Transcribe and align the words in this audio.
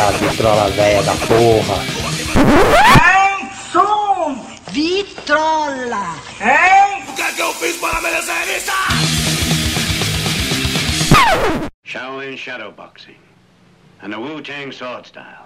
Eita, 0.00 0.12
vitrola 0.12 0.70
velha 0.70 1.02
da 1.02 1.12
porra. 1.26 1.76
Hein, 3.04 3.50
som! 3.70 4.34
Vitrola! 4.72 6.16
Hein? 6.40 7.04
O 7.06 7.14
que 7.14 7.20
é 7.20 7.32
que 7.32 7.42
eu 7.42 7.52
fiz 7.52 7.76
para 7.76 8.00
merecer 8.00 8.48
isso? 8.56 8.72
Shaolin 11.84 12.34
Shadowboxing 12.34 13.18
and 14.00 14.10
the 14.10 14.18
Wu-Tang 14.18 14.72
Sword 14.72 15.06
Style. 15.06 15.44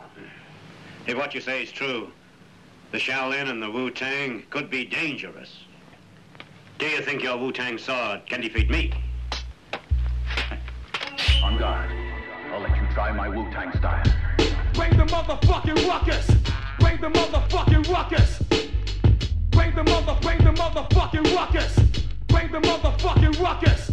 If 1.09 1.17
what 1.17 1.35
you 1.35 1.41
say 1.41 1.65
is 1.65 1.73
true, 1.73 2.13
the 2.93 2.99
Shaolin 2.99 3.51
and 3.51 3.61
the 3.61 3.71
Wu-Tang 3.71 4.45
could 4.51 4.71
be 4.71 4.85
dangerous. 4.85 5.65
Do 6.79 6.87
you 6.87 7.01
think 7.01 7.25
your 7.25 7.39
Wu-Tang 7.39 7.77
sword 7.77 8.21
can 8.27 8.41
defeat 8.41 8.71
me? 8.71 8.93
On 11.43 11.59
guard. 11.59 11.91
I'll 12.53 12.61
let 12.61 12.77
you 12.77 12.87
try 12.95 13.11
my 13.11 13.29
Wu-Tang 13.29 13.73
style. 13.79 14.24
Bring 14.85 14.99
the 14.99 15.05
motherfucking 15.07 15.89
ruckus. 15.89 16.27
Bring 16.79 17.01
the 17.01 17.09
motherfucking 17.09 17.89
ruckus. 17.91 18.39
Bring 19.51 19.75
the 19.75 19.83
mother, 19.83 20.15
bring 20.21 20.37
the 20.45 20.51
motherfucking 20.51 21.35
ruckus. 21.35 21.79
Bring 22.29 22.53
the 22.53 22.61
motherfucking 22.61 23.41
ruckus. 23.41 23.91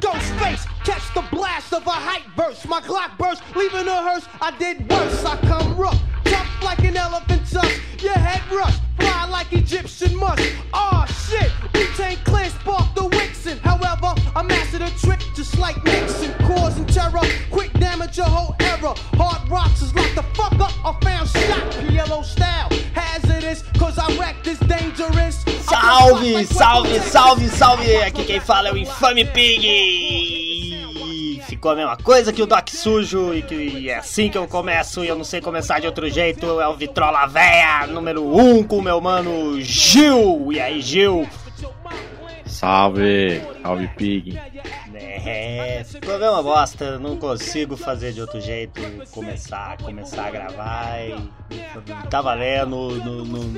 Ghost 0.00 0.32
face, 0.40 0.66
catch 0.86 1.12
the 1.14 1.24
blast 1.34 1.72
of 1.72 1.84
a 1.84 1.90
hype 1.90 2.22
burst. 2.36 2.68
My 2.68 2.80
Glock 2.80 3.18
burst, 3.18 3.42
leaving 3.56 3.88
a 3.88 4.00
hearse. 4.06 4.26
I 4.40 4.56
did 4.56 4.88
worse. 4.88 5.24
I 5.24 5.36
come 5.38 5.76
rough, 5.76 6.00
tough 6.24 6.62
like 6.62 6.78
an 6.84 6.96
elephant 6.96 7.42
tusk. 7.50 7.80
Your 8.00 8.14
head 8.14 8.40
rush, 8.54 8.76
fly 8.96 9.26
like 9.28 9.52
Egyptian 9.52 10.16
musk. 10.16 10.44
Oh 10.72 11.04
shit, 11.26 11.50
we 11.74 11.86
tank 11.96 12.20
clear, 12.24 12.50
spark 12.50 12.94
the 12.94 13.08
Wixen. 13.16 13.58
However, 13.58 14.14
I 14.36 14.42
mastered 14.44 14.82
a 14.82 14.90
trick 14.90 15.18
just 15.34 15.58
like 15.58 15.82
Nixon, 15.82 16.32
causing 16.46 16.86
terror. 16.86 17.26
Quick 17.50 17.72
damage 17.80 18.16
your 18.16 18.26
whole 18.26 18.54
era. 18.60 18.94
Hard 19.18 19.48
rocks 19.50 19.82
is 19.82 19.92
like 19.92 20.14
the 20.14 20.22
fuck 20.38 20.54
up. 20.60 20.72
I 20.86 20.92
found 21.02 21.28
shot, 21.28 21.90
yellow 21.90 22.22
style. 22.22 22.70
Hazardous, 22.94 23.64
cause 23.76 23.98
I 23.98 24.06
wreck 24.18 24.36
this 24.44 24.60
dangerous. 24.60 25.42
Salve, 25.66 26.46
salve, 26.46 27.00
salve, 27.00 27.48
salve! 27.48 27.96
Aqui 28.06 28.24
quem 28.24 28.38
fala 28.38 28.68
é 28.68 28.72
o 28.72 28.76
Infame 28.76 29.24
Pig! 29.24 30.45
Ficou 31.56 31.70
a 31.70 31.74
mesma 31.74 31.96
coisa 31.96 32.34
que 32.34 32.42
o 32.42 32.46
Doc 32.46 32.68
Sujo 32.68 33.32
e 33.32 33.40
que 33.40 33.88
é 33.88 33.96
assim 33.96 34.28
que 34.28 34.36
eu 34.36 34.46
começo 34.46 35.02
e 35.02 35.08
eu 35.08 35.16
não 35.16 35.24
sei 35.24 35.40
começar 35.40 35.80
de 35.80 35.86
outro 35.86 36.06
jeito. 36.10 36.60
É 36.60 36.68
o 36.68 36.76
Vitrola 36.76 37.26
Véia 37.26 37.86
número 37.86 38.22
1 38.22 38.58
um, 38.58 38.62
com 38.62 38.82
meu 38.82 39.00
mano 39.00 39.58
Gil! 39.62 40.52
E 40.52 40.60
aí, 40.60 40.82
Gil? 40.82 41.26
Salve, 42.44 43.40
salve 43.62 43.88
Pig. 43.96 44.38
É, 44.94 45.82
ficou 45.82 46.16
a 46.16 46.18
mesma 46.18 46.42
bosta, 46.42 46.98
não 46.98 47.16
consigo 47.16 47.74
fazer 47.74 48.12
de 48.12 48.20
outro 48.20 48.38
jeito, 48.38 48.78
começar, 49.10 49.78
começar 49.78 50.26
a 50.26 50.30
gravar 50.30 51.00
e 51.00 51.16
tá 52.10 52.20
valendo, 52.20 53.02
não, 53.02 53.24
não, 53.24 53.54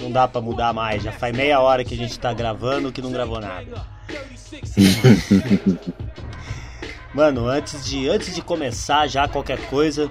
não 0.00 0.10
dá 0.10 0.26
pra 0.26 0.40
mudar 0.40 0.72
mais, 0.72 1.02
já 1.02 1.12
faz 1.12 1.36
meia 1.36 1.60
hora 1.60 1.84
que 1.84 1.92
a 1.92 1.96
gente 1.96 2.18
tá 2.18 2.32
gravando 2.32 2.90
que 2.90 3.02
não 3.02 3.12
gravou 3.12 3.38
nada. 3.38 3.86
Mano, 7.14 7.46
antes 7.46 7.84
de, 7.86 8.08
antes 8.08 8.34
de 8.34 8.42
começar 8.42 9.06
já 9.06 9.26
qualquer 9.26 9.58
coisa, 9.68 10.10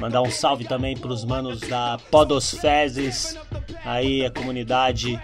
Mandar 0.00 0.22
um 0.22 0.30
salve 0.30 0.64
também 0.64 0.96
pros 0.96 1.24
manos 1.24 1.60
da 1.60 1.98
Podosfezes, 2.10 3.36
aí 3.84 4.24
a 4.24 4.30
comunidade 4.30 5.20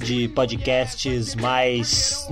de 0.00 0.28
podcasts 0.28 1.34
mais 1.36 2.26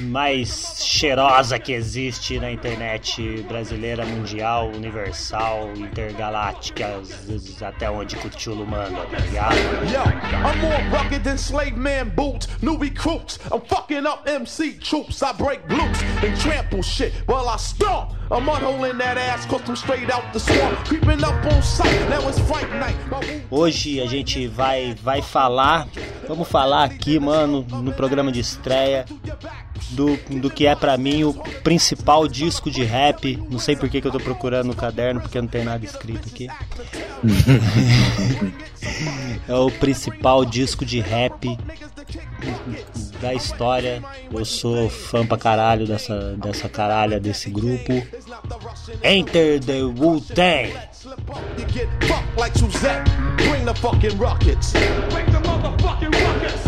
mais 0.00 0.76
cheirosa 0.78 1.58
que 1.58 1.72
existe 1.72 2.38
na 2.38 2.50
internet 2.50 3.42
brasileira, 3.48 4.04
mundial, 4.04 4.70
universal, 4.74 5.70
intergaláctica, 5.76 7.00
até 7.66 7.90
onde 7.90 8.16
Cthulhu 8.16 8.66
manda, 8.66 9.06
tá 9.06 9.18
ligado? 9.18 9.56
Yo, 9.92 10.02
I'm 10.02 10.60
more 10.60 10.82
rugged 10.90 11.22
than 11.22 11.36
slave 11.36 11.76
man 11.76 12.10
boots, 12.10 12.48
new 12.62 12.76
recruits. 12.76 13.38
I'm 13.52 13.60
fucking 13.60 14.06
up 14.06 14.28
MC 14.28 14.74
troops. 14.74 15.22
I 15.22 15.32
break 15.32 15.66
glutes 15.68 16.00
and 16.22 16.36
trample 16.40 16.82
shit 16.82 17.12
while 17.26 17.48
I 17.48 17.56
stomp. 17.56 18.12
I'm 18.30 18.48
unholing 18.48 18.98
that 18.98 19.18
ass, 19.18 19.44
cause 19.46 19.60
I'm 19.68 19.76
straight 19.76 20.10
out 20.10 20.32
the 20.32 20.40
swamp. 20.40 20.78
Creeping 20.86 21.22
up 21.22 21.44
on 21.44 21.62
sight, 21.62 22.08
now 22.08 22.26
it's 22.28 22.38
fight 22.40 22.68
night. 22.80 22.96
Hoje 23.50 24.00
a 24.00 24.06
gente 24.06 24.46
vai, 24.46 24.94
vai 25.02 25.20
falar, 25.20 25.86
vamos 26.26 26.48
falar 26.48 26.84
aqui, 26.84 27.03
mano, 27.20 27.64
no 27.82 27.92
programa 27.92 28.32
de 28.32 28.40
estreia. 28.40 29.04
Do, 29.90 30.16
do 30.40 30.50
que 30.50 30.66
é 30.66 30.74
pra 30.74 30.96
mim 30.96 31.24
o 31.24 31.34
principal 31.62 32.26
disco 32.26 32.70
de 32.70 32.84
rap. 32.84 33.36
Não 33.50 33.58
sei 33.58 33.76
por 33.76 33.88
que, 33.88 34.00
que 34.00 34.06
eu 34.06 34.12
tô 34.12 34.18
procurando 34.18 34.68
no 34.68 34.74
caderno, 34.74 35.20
porque 35.20 35.40
não 35.40 35.48
tem 35.48 35.64
nada 35.64 35.84
escrito 35.84 36.28
aqui. 36.28 36.48
é 39.48 39.54
o 39.54 39.70
principal 39.70 40.44
disco 40.44 40.84
de 40.84 41.00
rap 41.00 41.56
da 43.20 43.34
história. 43.34 44.02
Eu 44.32 44.44
sou 44.44 44.88
fã 44.88 45.26
pra 45.26 45.38
caralho 45.38 45.86
dessa, 45.86 46.36
dessa 46.36 46.68
caralha 46.68 47.18
desse 47.18 47.50
grupo. 47.50 47.92
Enter 49.02 49.60
the 49.60 49.82
Wu-Tang. 49.82 50.72
You 51.58 51.68
get 51.68 51.88
fucked 52.06 52.38
like 52.38 52.58
Suzette. 52.58 53.10
Bring 53.36 53.64
the 53.64 53.74
fucking 53.74 54.16
rockets. 54.18 54.72
Bring 54.72 55.26
the 55.26 55.40
motherfucking 55.40 56.12
ruckus. 56.12 56.64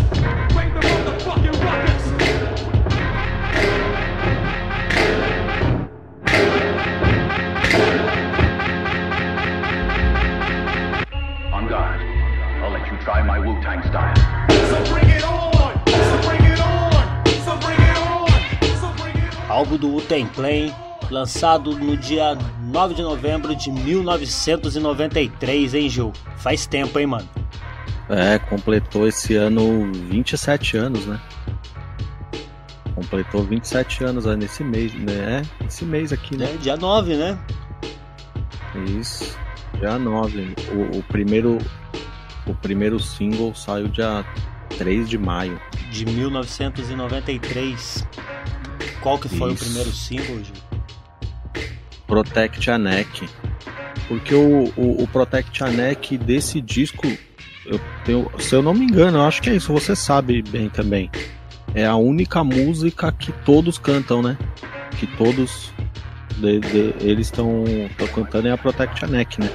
Try 13.06 13.22
my 13.22 13.38
Wu-Tang 13.38 13.84
style. 13.84 14.16
So 14.68 14.82
bring 14.92 15.08
it 15.08 15.22
on. 15.22 15.72
So 15.86 16.18
bring 16.26 16.42
it 16.42 16.58
on. 16.58 17.06
So 17.44 17.56
bring 17.58 17.78
it 17.78 17.96
on. 17.96 18.26
So 18.80 18.88
bring 19.00 19.16
it 19.16 19.32
on. 19.38 19.46
Álbum 19.48 19.78
do 19.78 19.88
Wu-Tang 19.90 20.28
Clan, 20.34 20.74
lançado 21.08 21.78
no 21.78 21.96
dia 21.96 22.36
9 22.64 22.94
de 22.94 23.02
novembro 23.02 23.54
de 23.54 23.70
1993, 23.70 25.74
hein, 25.74 25.88
Gil? 25.88 26.12
Faz 26.38 26.66
tempo, 26.66 26.98
hein, 26.98 27.06
mano? 27.06 27.28
É, 28.08 28.40
completou 28.40 29.06
esse 29.06 29.36
ano 29.36 29.92
27 29.92 30.76
anos, 30.76 31.06
né? 31.06 31.20
Completou 32.92 33.44
27 33.44 34.02
anos 34.02 34.26
aí 34.26 34.36
nesse 34.36 34.64
mês, 34.64 34.92
né? 34.94 35.44
É, 35.62 35.64
esse 35.64 35.84
mês 35.84 36.12
aqui, 36.12 36.36
né? 36.36 36.52
É, 36.52 36.56
dia 36.56 36.76
9, 36.76 37.14
né? 37.14 37.38
Isso. 38.98 39.38
Dia 39.78 39.96
9. 39.96 40.56
O, 40.72 40.98
o 40.98 41.02
primeiro 41.04 41.58
o 42.46 42.54
primeiro 42.54 42.98
single 43.00 43.54
saiu 43.54 43.88
dia 43.88 44.24
3 44.78 45.08
de 45.08 45.18
maio. 45.18 45.60
De 45.90 46.04
1993. 46.06 48.06
Qual 49.00 49.18
que 49.18 49.28
foi 49.28 49.52
Isso. 49.52 49.62
o 49.62 49.66
primeiro 49.66 49.90
single, 49.92 50.42
Gil? 50.44 50.54
Protect 52.06 52.70
a 52.70 52.78
Neck. 52.78 53.28
Porque 54.08 54.34
o, 54.34 54.72
o, 54.76 55.02
o 55.02 55.08
Protect 55.08 55.64
a 55.64 55.68
Neck 55.68 56.16
desse 56.18 56.60
disco, 56.60 57.06
eu 57.64 57.80
tenho, 58.04 58.30
se 58.38 58.54
eu 58.54 58.62
não 58.62 58.74
me 58.74 58.84
engano, 58.84 59.18
eu 59.18 59.22
acho 59.24 59.42
que 59.42 59.50
é 59.50 59.56
isso, 59.56 59.72
você 59.72 59.96
sabe 59.96 60.42
bem 60.42 60.68
também. 60.68 61.10
É 61.74 61.84
a 61.84 61.96
única 61.96 62.42
música 62.44 63.10
que 63.12 63.32
todos 63.44 63.78
cantam, 63.78 64.22
né? 64.22 64.38
Que 64.98 65.06
todos 65.06 65.72
de- 66.38 66.60
de- 66.60 66.94
eles 67.00 67.26
estão 67.26 67.64
cantando 68.14 68.48
é 68.48 68.52
a 68.52 68.58
Protect 68.58 69.04
a 69.04 69.08
Neck, 69.08 69.40
né? 69.40 69.50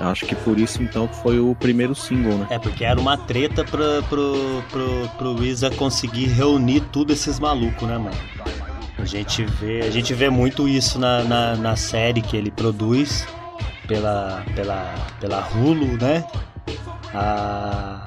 Acho 0.00 0.24
que 0.24 0.34
por 0.34 0.58
isso 0.58 0.82
então 0.82 1.06
foi 1.06 1.38
o 1.38 1.54
primeiro 1.54 1.94
single, 1.94 2.38
né? 2.38 2.46
É, 2.48 2.58
porque 2.58 2.84
era 2.84 2.98
uma 2.98 3.18
treta 3.18 3.62
pra, 3.64 4.00
pro, 4.08 4.64
pro, 4.70 5.08
pro 5.18 5.34
Wiza 5.34 5.70
conseguir 5.70 6.28
reunir 6.28 6.80
tudo 6.90 7.12
esses 7.12 7.38
malucos, 7.38 7.86
né, 7.86 7.98
mano? 7.98 8.16
A 8.98 9.04
gente 9.04 9.44
vê, 9.44 9.82
a 9.82 9.90
gente 9.90 10.14
vê 10.14 10.30
muito 10.30 10.66
isso 10.66 10.98
na, 10.98 11.22
na, 11.24 11.56
na 11.56 11.76
série 11.76 12.22
que 12.22 12.34
ele 12.34 12.50
produz 12.50 13.26
pela, 13.86 14.42
pela, 14.54 14.94
pela 15.20 15.48
Hulu, 15.48 15.98
né? 15.98 16.24
A, 17.12 18.02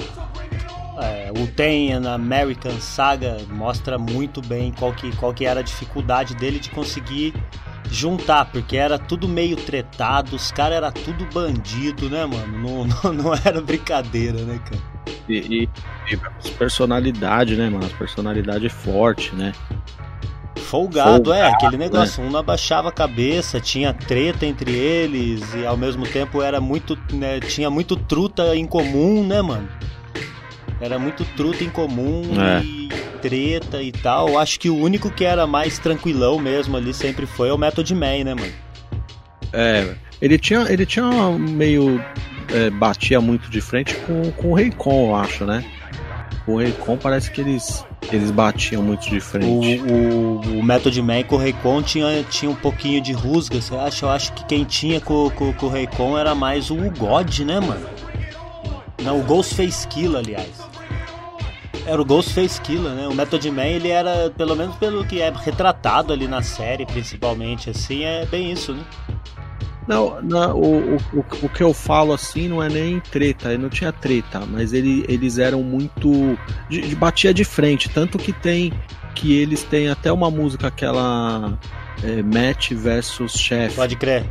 é, 1.00 1.31
o 1.36 1.46
Ten 1.48 1.94
American 2.07 2.80
Saga 2.80 3.38
mostra 3.50 4.00
muito 4.00 4.42
bem 4.42 4.72
qual 4.72 4.94
que, 4.94 5.16
qual 5.16 5.34
que 5.34 5.46
era 5.46 5.60
a 5.60 5.63
dificuldade 5.63 6.36
dele 6.36 6.60
de 6.60 6.69
conseguir 6.69 7.34
juntar, 7.90 8.46
porque 8.46 8.78
era 8.78 8.98
tudo 8.98 9.28
meio 9.28 9.56
tretado, 9.56 10.36
os 10.36 10.52
caras 10.52 10.78
era 10.78 10.92
tudo 10.92 11.26
bandido, 11.34 12.10
né, 12.10 12.26
mano? 12.26 12.60
Não, 12.60 12.88
não, 13.04 13.24
não 13.24 13.34
era 13.34 13.62
brincadeira, 13.62 14.40
né, 14.42 14.60
cara? 14.60 14.82
E, 15.28 15.70
e, 16.10 16.14
e 16.14 16.52
personalidade, 16.58 17.56
né, 17.56 17.70
mano? 17.70 17.90
Personalidade 17.98 18.68
forte, 18.70 19.34
né? 19.36 19.54
Folgado, 20.56 21.26
Folgado 21.26 21.34
é, 21.34 21.48
aquele 21.48 21.78
negócio, 21.78 22.22
né? 22.22 22.28
um 22.28 22.32
não 22.32 22.40
abaixava 22.40 22.90
a 22.90 22.92
cabeça, 22.92 23.60
tinha 23.60 23.94
treta 23.94 24.46
entre 24.46 24.72
eles 24.72 25.54
e 25.54 25.66
ao 25.66 25.78
mesmo 25.78 26.04
tempo 26.08 26.42
era 26.42 26.60
muito, 26.60 26.98
né, 27.12 27.40
tinha 27.40 27.70
muito 27.70 27.96
truta 27.96 28.56
em 28.56 28.66
comum, 28.66 29.24
né, 29.24 29.42
mano? 29.42 29.70
Era 30.82 30.98
muito 30.98 31.24
truta 31.36 31.64
em 31.64 31.70
comum 31.70 32.24
é. 32.42 32.64
e 32.64 32.83
treta 33.24 33.81
e 33.81 33.92
tal. 33.92 34.38
Acho 34.38 34.60
que 34.60 34.70
o 34.70 34.75
único 34.75 35.10
que 35.10 35.24
era 35.24 35.48
mais 35.48 35.80
tranquilão 35.80 36.38
mesmo 36.38 36.75
ali 36.75 36.94
sempre 36.94 37.25
foi 37.25 37.50
o 37.50 37.58
Method 37.58 37.96
Man, 37.96 38.25
né, 38.25 38.34
mano? 38.36 38.54
É, 39.54 39.96
ele 40.22 40.38
tinha, 40.38 40.62
ele 40.70 40.86
tinha 40.86 41.10
meio. 41.40 42.04
É, 42.54 42.70
batia 42.70 43.22
muito 43.22 43.50
de 43.50 43.62
frente 43.62 43.96
com, 43.96 44.30
com 44.34 44.52
o 44.52 44.56
Raycon, 44.56 45.08
eu 45.08 45.16
acho, 45.16 45.46
né? 45.46 45.64
Com 46.46 46.56
o 46.56 46.58
Raycon 46.58 46.98
parece 46.98 47.31
que 47.31 47.40
eles, 47.40 47.86
eles 48.12 48.30
batiam 48.30 48.84
muito 48.84 49.10
de 49.10 49.22
frente. 49.22 49.81
O, 49.81 49.94
o, 49.94 50.60
o 50.60 50.64
Method 50.64 51.02
Man 51.02 51.24
com 51.24 51.38
o 51.38 51.40
Raycon 51.40 51.81
tinha, 51.81 52.24
tinha 52.30 52.52
um 52.52 52.56
pouquinho 52.56 53.02
de 53.02 53.14
rusga, 53.14 53.62
você 53.62 53.74
acha? 53.74 54.06
Eu 54.06 54.10
acho 54.10 54.34
que 54.34 54.46
quem 54.46 54.66
tinha 54.66 55.00
com, 55.00 55.30
com, 55.30 55.54
com 55.54 55.66
o 55.68 55.70
Raycon 55.70 56.18
era 56.18 56.36
mais 56.36 56.70
o 56.70 56.75
God, 56.75 57.40
né, 57.40 57.62
mano? 57.62 57.88
Não, 59.02 59.20
o 59.20 59.24
Ghostface 59.24 59.88
Kill, 59.88 60.18
aliás. 60.18 60.73
Era 61.86 62.02
o 62.02 62.06
Ghostface 62.06 62.62
Killer, 62.62 62.94
né? 62.94 63.08
O 63.08 63.14
Method 63.14 63.50
Man, 63.52 63.66
ele 63.66 63.90
era, 63.90 64.30
pelo 64.32 64.56
menos 64.56 64.76
pelo 64.78 65.06
que 65.06 65.22
é 65.22 65.30
retratado 65.30 66.14
ali 66.14 66.28
na 66.28 66.42
série, 66.42 66.86
principalmente, 66.86 67.70
assim, 67.70 68.04
é 68.04 68.26
bem 68.26 68.52
isso, 68.52 68.74
né? 68.74 68.84
Não, 69.88 70.22
não 70.22 70.58
o, 70.58 70.96
o, 70.96 71.26
o 71.42 71.50
que 71.50 71.62
eu 71.62 71.74
falo 71.74 72.14
assim 72.14 72.48
não 72.48 72.64
é 72.64 72.70
nem 72.70 73.00
treta, 73.00 73.58
não 73.58 73.70
tinha 73.70 73.92
treta, 73.92 74.46
mas 74.46 74.72
ele, 74.74 75.06
eles 75.08 75.38
eram 75.38 75.62
muito. 75.62 76.38
De, 76.70 76.82
de, 76.82 76.96
batia 76.96 77.34
de 77.34 77.44
frente, 77.44 77.90
tanto 77.90 78.18
que 78.18 78.32
tem. 78.32 78.72
Que 79.14 79.38
eles 79.38 79.64
têm 79.64 79.90
até 79.90 80.12
uma 80.12 80.32
música, 80.32 80.68
aquela. 80.68 81.58
É, 82.04 82.22
Match 82.24 82.72
versus 82.72 83.34
Chef. 83.34 83.76
Pode 83.76 83.96
crer. 83.96 84.26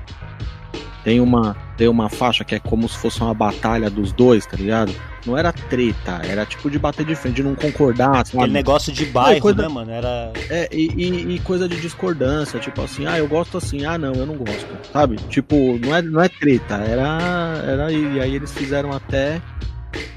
Tem 1.04 1.20
uma, 1.20 1.56
tem 1.76 1.88
uma 1.88 2.08
faixa 2.08 2.44
que 2.44 2.54
é 2.54 2.60
como 2.60 2.88
se 2.88 2.96
fosse 2.96 3.20
uma 3.20 3.34
batalha 3.34 3.90
dos 3.90 4.12
dois, 4.12 4.46
tá 4.46 4.56
ligado? 4.56 4.94
Não 5.26 5.36
era 5.36 5.52
treta, 5.52 6.20
era 6.24 6.44
tipo 6.46 6.70
de 6.70 6.78
bater 6.78 7.04
de 7.04 7.14
frente, 7.14 7.36
de 7.36 7.42
não 7.42 7.54
concordar. 7.54 8.26
Sabe? 8.26 8.38
Aquele 8.38 8.52
negócio 8.52 8.92
de 8.92 9.04
bairro, 9.06 9.36
é, 9.36 9.40
coisa, 9.40 9.62
né, 9.62 9.68
mano? 9.68 9.90
Era... 9.90 10.32
É, 10.48 10.68
e, 10.72 10.88
e, 10.96 11.34
e, 11.34 11.38
coisa 11.40 11.68
de 11.68 11.80
discordância, 11.80 12.58
tipo 12.60 12.80
assim, 12.82 13.06
ah, 13.06 13.18
eu 13.18 13.26
gosto 13.26 13.58
assim, 13.58 13.84
ah, 13.84 13.98
não, 13.98 14.12
eu 14.12 14.26
não 14.26 14.36
gosto, 14.36 14.66
sabe? 14.92 15.16
Tipo, 15.28 15.78
não 15.78 15.94
é, 15.94 16.02
não 16.02 16.20
é 16.20 16.28
treta, 16.28 16.74
era. 16.76 17.62
era 17.64 17.92
e 17.92 18.20
aí 18.20 18.34
eles 18.34 18.52
fizeram 18.52 18.92
até 18.92 19.40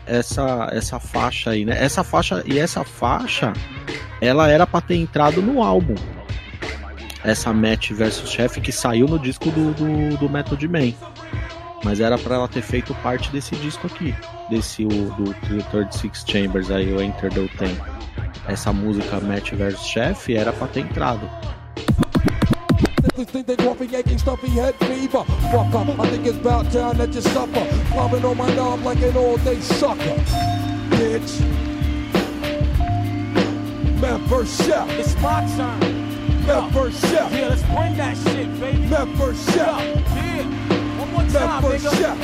essa, 0.06 0.70
essa 0.72 1.00
faixa 1.00 1.52
aí, 1.52 1.66
né? 1.66 1.76
Essa 1.80 2.04
faixa, 2.04 2.44
e 2.46 2.60
essa 2.60 2.84
faixa, 2.84 3.54
ela 4.22 4.50
era 4.50 4.66
pra 4.66 4.82
ter 4.82 4.96
entrado 4.96 5.42
no 5.42 5.62
álbum. 5.62 5.96
Essa 7.26 7.52
Match 7.52 7.92
versus 7.92 8.30
Chef 8.30 8.62
que 8.62 8.72
saiu 8.72 9.08
no 9.08 9.18
disco 9.18 9.50
do, 9.50 9.74
do, 9.74 10.18
do 10.18 10.30
Method 10.30 10.68
Man. 10.68 10.94
Mas 11.84 12.00
era 12.00 12.20
para 12.20 12.36
ela 12.36 12.48
ter 12.48 12.62
feito 12.62 12.94
parte 12.96 13.32
desse 13.32 13.56
disco 13.56 13.88
aqui, 13.88 14.14
desse 14.50 14.86
o, 14.86 14.88
do 14.88 15.34
36 15.66 16.24
Chambers 16.28 16.70
aí, 16.70 16.94
o 16.94 17.02
Enter 17.02 17.34
the 17.34 17.48
Ten. 17.58 17.76
Essa 18.48 18.72
música 18.72 19.20
Match 19.20 19.54
vs 19.54 19.80
Chef 19.80 20.30
era 20.30 20.54
pra 20.54 20.68
ter 20.68 20.82
entrado. 20.82 21.28
Man 34.02 34.28
first. 34.28 34.60
It's 35.00 35.16
my. 35.22 35.95
Chef. 36.46 37.32
Yeah, 37.32 37.48
let's 37.50 37.64
bring 37.64 37.98
that 37.98 38.16
shit, 38.18 38.60
baby. 38.60 38.86
Man 38.86 39.16
first 39.18 39.50
chef. 39.52 39.58
Yeah. 39.58 40.66
That 41.30 41.62
first 41.62 41.84
shot. 41.98 42.18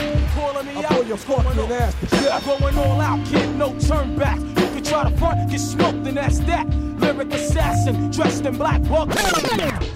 I 0.78 0.84
pull 0.94 1.06
your 1.06 1.18
fucking 1.18 1.72
ass 1.72 1.96
to 2.00 2.08
death. 2.08 2.46
Going 2.46 2.78
all 2.78 3.02
out, 3.02 3.26
kid, 3.26 3.56
no 3.56 3.78
turn 3.80 4.16
back. 4.16 4.40
You 4.40 4.54
can 4.54 4.84
try 4.84 5.10
to 5.10 5.18
front, 5.18 5.50
get 5.50 5.60
smoked, 5.60 6.08
and 6.08 6.18
that's 6.18 6.40
that. 6.40 6.68
Lyric 7.00 7.34
assassin, 7.34 8.12
dressed 8.12 8.46
in 8.46 8.58
black 8.58 8.82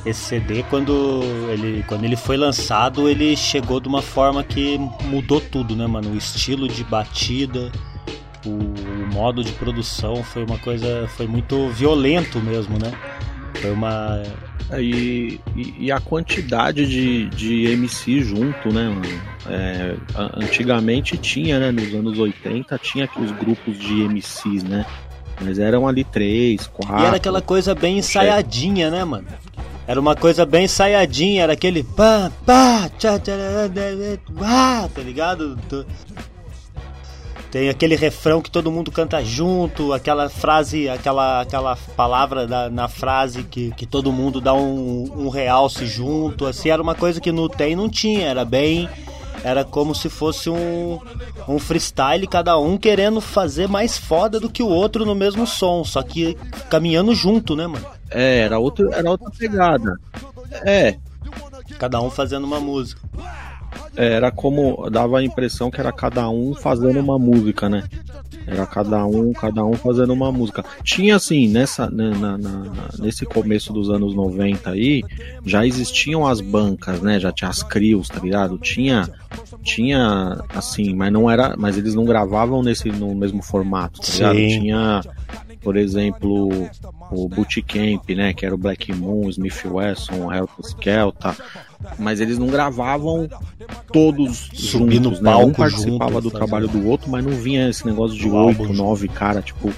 Esse 0.06 0.20
CD, 0.20 0.64
quando 0.64 1.22
ele, 1.50 1.84
quando 1.88 2.04
ele 2.04 2.16
foi 2.16 2.36
lançado, 2.36 3.08
ele 3.08 3.38
chegou 3.38 3.80
de 3.80 3.88
uma 3.88 4.02
forma 4.02 4.44
que 4.44 4.78
mudou 5.04 5.40
tudo, 5.40 5.76
né, 5.76 5.86
mano? 5.86 6.12
O 6.12 6.18
estilo 6.18 6.68
de 6.68 6.84
batida, 6.84 7.72
o, 8.46 8.50
o 8.50 9.14
modo 9.14 9.44
de 9.44 9.52
produção 9.54 10.24
foi 10.24 10.44
uma 10.44 10.58
coisa, 10.58 11.08
foi 11.16 11.28
muito 11.28 11.70
violento 11.70 12.40
mesmo, 12.40 12.80
né? 12.80 12.92
Foi 13.56 13.72
uma 13.72 14.22
é, 14.72 14.82
e, 14.82 15.40
e, 15.56 15.76
e, 15.86 15.92
a 15.92 16.00
quantidade 16.00 16.88
de, 16.88 17.30
de 17.30 17.72
MC 17.72 18.22
junto, 18.22 18.74
né, 18.74 18.90
mano? 18.90 19.22
É, 19.48 19.96
antigamente 20.36 21.18
tinha, 21.18 21.60
né, 21.60 21.72
nos 21.72 21.94
anos 21.94 22.18
80, 22.18 22.78
tinha 22.80 23.08
os 23.18 23.32
grupos 23.32 23.78
de 23.78 24.08
MCs, 24.08 24.64
né? 24.64 24.86
Mas 25.40 25.60
eram 25.60 25.88
ali 25.88 26.04
três, 26.04 26.66
quatro. 26.66 27.04
E 27.04 27.06
era 27.06 27.18
aquela 27.18 27.42
coisa 27.42 27.76
bem 27.76 28.00
ensaiadinha, 28.00 28.90
né, 28.90 29.04
mano? 29.04 29.28
Era 29.86 30.00
uma 30.00 30.16
coisa 30.16 30.48
bem 30.48 30.66
ensaiadinha, 30.66 31.44
era 31.44 31.54
aquele 31.54 31.84
pá, 31.84 32.32
pá, 32.44 32.90
tchá, 32.98 33.20
tchá, 33.20 33.34
tchá, 33.70 34.90
tá 34.96 35.02
ligado? 35.02 35.60
Tem 37.56 37.70
aquele 37.70 37.96
refrão 37.96 38.42
que 38.42 38.52
todo 38.52 38.70
mundo 38.70 38.92
canta 38.92 39.24
junto, 39.24 39.94
aquela 39.94 40.28
frase, 40.28 40.90
aquela, 40.90 41.40
aquela 41.40 41.78
palavra 41.96 42.46
da, 42.46 42.70
na 42.70 42.90
frase 42.90 43.44
que, 43.44 43.72
que 43.76 43.86
todo 43.86 44.12
mundo 44.12 44.42
dá 44.42 44.54
um, 44.54 45.10
um 45.16 45.30
realce 45.30 45.86
junto. 45.86 46.46
Assim, 46.46 46.68
era 46.68 46.82
uma 46.82 46.94
coisa 46.94 47.22
que 47.22 47.32
no 47.32 47.48
Tem 47.48 47.74
não 47.74 47.88
tinha, 47.88 48.28
era 48.28 48.44
bem. 48.44 48.90
Era 49.42 49.64
como 49.64 49.96
se 49.96 50.10
fosse 50.10 50.50
um, 50.50 51.00
um 51.48 51.58
freestyle, 51.58 52.28
cada 52.28 52.60
um 52.60 52.78
querendo 52.78 53.22
fazer 53.22 53.70
mais 53.70 53.98
foda 53.98 54.38
do 54.38 54.50
que 54.50 54.62
o 54.62 54.68
outro 54.68 55.06
no 55.06 55.16
mesmo 55.16 55.48
som, 55.48 55.86
só 55.86 56.04
que 56.04 56.38
caminhando 56.70 57.16
junto, 57.16 57.56
né, 57.56 57.68
mano? 57.68 57.86
É, 58.12 58.40
era, 58.40 58.60
outro, 58.60 58.92
era 58.92 59.10
outra 59.10 59.32
pegada. 59.32 59.98
É. 60.66 60.98
Cada 61.80 62.02
um 62.02 62.10
fazendo 62.10 62.44
uma 62.44 62.60
música 62.60 63.00
era 63.96 64.32
como 64.32 64.90
dava 64.90 65.20
a 65.20 65.24
impressão 65.24 65.72
que 65.72 65.80
era 65.80 65.92
cada 65.92 66.30
um 66.30 66.54
fazendo 66.54 67.00
uma 67.00 67.18
música, 67.18 67.70
né? 67.70 67.84
Era 68.48 68.66
cada 68.66 69.04
um, 69.06 69.34
cada 69.34 69.66
um 69.66 69.74
fazendo 69.74 70.14
uma 70.14 70.32
música. 70.32 70.64
Tinha 70.84 71.16
assim, 71.16 71.48
nessa, 71.48 71.90
né, 71.90 72.12
na, 72.20 72.38
na, 72.38 72.64
nesse 73.00 73.26
começo 73.26 73.74
dos 73.74 73.90
anos 73.90 74.14
90 74.14 74.70
aí, 74.70 75.04
já 75.44 75.66
existiam 75.66 76.28
as 76.28 76.42
bancas, 76.42 77.02
né? 77.02 77.20
Já 77.20 77.32
tinha 77.32 77.50
as 77.50 77.64
crios, 77.64 78.08
tá 78.08 78.20
ligado? 78.20 78.58
Tinha, 78.60 79.10
tinha 79.64 80.38
assim, 80.50 80.94
mas 80.94 81.12
não 81.12 81.30
era, 81.30 81.56
mas 81.58 81.78
eles 81.78 81.96
não 81.96 82.06
gravavam 82.06 82.62
nesse 82.62 82.90
no 82.90 83.16
mesmo 83.16 83.42
formato, 83.42 84.02
tá 84.02 84.12
ligado? 84.14 84.36
Sim. 84.36 84.60
Tinha 84.60 85.02
por 85.66 85.78
exemplo, 85.78 86.50
o 87.10 87.28
Bootcamp, 87.28 88.08
né, 88.10 88.34
que 88.34 88.46
era 88.46 88.54
o 88.54 88.58
Black 88.58 88.94
Moon, 88.94 89.28
Smith 89.32 89.66
Wesson, 89.66 90.32
Helter 90.32 90.64
Skelta, 90.64 91.36
mas 91.98 92.22
eles 92.22 92.38
não 92.38 92.46
gravavam 92.46 93.28
todos 93.92 94.52
Subir 94.54 94.98
juntos, 94.98 95.20
no 95.20 95.26
palco 95.26 95.40
né? 95.40 95.52
Um 95.52 95.54
participava 95.54 96.14
junto, 96.14 96.22
do 96.22 96.32
trabalho 96.32 96.68
do 96.68 96.88
outro, 96.88 97.10
mas 97.10 97.26
não 97.26 97.32
vinha 97.32 97.68
esse 97.68 97.84
negócio 97.84 98.16
de 98.16 98.30
oito, 98.30 98.72
nove 98.74 99.08
cara, 99.08 99.42
tipo, 99.42 99.74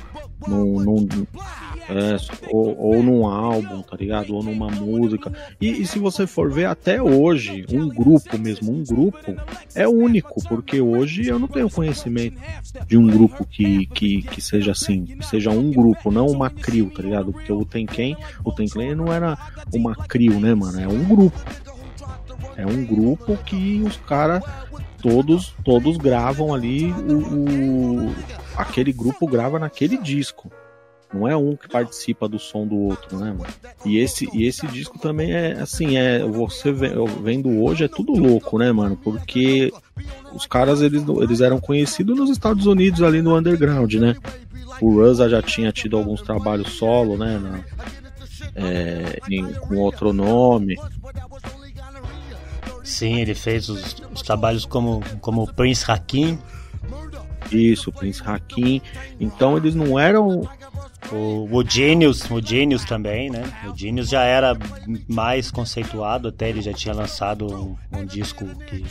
é, 1.89 2.17
ou, 2.49 2.77
ou 2.77 3.03
num 3.03 3.25
álbum, 3.25 3.81
tá 3.81 3.95
ligado? 3.95 4.35
Ou 4.35 4.43
numa 4.43 4.69
música. 4.69 5.31
E, 5.59 5.81
e, 5.81 5.87
se 5.87 5.99
você 5.99 6.27
for 6.27 6.51
ver 6.51 6.65
até 6.65 7.01
hoje, 7.01 7.65
um 7.71 7.87
grupo 7.87 8.37
mesmo, 8.37 8.71
um 8.71 8.83
grupo, 8.83 9.35
é 9.73 9.87
único, 9.87 10.43
porque 10.47 10.81
hoje 10.81 11.27
eu 11.27 11.39
não 11.39 11.47
tenho 11.47 11.69
conhecimento 11.69 12.39
de 12.87 12.97
um 12.97 13.07
grupo 13.07 13.45
que, 13.45 13.85
que, 13.87 14.21
que 14.23 14.41
seja 14.41 14.71
assim, 14.71 15.05
que 15.05 15.25
seja 15.25 15.49
um 15.49 15.71
grupo, 15.71 16.11
não 16.11 16.27
uma 16.27 16.49
crio, 16.49 16.89
tá 16.89 17.01
ligado? 17.01 17.31
Porque 17.31 17.51
o 17.51 17.63
Tenken, 17.63 18.17
o 18.43 18.51
Tenken 18.51 18.95
não 18.95 19.11
era 19.11 19.37
uma 19.73 19.95
crio, 19.95 20.39
né, 20.39 20.53
mano? 20.53 20.79
É 20.79 20.87
um 20.87 21.03
grupo. 21.03 21.39
É 22.55 22.65
um 22.65 22.83
grupo 22.83 23.37
que 23.37 23.81
os 23.85 23.97
caras 23.97 24.43
todos 25.01 25.53
todos 25.63 25.95
gravam 25.95 26.53
ali 26.53 26.91
o, 26.91 28.07
o, 28.07 28.15
aquele 28.55 28.91
grupo 28.91 29.27
grava 29.27 29.59
naquele 29.59 29.95
disco 29.97 30.51
Não 31.13 31.27
é 31.27 31.35
um 31.37 31.55
que 31.55 31.69
participa 31.69 32.27
do 32.27 32.37
som 32.37 32.67
do 32.67 32.75
outro, 32.75 33.17
né, 33.17 33.31
mano? 33.31 33.53
E 33.85 33.97
esse, 33.97 34.29
e 34.33 34.45
esse 34.45 34.67
disco 34.67 34.99
também 34.99 35.31
é 35.31 35.53
assim, 35.53 35.97
é 35.97 36.19
você 36.19 36.71
vendo 36.71 37.63
hoje 37.63 37.85
é 37.85 37.87
tudo 37.87 38.11
louco, 38.11 38.57
né, 38.57 38.71
mano? 38.71 38.97
Porque 38.97 39.71
os 40.33 40.45
caras 40.45 40.81
eles, 40.81 41.03
eles 41.21 41.39
eram 41.39 41.59
conhecidos 41.59 42.17
nos 42.17 42.29
Estados 42.29 42.65
Unidos 42.65 43.01
ali 43.01 43.21
no 43.21 43.37
underground, 43.37 43.93
né? 43.95 44.15
O 44.81 44.91
Ruza 44.91 45.29
já 45.29 45.41
tinha 45.41 45.71
tido 45.71 45.97
alguns 45.97 46.21
trabalhos 46.21 46.73
solo, 46.73 47.17
né? 47.17 47.39
Na, 47.39 47.59
é, 48.55 49.19
em, 49.29 49.53
com 49.53 49.77
outro 49.77 50.11
nome. 50.11 50.75
Sim, 52.83 53.21
ele 53.21 53.35
fez 53.35 53.69
os, 53.69 53.95
os 54.13 54.21
trabalhos 54.21 54.65
como, 54.65 55.01
como 55.21 55.51
Prince 55.53 55.89
Hakim. 55.89 56.37
Isso, 57.51 57.91
Prince 57.91 58.21
Hakim. 58.25 58.81
Então 59.19 59.57
eles 59.57 59.75
não 59.75 59.97
eram 59.97 60.47
o, 61.11 61.47
o 61.51 61.63
Genius, 61.67 62.29
o 62.29 62.41
Genius 62.41 62.83
também, 62.83 63.29
né? 63.29 63.43
O 63.71 63.77
Genius 63.77 64.09
já 64.09 64.23
era 64.23 64.57
mais 65.07 65.51
conceituado, 65.51 66.27
até 66.27 66.49
ele 66.49 66.61
já 66.61 66.73
tinha 66.73 66.93
lançado 66.93 67.45
um, 67.45 67.75
um 67.97 68.05
disco 68.05 68.45
que. 68.67 68.83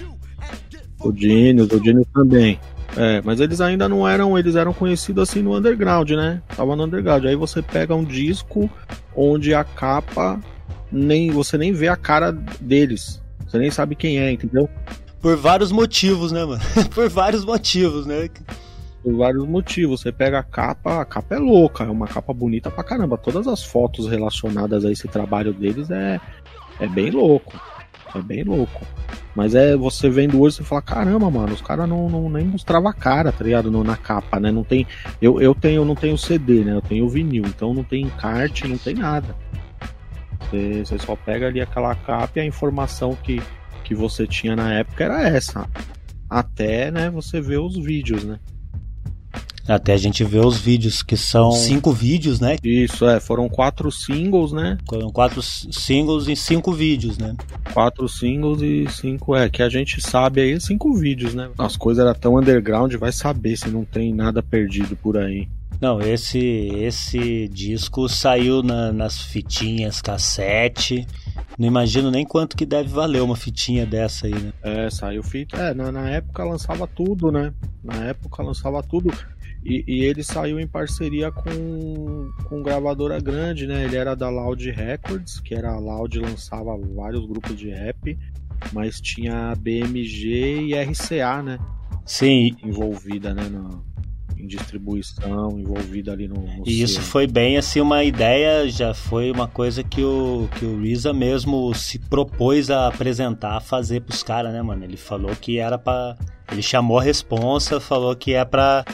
O 1.01 1.15
Genius, 1.15 1.71
o 1.71 1.83
Genius 1.83 2.07
também. 2.15 2.59
É, 2.97 3.21
mas 3.23 3.41
eles 3.41 3.61
ainda 3.61 3.89
não 3.89 4.09
eram, 4.09 4.39
eles 4.39 4.55
eram 4.55 4.73
conhecidos 4.73 5.29
assim 5.29 5.43
no 5.43 5.57
underground, 5.57 6.11
né? 6.11 6.41
Tava 6.57 6.75
no 6.75 6.85
underground. 6.85 7.25
Aí 7.27 7.37
você 7.37 7.61
pega 7.61 7.95
um 7.95 8.05
disco 8.05 8.71
onde 9.15 9.53
a 9.53 9.65
capa 9.65 10.41
nem 10.91 11.31
você 11.31 11.59
nem 11.59 11.73
vê 11.73 11.89
a 11.89 11.97
cara 11.97 12.33
deles. 12.61 13.21
Você 13.47 13.59
nem 13.59 13.71
sabe 13.71 13.95
quem 13.95 14.19
é, 14.19 14.33
entendeu? 14.33 14.69
Por 15.21 15.37
vários 15.37 15.73
motivos, 15.73 16.33
né, 16.33 16.45
mano? 16.45 16.63
Por 16.95 17.09
vários 17.09 17.45
motivos, 17.45 18.07
né? 18.07 18.29
Por 19.07 19.15
vários 19.15 19.47
motivos. 19.47 20.01
Você 20.01 20.11
pega 20.11 20.41
a 20.41 20.43
capa, 20.43 21.01
a 21.01 21.05
capa 21.05 21.37
é 21.37 21.39
louca, 21.39 21.85
é 21.85 21.89
uma 21.89 22.09
capa 22.09 22.35
bonita 22.35 22.73
pra 22.73 22.83
caramba. 22.83 23.17
Todas 23.17 23.47
as 23.47 23.63
fotos 23.63 24.09
relacionadas 24.09 24.85
a 24.85 24.91
esse 24.91 25.07
trabalho 25.07 25.53
deles 25.55 25.89
é, 25.93 26.21
é 26.81 26.89
bem 26.89 27.13
louco. 27.13 27.55
É 28.13 28.21
bem 28.21 28.43
louco. 28.43 28.85
Mas 29.33 29.55
é 29.55 29.77
você 29.77 30.11
vendo 30.11 30.41
hoje, 30.41 30.57
você 30.57 30.65
fala, 30.65 30.83
caramba, 30.83 31.31
mano, 31.31 31.53
os 31.53 31.61
caras 31.61 31.89
não, 31.89 32.09
não 32.09 32.29
nem 32.29 32.45
mostrava 32.47 32.91
a 32.91 32.93
cara, 32.93 33.31
tá 33.31 33.45
ligado? 33.45 33.71
Na 33.85 33.97
capa, 33.97 34.41
né? 34.41 34.51
Não 34.51 34.65
tem. 34.65 34.85
Eu, 35.23 35.41
eu 35.41 35.55
tenho, 35.55 35.85
não 35.85 35.95
tenho 35.95 36.19
CD, 36.19 36.65
né? 36.65 36.73
Eu 36.73 36.83
tenho 36.83 37.09
vinil, 37.09 37.45
então 37.47 37.73
não 37.73 37.85
tem 37.85 38.03
encarte, 38.03 38.67
não 38.67 38.79
tem 38.79 38.95
nada. 38.95 39.37
Você, 40.41 40.85
você 40.85 40.99
só 40.99 41.15
pega 41.15 41.47
ali 41.47 41.61
aquela 41.61 41.95
capa 41.95 42.33
e 42.37 42.41
a 42.41 42.45
informação 42.45 43.17
que, 43.23 43.41
que 43.85 43.95
você 43.95 44.27
tinha 44.27 44.57
na 44.57 44.73
época 44.73 45.05
era 45.05 45.29
essa. 45.29 45.69
Até, 46.29 46.91
né, 46.91 47.09
você 47.09 47.41
ver 47.41 47.59
os 47.59 47.77
vídeos, 47.77 48.25
né? 48.25 48.41
Até 49.69 49.95
a 49.95 49.97
gente 49.97 50.23
vê 50.25 50.39
os 50.39 50.59
vídeos, 50.59 51.03
que 51.03 51.17
são 51.17 51.51
cinco 51.51 51.93
vídeos, 51.93 52.41
né? 52.41 52.57
Isso, 52.63 53.07
é. 53.07 53.19
Foram 53.19 53.49
quatro 53.49 53.91
singles, 53.91 54.53
né? 54.53 54.79
Foram 54.89 55.11
quatro 55.11 55.43
singles 55.43 56.29
e 56.29 56.37
cinco 56.37 56.73
vídeos, 56.73 57.19
né? 57.19 57.35
Quatro 57.73 58.09
singles 58.09 58.63
e 58.63 58.87
cinco, 58.91 59.35
é. 59.35 59.49
Que 59.49 59.63
a 59.63 59.69
gente 59.69 60.01
sabe 60.01 60.41
aí, 60.41 60.61
cinco 60.61 60.95
vídeos, 60.95 61.35
né? 61.35 61.51
As 61.59 61.77
coisas 61.77 62.05
eram 62.05 62.19
tão 62.19 62.37
underground, 62.37 62.95
vai 62.95 63.13
saber 63.13 63.57
se 63.57 63.69
não 63.69 63.85
tem 63.85 64.15
nada 64.15 64.43
perdido 64.43 64.97
por 64.97 65.17
aí. 65.17 65.49
Não, 65.81 66.01
esse 66.01 66.39
esse 66.39 67.49
disco 67.49 68.09
saiu 68.09 68.63
na, 68.63 68.93
nas 68.93 69.21
fitinhas 69.21 70.01
cassete. 70.01 71.07
Não 71.59 71.67
imagino 71.67 72.11
nem 72.11 72.25
quanto 72.25 72.57
que 72.57 72.65
deve 72.65 72.89
valer 72.89 73.23
uma 73.23 73.37
fitinha 73.37 73.85
dessa 73.85 74.27
aí, 74.27 74.35
né? 74.35 74.53
É, 74.63 74.91
saiu 74.91 75.23
fita. 75.23 75.57
É, 75.57 75.75
na, 75.75 75.93
na 75.93 76.09
época 76.09 76.45
lançava 76.45 76.87
tudo, 76.87 77.31
né? 77.31 77.53
Na 77.83 77.95
época 78.07 78.43
lançava 78.43 78.83
tudo. 78.83 79.13
E, 79.69 79.85
e, 79.85 80.05
ele 80.05 80.23
saiu 80.23 80.61
em 80.61 80.67
parceria 80.67 81.33
com, 81.33 82.31
com 82.45 82.63
gravadora 82.63 83.19
grande, 83.19 83.67
né? 83.67 83.85
Ele 83.85 83.97
era 83.97 84.15
da 84.15 84.29
Loud 84.29 84.71
Records, 84.71 85.41
que 85.41 85.57
era 85.57 85.73
a 85.73 85.79
Loud 85.79 86.21
lançava 86.21 86.79
vários 86.95 87.27
grupos 87.27 87.57
de 87.57 87.71
rap, 87.71 88.17
mas 88.73 89.01
tinha 89.01 89.53
BMG 89.57 90.69
e 90.69 90.75
RCA, 90.75 91.43
né? 91.43 91.59
Sim. 92.05 92.55
Envolvida, 92.63 93.35
né? 93.35 93.43
No, 93.49 93.85
em 94.39 94.47
distribuição, 94.47 95.59
envolvida 95.59 96.13
ali 96.13 96.29
no. 96.29 96.37
no 96.37 96.63
e 96.65 96.83
isso 96.83 97.01
foi 97.01 97.27
bem 97.27 97.57
assim 97.57 97.81
uma 97.81 98.05
ideia, 98.05 98.69
já 98.69 98.95
foi 98.95 99.33
uma 99.33 99.49
coisa 99.49 99.83
que 99.83 100.05
o, 100.05 100.49
que 100.59 100.65
o 100.65 100.81
Risa 100.81 101.13
mesmo 101.13 101.75
se 101.75 101.99
propôs 101.99 102.71
a 102.71 102.87
apresentar, 102.87 103.57
a 103.57 103.61
fazer 103.61 104.03
pros 104.03 104.23
caras, 104.23 104.53
né, 104.53 104.63
mano? 104.63 104.85
Ele 104.85 104.97
falou 104.97 105.35
que 105.35 105.59
era 105.59 105.77
para 105.77 106.17
Ele 106.53 106.63
chamou 106.63 106.99
a 106.99 107.03
responsa, 107.03 107.81
falou 107.81 108.15
que 108.15 108.35
é 108.35 108.45
pra 108.45 108.85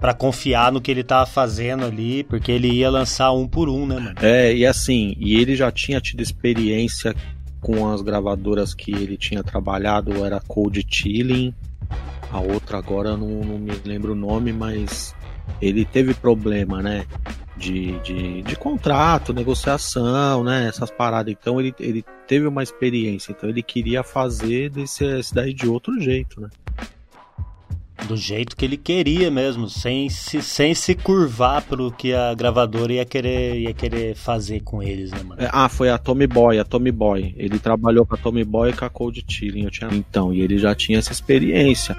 para 0.00 0.14
confiar 0.14 0.72
no 0.72 0.80
que 0.80 0.90
ele 0.90 1.04
tava 1.04 1.26
fazendo 1.26 1.84
ali, 1.84 2.24
porque 2.24 2.50
ele 2.50 2.68
ia 2.68 2.90
lançar 2.90 3.32
um 3.32 3.46
por 3.46 3.68
um, 3.68 3.86
né, 3.86 3.96
mano? 3.96 4.14
É, 4.22 4.52
e 4.54 4.64
assim, 4.64 5.14
e 5.18 5.38
ele 5.38 5.54
já 5.54 5.70
tinha 5.70 6.00
tido 6.00 6.22
experiência 6.22 7.14
com 7.60 7.92
as 7.92 8.00
gravadoras 8.00 8.72
que 8.72 8.90
ele 8.90 9.18
tinha 9.18 9.44
trabalhado, 9.44 10.24
era 10.24 10.40
Cold 10.40 10.84
Chilling, 10.88 11.54
a 12.32 12.40
outra 12.40 12.78
agora 12.78 13.16
não, 13.16 13.28
não 13.28 13.58
me 13.58 13.72
lembro 13.84 14.12
o 14.12 14.16
nome, 14.16 14.52
mas 14.52 15.14
ele 15.60 15.84
teve 15.84 16.14
problema, 16.14 16.82
né? 16.82 17.04
De, 17.56 17.98
de, 17.98 18.40
de 18.40 18.56
contrato, 18.56 19.34
negociação, 19.34 20.42
né? 20.42 20.66
Essas 20.68 20.90
paradas. 20.90 21.34
Então 21.38 21.60
ele, 21.60 21.74
ele 21.78 22.02
teve 22.26 22.46
uma 22.46 22.62
experiência. 22.62 23.32
Então 23.32 23.50
ele 23.50 23.62
queria 23.62 24.02
fazer 24.02 24.70
desse, 24.70 25.04
esse 25.04 25.34
daí 25.34 25.52
de 25.52 25.68
outro 25.68 26.00
jeito, 26.00 26.40
né? 26.40 26.48
Do 28.06 28.16
jeito 28.16 28.56
que 28.56 28.64
ele 28.64 28.76
queria 28.76 29.30
mesmo, 29.30 29.68
sem 29.68 30.08
se, 30.08 30.42
sem 30.42 30.74
se 30.74 30.94
curvar 30.94 31.62
pro 31.62 31.90
que 31.90 32.12
a 32.12 32.34
gravadora 32.34 32.92
ia 32.92 33.04
querer, 33.04 33.58
ia 33.58 33.72
querer 33.72 34.14
fazer 34.14 34.60
com 34.60 34.82
eles, 34.82 35.10
né, 35.10 35.22
mano? 35.22 35.40
É, 35.40 35.48
ah, 35.52 35.68
foi 35.68 35.90
a 35.90 35.98
Tommy 35.98 36.26
Boy, 36.26 36.58
a 36.58 36.64
Tommy 36.64 36.92
Boy. 36.92 37.34
Ele 37.36 37.58
trabalhou 37.58 38.06
com 38.06 38.14
a 38.14 38.18
Tommy 38.18 38.44
Boy 38.44 38.70
e 38.70 38.72
com 38.72 38.84
a 38.84 38.90
Cold 38.90 39.24
Chilling. 39.26 39.64
Eu 39.64 39.70
tinha... 39.70 39.90
Então, 39.92 40.32
e 40.32 40.40
ele 40.40 40.58
já 40.58 40.74
tinha 40.74 40.98
essa 40.98 41.12
experiência. 41.12 41.96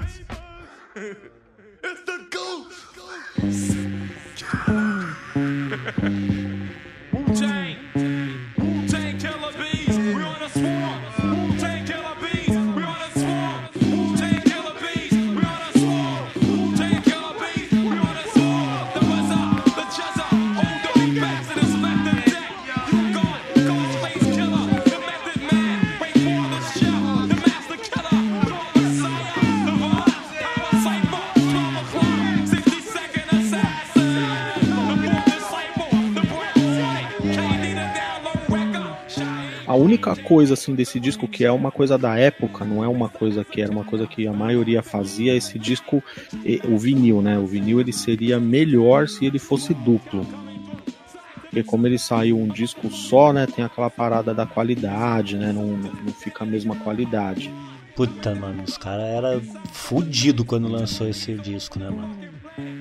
It's 3.44 3.74
the 3.74 6.12
única 40.02 40.16
coisa 40.16 40.54
assim 40.54 40.74
desse 40.74 40.98
disco 40.98 41.28
que 41.28 41.44
é 41.44 41.52
uma 41.52 41.70
coisa 41.70 41.96
da 41.96 42.18
época, 42.18 42.64
não 42.64 42.82
é 42.82 42.88
uma 42.88 43.08
coisa 43.08 43.44
que 43.44 43.62
era 43.62 43.70
uma 43.70 43.84
coisa 43.84 44.06
que 44.06 44.26
a 44.26 44.32
maioria 44.32 44.82
fazia, 44.82 45.34
esse 45.34 45.58
disco, 45.58 46.02
o 46.68 46.76
vinil, 46.76 47.22
né? 47.22 47.38
O 47.38 47.46
vinil 47.46 47.80
ele 47.80 47.92
seria 47.92 48.40
melhor 48.40 49.08
se 49.08 49.24
ele 49.24 49.38
fosse 49.38 49.72
duplo. 49.72 50.26
Porque 51.42 51.62
como 51.62 51.86
ele 51.86 51.98
saiu 51.98 52.38
um 52.38 52.48
disco 52.48 52.90
só, 52.90 53.32
né, 53.32 53.46
tem 53.46 53.62
aquela 53.62 53.90
parada 53.90 54.32
da 54.32 54.46
qualidade, 54.46 55.36
né? 55.36 55.52
Não, 55.52 55.66
não 55.66 56.12
fica 56.12 56.44
a 56.44 56.46
mesma 56.46 56.74
qualidade. 56.76 57.52
Puta, 57.94 58.34
mano, 58.34 58.62
os 58.62 58.78
caras 58.78 59.04
eram 59.04 59.42
fudido 59.70 60.44
quando 60.44 60.66
lançou 60.66 61.06
esse 61.06 61.34
disco, 61.34 61.78
né, 61.78 61.90
mano? 61.90 62.31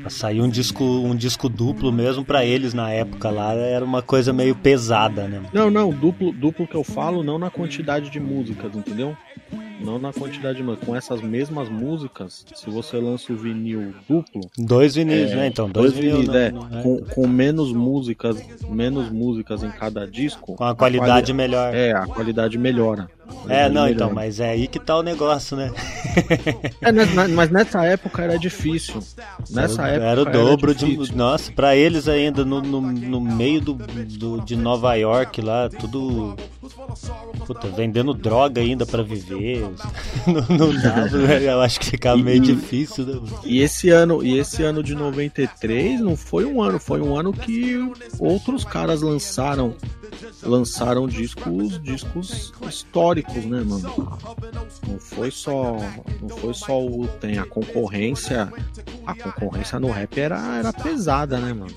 Sair 0.09 0.41
um 0.41 0.49
disco, 0.49 0.83
um 0.83 1.15
disco 1.15 1.47
duplo 1.47 1.91
mesmo 1.91 2.23
para 2.23 2.45
eles 2.45 2.73
na 2.73 2.91
época 2.91 3.29
lá 3.29 3.53
era 3.53 3.83
uma 3.83 4.01
coisa 4.01 4.33
meio 4.33 4.55
pesada, 4.55 5.27
né? 5.27 5.41
Não, 5.53 5.69
não, 5.69 5.91
duplo, 5.91 6.31
duplo 6.31 6.67
que 6.67 6.75
eu 6.75 6.83
falo 6.83 7.23
não 7.23 7.37
na 7.37 7.49
quantidade 7.49 8.09
de 8.09 8.19
músicas, 8.19 8.75
entendeu? 8.75 9.15
Não 9.83 9.97
na 9.97 10.13
quantidade, 10.13 10.61
mas 10.61 10.77
com 10.79 10.95
essas 10.95 11.21
mesmas 11.21 11.67
músicas, 11.67 12.45
se 12.53 12.69
você 12.69 12.97
lança 12.97 13.33
o 13.33 13.35
vinil 13.35 13.93
duplo. 14.07 14.41
Dois 14.57 14.93
vinis, 14.93 15.31
é, 15.31 15.35
né? 15.35 15.47
Então, 15.47 15.67
dois, 15.67 15.93
dois 15.93 16.05
vinis, 16.05 16.29
é. 16.29 16.47
é. 16.47 16.83
Com, 16.83 16.97
com, 16.99 17.27
menos 17.27 17.73
músicas, 17.73 18.37
menos 18.69 19.09
músicas 19.09 19.63
em 19.63 19.71
cada 19.71 20.05
disco. 20.05 20.55
Com 20.55 20.63
a 20.63 20.75
qualidade 20.75 21.31
a 21.31 21.33
quali 21.33 21.33
melhor. 21.33 21.73
É, 21.73 21.91
a 21.93 22.05
qualidade 22.05 22.57
melhora. 22.59 23.09
É, 23.47 23.69
não, 23.69 23.87
então, 23.87 24.11
mas 24.13 24.39
é 24.39 24.49
aí 24.49 24.67
que 24.67 24.79
tá 24.79 24.97
o 24.97 25.03
negócio, 25.03 25.55
né? 25.57 25.71
é, 26.81 27.27
mas 27.29 27.49
nessa 27.49 27.83
época 27.85 28.21
era 28.21 28.37
difícil. 28.37 29.01
Nessa 29.49 29.87
era, 29.87 29.91
época 29.93 30.05
era 30.05 30.21
o 30.21 30.25
dobro 30.25 30.71
era 30.71 30.79
de. 30.79 31.15
Nossa, 31.15 31.51
pra 31.51 31.75
eles 31.75 32.07
ainda, 32.07 32.43
no, 32.43 32.61
no, 32.61 32.81
no 32.81 33.21
meio 33.21 33.61
do, 33.61 33.73
do, 33.73 34.41
de 34.41 34.55
Nova 34.55 34.93
York 34.95 35.41
lá, 35.41 35.69
tudo 35.69 36.35
Puta, 37.45 37.67
vendendo 37.69 38.13
droga 38.13 38.61
ainda 38.61 38.85
pra 38.85 39.01
viver. 39.01 39.61
não, 40.49 40.73
dava, 40.73 41.17
né? 41.17 41.43
Eu 41.43 41.61
acho 41.61 41.79
que 41.79 41.87
ficava 41.91 42.17
meio 42.17 42.37
E- 42.37 42.47
difícil, 42.47 43.05
né? 43.05 43.19
E 43.43 43.61
esse 43.61 43.89
ano, 43.89 44.23
e 44.23 44.37
esse 44.37 44.61
ano 44.63 44.83
de 44.83 44.93
93 44.93 45.99
não 46.01 46.15
foi 46.15 46.45
um 46.45 46.61
ano, 46.61 46.79
foi 46.79 47.01
um 47.01 47.17
ano 47.17 47.33
que 47.33 47.77
outros 48.19 48.63
caras 48.63 49.01
lançaram 49.01 49.75
lançaram 50.43 51.07
discos, 51.07 51.81
discos 51.81 52.51
históricos, 52.67 53.20
né, 53.45 53.63
mano? 53.63 54.19
Não 54.87 54.99
foi 54.99 55.31
só, 55.31 55.77
não 56.21 56.29
foi 56.29 56.53
só 56.53 56.83
o 56.85 57.07
tem 57.19 57.37
a 57.37 57.45
concorrência, 57.45 58.51
a 59.05 59.15
concorrência 59.15 59.79
no 59.79 59.89
rap 59.89 60.19
era 60.19 60.57
era 60.57 60.73
pesada, 60.73 61.39
né, 61.39 61.53
mano? 61.53 61.73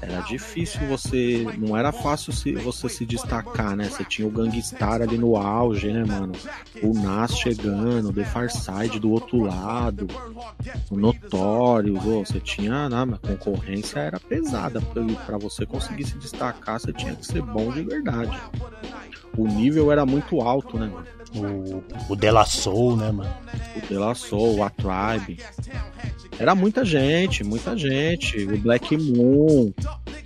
Era 0.00 0.20
difícil 0.20 0.86
você, 0.86 1.46
não 1.58 1.76
era 1.76 1.92
fácil 1.92 2.32
se, 2.32 2.52
você 2.52 2.88
se 2.88 3.06
destacar, 3.06 3.76
né? 3.76 3.88
Você 3.88 4.04
tinha 4.04 4.26
o 4.26 4.30
Gangstar 4.30 5.00
ali 5.00 5.16
no 5.16 5.36
auge, 5.36 5.92
né, 5.92 6.04
mano? 6.04 6.32
O 6.82 6.92
Nas 6.92 7.36
chegando, 7.36 8.10
o 8.10 8.12
The 8.12 8.24
Far 8.24 8.50
Side 8.50 8.98
do 8.98 9.10
outro 9.10 9.40
lado, 9.40 10.06
o 10.90 10.96
Notório, 10.96 11.94
você 11.94 12.40
tinha, 12.40 12.88
né, 12.88 12.96
a 13.12 13.18
concorrência 13.18 13.98
era 13.98 14.20
pesada. 14.20 14.80
Pra 15.24 15.38
você 15.38 15.64
conseguir 15.64 16.04
se 16.04 16.18
destacar, 16.18 16.78
você 16.78 16.92
tinha 16.92 17.14
que 17.14 17.26
ser 17.26 17.42
bom 17.42 17.70
de 17.70 17.82
verdade. 17.82 18.38
O 19.36 19.46
nível 19.46 19.90
era 19.90 20.04
muito 20.06 20.40
alto, 20.40 20.78
né, 20.78 20.86
mano? 20.86 21.06
O, 21.34 22.12
o 22.12 22.16
De 22.16 22.30
La 22.30 22.44
Soul, 22.44 22.96
né, 22.96 23.10
mano? 23.10 23.34
O 23.76 23.86
De 23.86 23.94
La 23.94 24.14
Soul, 24.14 24.62
a 24.62 24.70
Tribe. 24.70 25.38
Era 26.38 26.54
muita 26.54 26.84
gente, 26.84 27.44
muita 27.44 27.76
gente. 27.76 28.44
O 28.44 28.58
Black 28.58 28.96
Moon. 28.96 29.72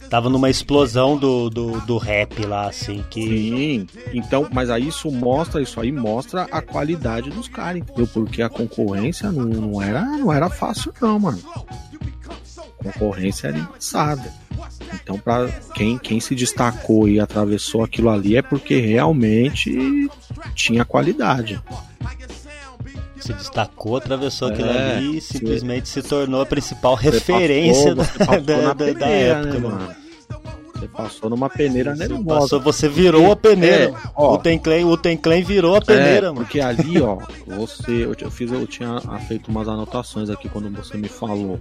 Tava 0.09 0.31
numa 0.31 0.49
explosão 0.49 1.19
do, 1.19 1.51
do, 1.51 1.81
do 1.83 1.99
rap 1.99 2.45
lá, 2.47 2.69
assim, 2.69 3.05
que. 3.11 3.21
Sim, 3.21 3.87
então, 4.15 4.49
mas 4.51 4.71
aí 4.71 4.89
isso 4.89 5.11
mostra, 5.11 5.61
isso 5.61 5.79
aí 5.81 5.93
mostra 5.93 6.45
a 6.51 6.63
qualidade 6.63 7.29
dos 7.29 7.47
caras, 7.47 7.83
entendeu? 7.83 8.07
Porque 8.07 8.41
a 8.41 8.49
concorrência 8.49 9.31
não, 9.31 9.45
não 9.45 9.83
era, 9.83 10.03
não 10.03 10.33
era 10.33 10.49
fácil 10.49 10.95
não, 11.01 11.21
mano. 11.21 11.39
A 12.81 12.85
concorrência 12.85 13.49
era 13.49 13.59
embaçada. 13.59 14.33
Então, 14.95 15.19
para 15.19 15.49
quem, 15.75 15.99
quem 15.99 16.21
se 16.21 16.35
destacou 16.35 17.09
e 17.09 17.21
atravessou 17.21 17.83
aquilo 17.83 18.09
ali 18.09 18.37
é 18.37 18.43
porque 18.43 18.81
realmente 18.81 20.09
tinha 20.59 20.85
qualidade. 20.85 21.63
se 23.21 23.33
destacou, 23.33 23.97
atravessou 23.97 24.49
aquilo 24.49 24.69
É, 24.71 24.97
ali 24.97 25.19
e 25.19 25.21
simplesmente 25.21 25.89
se 25.89 26.03
tornou 26.03 26.41
a 26.41 26.47
principal 26.47 26.95
referência 26.95 27.95
da, 27.95 28.05
da, 28.39 28.73
da- 28.75 28.93
da 28.93 29.07
época, 29.09 29.53
né, 29.55 29.59
mano. 29.59 29.97
Passou 30.99 31.31
numa 31.31 31.49
peneira 31.49 31.95
nervosa. 31.95 32.41
passou, 32.41 32.61
você 32.61 32.89
virou 32.89 33.31
a 33.31 33.37
peneira. 33.37 33.85
É, 33.85 34.11
ó. 34.17 34.35
o 34.35 34.39
Ten 34.39 34.59
Clan, 34.59 34.85
o 34.85 34.97
Ten 34.97 35.17
Clan 35.17 35.41
virou 35.43 35.77
a 35.77 35.81
peneira, 35.81 36.27
é, 36.27 36.31
mano. 36.31 36.41
Porque 36.41 36.61
ali, 36.61 37.01
ó, 37.01 37.19
você. 37.47 38.05
Eu, 38.05 38.17
eu 38.21 38.31
fiz, 38.33 38.51
eu 38.51 38.67
tinha 38.67 39.01
feito 39.29 39.49
umas 39.49 39.69
anotações 39.69 40.29
aqui 40.29 40.49
quando 40.49 40.69
você 40.71 40.97
me 40.97 41.07
falou. 41.07 41.61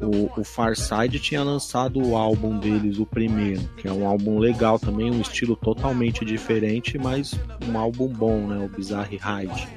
O, 0.00 0.40
o 0.40 0.42
Farside 0.42 1.20
tinha 1.20 1.44
lançado 1.44 2.04
o 2.04 2.16
álbum 2.16 2.58
deles, 2.58 2.98
o 2.98 3.06
primeiro, 3.06 3.62
que 3.76 3.86
é 3.86 3.92
um 3.92 4.04
álbum 4.04 4.40
legal 4.40 4.80
também, 4.80 5.12
um 5.12 5.20
estilo 5.20 5.54
totalmente 5.54 6.24
diferente, 6.24 6.98
mas 6.98 7.38
um 7.68 7.78
álbum 7.78 8.08
bom, 8.08 8.48
né? 8.48 8.64
O 8.64 8.68
Bizarre 8.68 9.16
Ride. 9.16 9.68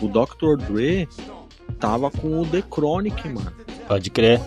O 0.00 0.08
Dr. 0.08 0.56
Dre 0.66 1.06
tava 1.78 2.10
com 2.10 2.40
o 2.40 2.46
The 2.46 2.62
Chronic, 2.62 3.28
mano 3.28 3.52
Pode 3.86 4.10
crer. 4.10 4.40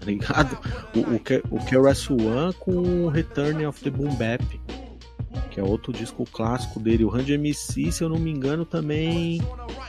Tá 0.00 0.06
ligado? 0.06 0.58
O, 0.96 1.00
o, 1.00 1.56
o 1.56 1.64
KRS-One 1.64 2.54
com 2.58 3.04
o 3.04 3.08
Return 3.08 3.66
of 3.66 3.80
the 3.82 3.90
Boom 3.90 4.14
Bap, 4.14 4.42
que 5.50 5.60
é 5.60 5.62
outro 5.62 5.92
disco 5.92 6.24
clássico 6.24 6.80
dele. 6.80 7.04
O 7.04 7.08
Randy 7.08 7.34
MC, 7.34 7.92
se 7.92 8.02
eu 8.02 8.08
não 8.08 8.18
me 8.18 8.30
engano, 8.30 8.64
também 8.64 9.40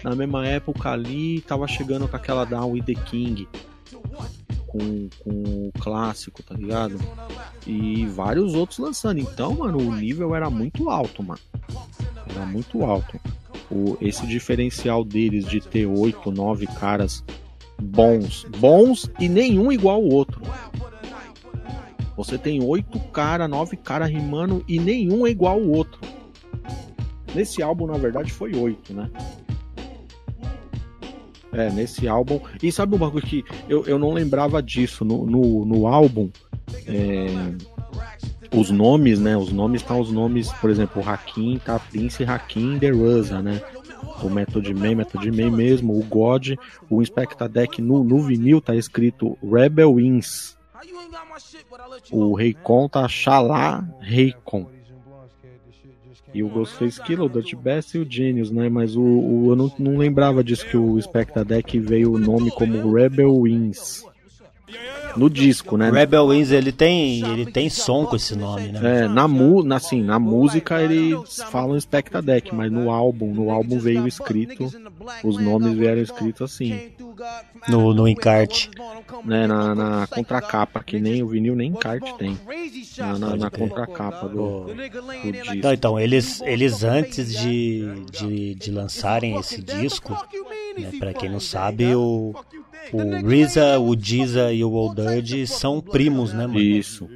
na 0.04 0.16
mesma 0.16 0.46
época 0.46 0.92
ali, 0.92 1.42
tava 1.42 1.68
chegando 1.68 2.08
com 2.08 2.16
aquela 2.16 2.46
Down 2.46 2.72
with 2.72 2.84
the 2.84 2.94
King. 2.94 3.48
Com, 4.68 5.10
com 5.24 5.68
o 5.68 5.72
clássico, 5.80 6.42
tá 6.44 6.56
ligado? 6.56 6.98
E 7.68 8.06
vários 8.08 8.54
outros 8.54 8.80
lançando. 8.80 9.20
Então, 9.20 9.54
mano, 9.54 9.78
o 9.78 9.96
nível 9.96 10.34
era 10.34 10.50
muito 10.50 10.90
alto, 10.90 11.22
mano. 11.22 11.42
Era 12.30 12.46
muito 12.46 12.84
alto. 12.84 13.20
O, 13.70 13.98
esse 14.02 14.26
diferencial 14.26 15.04
deles 15.04 15.46
de 15.46 15.60
ter 15.60 15.86
oito, 15.86 16.32
nove 16.32 16.68
caras 16.68 17.24
bons, 17.82 18.46
bons 18.58 19.10
e 19.20 19.28
nenhum 19.28 19.72
igual 19.72 19.96
ao 19.96 20.08
outro. 20.08 20.42
Você 22.16 22.38
tem 22.38 22.64
oito 22.64 23.00
cara, 23.12 23.48
nove 23.48 23.76
cara 23.76 24.06
rimando 24.06 24.64
e 24.68 24.80
nenhum 24.80 25.26
é 25.26 25.32
igual 25.32 25.60
ao 25.60 25.68
outro. 25.68 26.00
Nesse 27.34 27.64
álbum, 27.64 27.88
na 27.88 27.98
verdade, 27.98 28.32
foi 28.32 28.54
oito, 28.56 28.94
né? 28.94 29.10
É, 31.54 31.70
nesse 31.72 32.08
álbum. 32.08 32.40
E 32.62 32.72
sabe 32.72 32.96
um 32.96 33.00
bagulho 33.00 33.26
que 33.26 33.44
eu, 33.68 33.86
eu 33.86 33.98
não 33.98 34.14
lembrava 34.14 34.62
disso 34.62 35.04
no, 35.04 35.26
no, 35.26 35.66
no 35.66 35.88
álbum? 35.88 36.30
É, 36.86 37.28
os 38.56 38.70
nomes, 38.70 39.20
né? 39.20 39.36
Os 39.36 39.52
nomes 39.52 39.82
estão 39.82 40.00
os 40.00 40.12
nomes, 40.12 40.52
por 40.54 40.70
exemplo, 40.70 41.02
o 41.02 41.10
Hakim 41.10 41.60
tá 41.64 41.80
Prince 41.80 42.24
Hakim 42.24 42.78
The 42.80 42.90
Rusa, 42.90 43.42
né? 43.42 43.62
O 44.24 44.30
Method 44.30 44.74
Man, 44.74 44.96
Method 44.96 45.32
Man 45.32 45.52
mesmo, 45.52 45.98
o 45.98 46.04
God, 46.04 46.50
o 46.90 47.02
Inspector 47.02 47.48
Deck 47.50 47.82
no, 47.82 48.04
no 48.04 48.22
vinil 48.22 48.62
tá 48.62 48.76
escrito 48.76 49.38
Rebel 49.44 49.94
Wins. 49.96 50.58
O 52.12 52.34
Raycon 52.36 52.88
tá 52.90 53.08
Xalá 53.08 53.88
Raycon. 54.00 54.68
E 56.34 56.42
o 56.44 56.48
Ghostface 56.50 57.02
Killer, 57.04 57.26
o 57.26 57.30
Dirty 57.30 57.56
Best 57.58 57.96
e 57.98 58.00
o 58.00 58.10
Genius, 58.10 58.52
né? 58.52 58.70
Mas 58.70 58.96
o, 58.96 59.02
o- 59.02 59.52
eu 59.52 59.56
não, 59.56 59.72
não 59.78 59.98
lembrava 59.98 60.42
disso 60.44 60.66
que 60.66 60.78
o 60.78 61.02
Spectre 61.02 61.44
Deck 61.44 61.78
veio 61.80 62.14
o 62.14 62.18
nome 62.20 62.50
como 62.52 62.94
Rebel 62.94 63.42
Wins. 63.42 64.06
No 65.18 65.30
disco, 65.30 65.78
né? 65.78 65.90
Rebel 65.90 66.28
Wings, 66.28 66.52
ele 66.52 66.72
tem, 66.72 67.24
ele 67.26 67.46
tem 67.52 67.70
som 67.70 68.06
com 68.06 68.16
esse 68.16 68.36
nome, 68.36 68.72
né? 68.72 69.04
É, 69.04 69.08
na, 69.08 69.28
mu, 69.28 69.64
na, 69.64 69.78
assim, 69.78 70.02
na 70.02 70.20
música 70.20 70.82
eles 70.82 71.42
falam 71.52 71.80
Spectre 71.80 72.22
Deck, 72.22 72.54
mas 72.54 72.72
no 72.72 72.90
álbum, 72.92 73.34
no 73.34 73.52
álbum 73.52 73.80
veio 73.80 74.08
escrito, 74.08 74.72
os 75.24 75.38
nomes 75.38 75.74
vieram 75.78 76.02
escritos 76.02 76.42
assim, 76.42 76.92
No, 77.68 77.94
no 77.94 78.08
encarte. 78.08 78.70
né? 79.26 79.48
Na, 79.48 79.76
na 79.76 80.08
contracapa, 80.08 80.84
que 80.84 81.00
nem 81.00 81.22
o 81.24 81.28
vinil 81.28 81.56
nem 81.56 81.70
encarte 81.72 82.14
tem. 82.18 82.38
Na, 82.98 83.18
na, 83.20 83.36
na 83.36 83.50
contracapa 83.50 84.28
do, 84.28 84.66
do 84.66 84.76
disco. 85.32 85.56
Não, 85.64 85.74
então, 85.74 86.00
eles, 86.00 86.42
eles 86.42 86.84
antes 86.84 87.34
de, 87.34 88.06
de, 88.12 88.56
de 88.56 88.72
lançarem 88.72 89.38
esse 89.38 89.62
disco, 89.62 90.12
né, 90.78 90.92
pra 91.00 91.14
quem 91.14 91.30
não 91.30 91.40
sabe, 91.40 91.94
o, 91.96 92.34
o 92.94 93.28
RZA, 93.28 93.80
o 93.80 93.96
Giza 93.98 94.52
e 94.52 94.64
o 94.64 94.72
Old 94.72 95.02
Dirty 95.02 95.48
são 95.48 95.80
primos, 95.82 96.34
né, 96.34 96.48
mano? 96.48 96.60
Isso. 96.60 97.08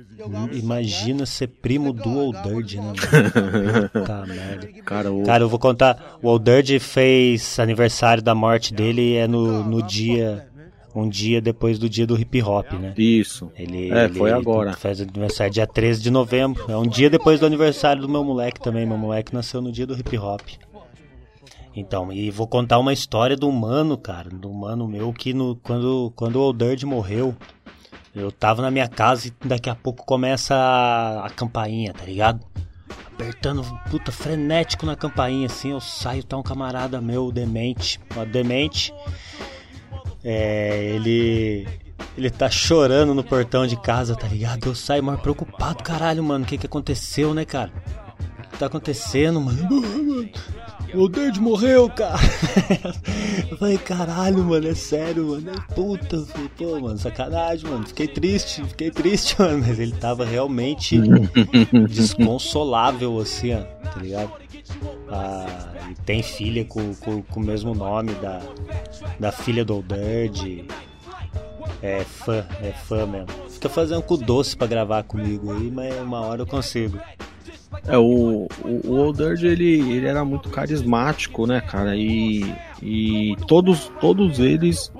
Imagina 0.53 1.25
ser 1.25 1.47
primo 1.47 1.91
do 1.93 2.17
Old 2.17 2.37
Dirty, 2.43 2.77
né, 2.77 2.83
mano? 2.83 2.95
Puta 3.93 4.25
merda. 4.25 4.67
Cara, 4.85 5.11
o, 5.11 5.23
Cara, 5.23 5.43
eu 5.43 5.49
vou 5.49 5.59
contar. 5.59 6.17
O 6.21 6.27
Old 6.29 6.45
Dirty 6.45 6.79
fez 6.79 7.59
aniversário 7.59 8.23
da 8.23 8.33
morte 8.33 8.73
dele 8.73 9.15
é 9.15 9.27
no, 9.27 9.63
no 9.63 9.81
dia. 9.83 10.47
Um 10.95 11.09
dia 11.09 11.41
depois 11.41 11.77
do 11.77 11.89
dia 11.89 12.07
do 12.07 12.17
hip 12.17 12.41
hop, 12.41 12.71
né? 12.71 12.93
isso. 12.97 13.51
Ele, 13.57 13.91
É, 13.91 14.05
ele 14.05 14.13
foi 14.13 14.31
agora. 14.31 14.71
Faz 14.71 15.01
aniversário 15.01 15.51
dia 15.51 15.67
13 15.67 16.01
de 16.01 16.09
novembro. 16.09 16.63
É 16.69 16.77
um 16.77 16.87
dia 16.87 17.09
depois 17.09 17.37
do 17.37 17.45
aniversário 17.45 18.01
do 18.01 18.07
meu 18.07 18.23
moleque 18.23 18.61
também. 18.61 18.85
Meu 18.85 18.97
moleque 18.97 19.33
nasceu 19.33 19.61
no 19.61 19.73
dia 19.73 19.85
do 19.85 19.93
hip 19.93 20.17
hop. 20.17 20.41
Então, 21.75 22.11
e 22.11 22.31
vou 22.31 22.47
contar 22.47 22.79
uma 22.79 22.93
história 22.93 23.35
do 23.35 23.51
mano, 23.51 23.97
cara. 23.97 24.29
Do 24.29 24.51
mano 24.53 24.87
meu 24.87 25.11
que 25.11 25.33
no, 25.33 25.57
quando, 25.57 26.11
quando 26.15 26.37
o 26.37 26.41
Old 26.41 26.63
Dirty 26.63 26.85
morreu, 26.85 27.35
eu 28.15 28.31
tava 28.31 28.61
na 28.61 28.71
minha 28.71 28.87
casa 28.87 29.27
e 29.27 29.33
daqui 29.45 29.69
a 29.69 29.75
pouco 29.75 30.05
começa 30.05 30.55
a, 30.55 31.25
a 31.25 31.29
campainha, 31.29 31.93
tá 31.93 32.05
ligado? 32.05 32.39
Apertando, 33.13 33.63
puta, 33.89 34.09
frenético 34.11 34.85
na 34.85 34.95
campainha, 34.95 35.47
assim, 35.47 35.71
eu 35.71 35.81
saio, 35.81 36.23
tá 36.23 36.37
um 36.37 36.43
camarada 36.43 37.01
meu, 37.01 37.29
demente, 37.29 37.99
ó, 38.15 38.23
demente. 38.23 38.93
É, 40.23 40.91
ele. 40.95 41.67
Ele 42.17 42.29
tá 42.29 42.49
chorando 42.49 43.13
no 43.13 43.23
portão 43.23 43.67
de 43.67 43.75
casa, 43.75 44.15
tá 44.15 44.27
ligado? 44.27 44.67
Eu 44.67 44.75
saio 44.75 45.03
mais 45.03 45.19
preocupado, 45.19 45.83
caralho, 45.83 46.23
mano. 46.23 46.45
O 46.45 46.47
que 46.47 46.57
que 46.57 46.65
aconteceu, 46.65 47.33
né, 47.33 47.43
cara? 47.43 47.71
O 48.39 48.49
que 48.51 48.57
tá 48.57 48.67
acontecendo, 48.67 49.41
mano? 49.41 49.67
O 50.95 51.09
Dade 51.09 51.41
morreu, 51.41 51.89
cara. 51.89 52.19
Eu 53.51 53.57
falei, 53.59 53.77
caralho, 53.77 54.43
mano, 54.43 54.67
é 54.67 54.73
sério, 54.73 55.27
mano. 55.27 55.51
É 55.51 55.73
puta. 55.73 56.25
Falei, 56.25 56.49
pô, 56.57 56.79
mano, 56.79 56.97
sacanagem, 56.97 57.69
mano. 57.69 57.85
Fiquei 57.85 58.07
triste, 58.07 58.63
fiquei 58.63 58.91
triste, 58.91 59.35
mano. 59.41 59.63
Mas 59.67 59.79
ele 59.79 59.91
tava 59.91 60.23
realmente 60.23 60.97
desconsolável, 61.89 63.19
assim, 63.19 63.53
ó, 63.53 63.61
tá 63.89 63.99
ligado? 63.99 64.31
Ah, 65.09 65.73
e 65.91 65.95
tem 66.03 66.23
filha 66.23 66.63
com, 66.65 66.93
com, 66.95 67.21
com 67.21 67.39
o 67.39 67.43
mesmo 67.43 67.75
nome 67.75 68.13
da, 68.15 68.41
da 69.19 69.31
filha 69.31 69.65
do 69.65 69.83
Dirty. 69.83 70.65
É 71.81 72.03
fã, 72.03 72.45
é 72.61 72.71
fã 72.71 73.05
mesmo. 73.05 73.27
Fica 73.49 73.69
fazendo 73.69 74.01
com 74.01 74.17
doce 74.17 74.55
pra 74.55 74.65
gravar 74.65 75.03
comigo 75.03 75.51
aí, 75.51 75.69
mas 75.69 75.93
uma 75.99 76.21
hora 76.21 76.41
eu 76.41 76.47
consigo. 76.47 76.99
É, 77.87 77.97
o, 77.97 78.47
o, 78.63 79.11
o 79.11 79.13
ele, 79.41 79.93
ele 79.93 80.07
era 80.07 80.23
muito 80.25 80.49
carismático, 80.49 81.45
né, 81.45 81.61
cara? 81.61 81.95
E, 81.95 82.53
e 82.81 83.35
todos, 83.47 83.91
todos 83.99 84.39
eles 84.39 84.91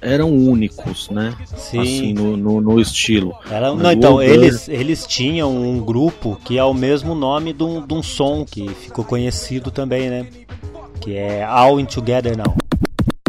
eram 0.00 0.32
únicos, 0.32 1.10
né? 1.10 1.34
Sim. 1.56 1.80
Assim, 1.80 2.12
no, 2.12 2.36
no, 2.36 2.60
no 2.60 2.80
estilo. 2.80 3.34
Era, 3.50 3.74
não, 3.74 3.92
então, 3.92 4.22
eles, 4.22 4.68
eles 4.68 5.06
tinham 5.06 5.54
um 5.54 5.80
grupo 5.80 6.38
que 6.44 6.58
é 6.58 6.64
o 6.64 6.74
mesmo 6.74 7.14
nome 7.14 7.52
de 7.52 7.64
um, 7.64 7.84
de 7.84 7.94
um 7.94 8.02
som 8.02 8.44
que 8.44 8.68
ficou 8.68 9.04
conhecido 9.04 9.70
também, 9.70 10.08
né? 10.08 10.26
Que 11.00 11.16
é 11.16 11.44
All 11.44 11.80
In 11.80 11.84
Together 11.84 12.36
Now. 12.36 12.54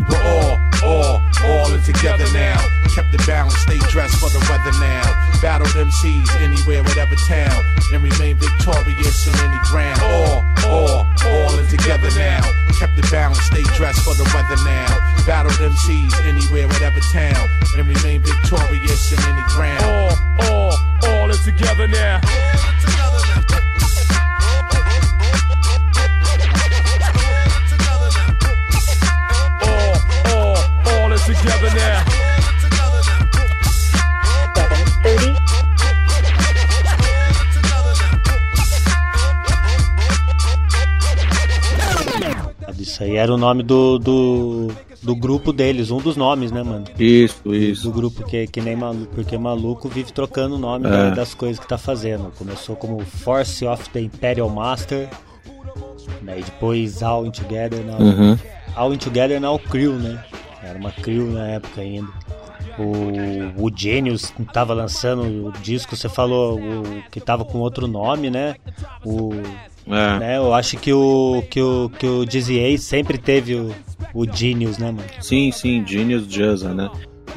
All, 0.09 0.89
all, 0.89 1.21
all 1.43 1.75
in 1.75 1.81
together 1.81 2.31
now. 2.33 2.78
Kept 2.95 3.11
the 3.11 3.21
balance, 3.27 3.55
stay 3.57 3.77
dressed 3.89 4.17
for 4.17 4.29
the 4.29 4.39
weather 4.49 4.73
now. 4.79 5.05
Battled 5.41 5.69
MCs 5.69 6.29
anywhere, 6.41 6.81
whatever 6.83 7.15
town, 7.27 7.63
and 7.93 8.03
remain 8.03 8.35
victorious 8.35 9.27
in 9.27 9.35
any 9.45 9.59
ground. 9.69 10.01
All, 10.01 10.43
all, 10.65 11.07
all 11.25 11.59
in 11.59 11.67
together 11.67 12.09
now. 12.17 12.41
Kept 12.79 12.97
it 12.97 13.11
balanced, 13.11 13.45
stay 13.45 13.63
dressed 13.77 14.01
for 14.01 14.15
the 14.15 14.25
weather 14.33 14.57
now. 14.65 14.89
Battled 15.27 15.53
MCs 15.59 16.13
anywhere, 16.25 16.67
whatever 16.67 16.99
town, 17.13 17.47
and 17.77 17.87
remain 17.87 18.21
victorious 18.21 19.11
in 19.13 19.19
any 19.29 19.43
ground. 19.53 19.83
All, 19.83 20.11
all, 20.49 20.73
all 21.03 21.29
is 21.29 21.43
together 21.43 21.87
now. 21.87 22.21
All, 23.03 23.08
era 43.19 43.33
o 43.33 43.37
nome 43.37 43.61
do, 43.63 43.99
do, 43.99 44.67
do 45.03 45.15
grupo 45.15 45.51
deles, 45.53 45.91
um 45.91 45.97
dos 45.97 46.15
nomes, 46.15 46.51
né, 46.51 46.63
mano? 46.63 46.85
Isso, 46.97 47.41
Do 47.43 47.55
isso. 47.55 47.91
grupo 47.91 48.23
que, 48.23 48.47
que 48.47 48.61
nem 48.61 48.75
maluco, 48.75 49.13
porque 49.13 49.37
maluco 49.37 49.87
vive 49.89 50.11
trocando 50.11 50.55
o 50.55 50.59
nome 50.59 50.87
É. 50.87 50.89
da- 50.89 51.09
das 51.11 51.33
coisas 51.33 51.59
que 51.59 51.67
tá 51.67 51.77
fazendo. 51.77 52.31
Começou 52.37 52.75
como 52.75 52.99
Force 53.05 53.65
of 53.65 53.89
the 53.89 54.01
Imperial 54.01 54.49
Master, 54.49 55.09
daí 56.21 56.43
depois 56.43 57.01
All 57.03 57.25
In 57.25 57.31
Together 57.31 57.83
Now. 57.85 57.99
Uhum. 58.01 58.37
All 58.75 58.93
In 58.93 58.97
Together 58.97 59.39
Now 59.39 59.59
Crew, 59.59 59.93
né? 59.93 60.23
Era 60.63 60.77
uma 60.77 60.91
crew 60.91 61.31
na 61.31 61.47
época 61.47 61.81
ainda. 61.81 62.07
O, 62.77 63.65
o 63.65 63.71
Genius 63.75 64.31
tava 64.53 64.73
lançando 64.73 65.47
o 65.47 65.51
disco, 65.61 65.95
você 65.97 66.07
falou 66.07 66.57
o, 66.59 66.83
que 67.11 67.19
tava 67.19 67.43
com 67.43 67.57
outro 67.57 67.87
nome, 67.87 68.29
né? 68.29 68.55
O, 69.03 69.31
É. 69.89 70.19
né? 70.19 70.37
Eu 70.37 70.53
acho 70.53 70.77
que 70.77 70.93
o 70.93 71.43
que 71.49 71.61
o, 71.61 71.89
que 71.89 72.05
o 72.05 72.25
Dizzy 72.25 72.77
sempre 72.77 73.17
teve 73.17 73.55
o, 73.55 73.73
o 74.13 74.25
Genius, 74.31 74.77
né, 74.77 74.91
mano? 74.91 75.07
Sim, 75.19 75.51
sim, 75.51 75.83
Genius 75.85 76.27
Jazza, 76.27 76.73
né? 76.73 76.89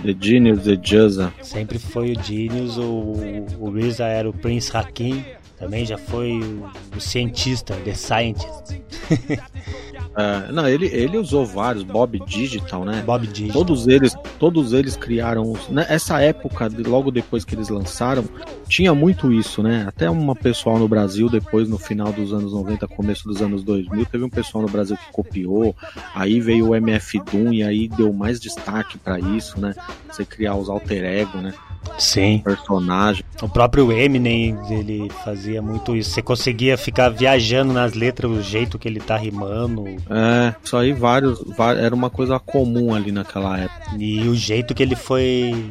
The 0.03 0.15
Genius, 0.21 0.65
The 0.65 0.77
Jazza. 0.77 1.33
Sempre 1.43 1.79
foi 1.79 2.12
o 2.12 2.23
Genius, 2.23 2.77
o, 2.77 3.15
o 3.59 3.71
RZA 3.71 4.07
era 4.07 4.29
o 4.29 4.33
Prince 4.33 4.77
Hakim, 4.77 5.25
também 5.59 5.87
já 5.87 5.97
foi 5.97 6.33
o, 6.41 6.71
o 6.97 7.01
cientista, 7.01 7.75
The 7.85 7.95
Scientist, 7.95 8.83
É, 10.16 10.53
não, 10.53 10.68
ele, 10.68 10.87
ele 10.87 11.16
usou 11.16 11.44
vários, 11.46 11.83
Bob 11.83 12.18
Digital, 12.27 12.85
né? 12.85 13.03
Bob 13.05 13.27
Digital. 13.27 13.53
Todos 13.53 13.87
eles, 13.88 14.14
todos 14.38 14.72
eles 14.72 14.96
criaram. 14.96 15.55
Né, 15.70 15.87
essa 15.88 16.20
época, 16.20 16.70
logo 16.87 17.11
depois 17.11 17.44
que 17.44 17.55
eles 17.55 17.68
lançaram, 17.68 18.25
tinha 18.68 18.94
muito 18.94 19.33
isso, 19.33 19.62
né? 19.62 19.85
Até 19.87 20.11
uma 20.11 20.35
pessoal 20.35 20.79
no 20.79 20.88
Brasil, 20.88 21.29
depois 21.29 21.68
no 21.68 21.79
final 21.79 22.12
dos 22.12 22.33
anos 22.33 22.53
90, 22.53 22.87
começo 22.88 23.25
dos 23.27 23.40
anos 23.40 23.62
2000, 23.64 24.07
teve 24.07 24.25
um 24.25 24.31
pessoal 24.31 24.62
no 24.62 24.70
Brasil 24.70 24.96
que 24.96 25.12
copiou. 25.12 25.75
Aí 26.14 26.40
veio 26.40 26.68
o 26.68 26.75
MF 26.75 27.18
Doom 27.31 27.53
e 27.53 27.62
aí 27.62 27.88
deu 27.88 28.12
mais 28.12 28.38
destaque 28.38 28.98
pra 28.98 29.18
isso, 29.18 29.61
né? 29.61 29.75
Você 30.09 30.25
criar 30.25 30.57
os 30.57 30.68
alter 30.68 31.05
ego, 31.05 31.38
né? 31.38 31.55
Sim. 31.99 32.38
Personagem. 32.45 33.23
O 33.42 33.49
próprio 33.49 33.90
Eminem, 33.92 34.57
ele 34.71 35.11
fazia 35.25 35.61
muito 35.61 35.95
isso. 35.97 36.11
Você 36.11 36.23
conseguia 36.23 36.77
ficar 36.79 37.09
viajando 37.09 37.73
nas 37.73 37.92
letras, 37.95 38.31
o 38.31 38.42
jeito 38.42 38.79
que 38.79 38.88
ele 38.88 39.01
tá 39.01 39.16
rimando. 39.16 39.85
É, 40.11 40.55
isso 40.62 40.77
aí 40.77 40.92
vários, 40.92 41.42
va- 41.57 41.75
era 41.75 41.95
uma 41.95 42.11
coisa 42.11 42.38
comum 42.38 42.95
ali 42.95 43.12
naquela 43.12 43.59
época. 43.59 43.97
E 43.99 44.27
o 44.29 44.35
jeito 44.35 44.75
que 44.75 44.83
ele 44.83 44.97
foi. 44.97 45.64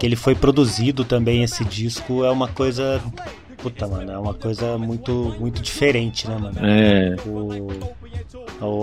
que 0.00 0.06
ele 0.06 0.16
foi 0.16 0.34
produzido 0.34 1.04
também, 1.04 1.42
esse 1.42 1.64
disco, 1.64 2.24
é 2.24 2.30
uma 2.30 2.48
coisa. 2.48 3.00
Puta, 3.58 3.86
mano, 3.88 4.12
é 4.12 4.18
uma 4.18 4.34
coisa 4.34 4.76
muito, 4.78 5.34
muito 5.40 5.60
diferente, 5.62 6.28
né, 6.28 6.36
mano? 6.36 6.56
É, 6.60 7.16
o- 7.26 7.68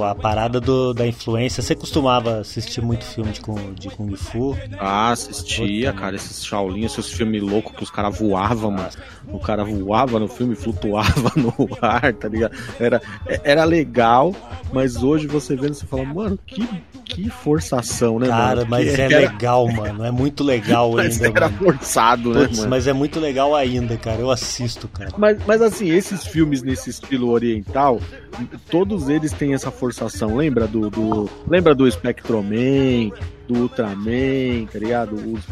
a 0.09 0.15
parada 0.15 0.59
do, 0.59 0.93
da 0.93 1.05
influência. 1.07 1.61
Você 1.63 1.75
costumava 1.75 2.39
assistir 2.39 2.81
muito 2.81 3.03
filme 3.05 3.31
de, 3.31 3.41
Kung- 3.41 3.73
de 3.73 3.89
Kung 3.89 4.15
Fu? 4.15 4.57
Ah, 4.79 5.11
assistia, 5.11 5.91
cara, 5.93 6.15
esses 6.15 6.45
Shaolin, 6.45 6.85
esses 6.85 7.11
filmes 7.11 7.41
loucos 7.41 7.75
que 7.75 7.83
os 7.83 7.89
caras 7.89 8.17
voavam, 8.17 8.71
mano. 8.71 8.89
O 9.29 9.39
cara 9.39 9.63
voava 9.63 10.19
no 10.19 10.27
filme, 10.27 10.55
flutuava 10.55 11.31
no 11.35 11.53
ar, 11.81 12.13
tá 12.13 12.27
ligado? 12.27 12.55
Era, 12.79 13.01
era 13.43 13.63
legal, 13.63 14.35
mas 14.71 15.01
hoje 15.01 15.27
você 15.27 15.55
vendo, 15.55 15.73
você 15.73 15.85
fala, 15.85 16.03
mano, 16.05 16.37
que, 16.45 16.67
que 17.05 17.29
forçação, 17.29 18.19
né, 18.19 18.27
Cara, 18.27 18.55
mano? 18.57 18.67
mas 18.69 18.93
Que 18.95 19.01
é 19.01 19.05
era- 19.05 19.19
legal, 19.31 19.67
mano. 19.71 20.03
É 20.05 20.11
muito 20.11 20.43
legal 20.43 20.91
Mas 20.95 21.21
ainda, 21.21 21.37
era 21.37 21.49
mano. 21.49 21.63
forçado, 21.63 22.33
né, 22.33 22.41
Putz, 22.45 22.57
mano? 22.59 22.69
mas 22.69 22.87
é 22.87 22.93
muito 22.93 23.19
legal 23.19 23.55
ainda, 23.55 23.97
cara. 23.97 24.19
Eu 24.21 24.29
assisto, 24.31 24.87
cara. 24.87 25.11
Mas, 25.17 25.37
mas 25.45 25.61
assim, 25.61 25.89
esses 25.89 26.25
filmes 26.25 26.61
nesse 26.61 26.89
estilo 26.89 27.29
oriental, 27.29 27.99
todos 28.69 29.09
eles 29.09 29.12
têm 29.33 29.53
essa 29.53 29.69
forçação. 29.71 30.35
Lembra 30.35 30.65
do, 30.67 30.89
do 30.89 31.29
lembra 31.47 31.75
do 31.75 31.89
Spectroman, 31.89 33.11
do 33.47 33.61
Ultraman, 33.61 34.65
tá 34.71 34.79
ligado? 34.79 35.15
Os- 35.15 35.43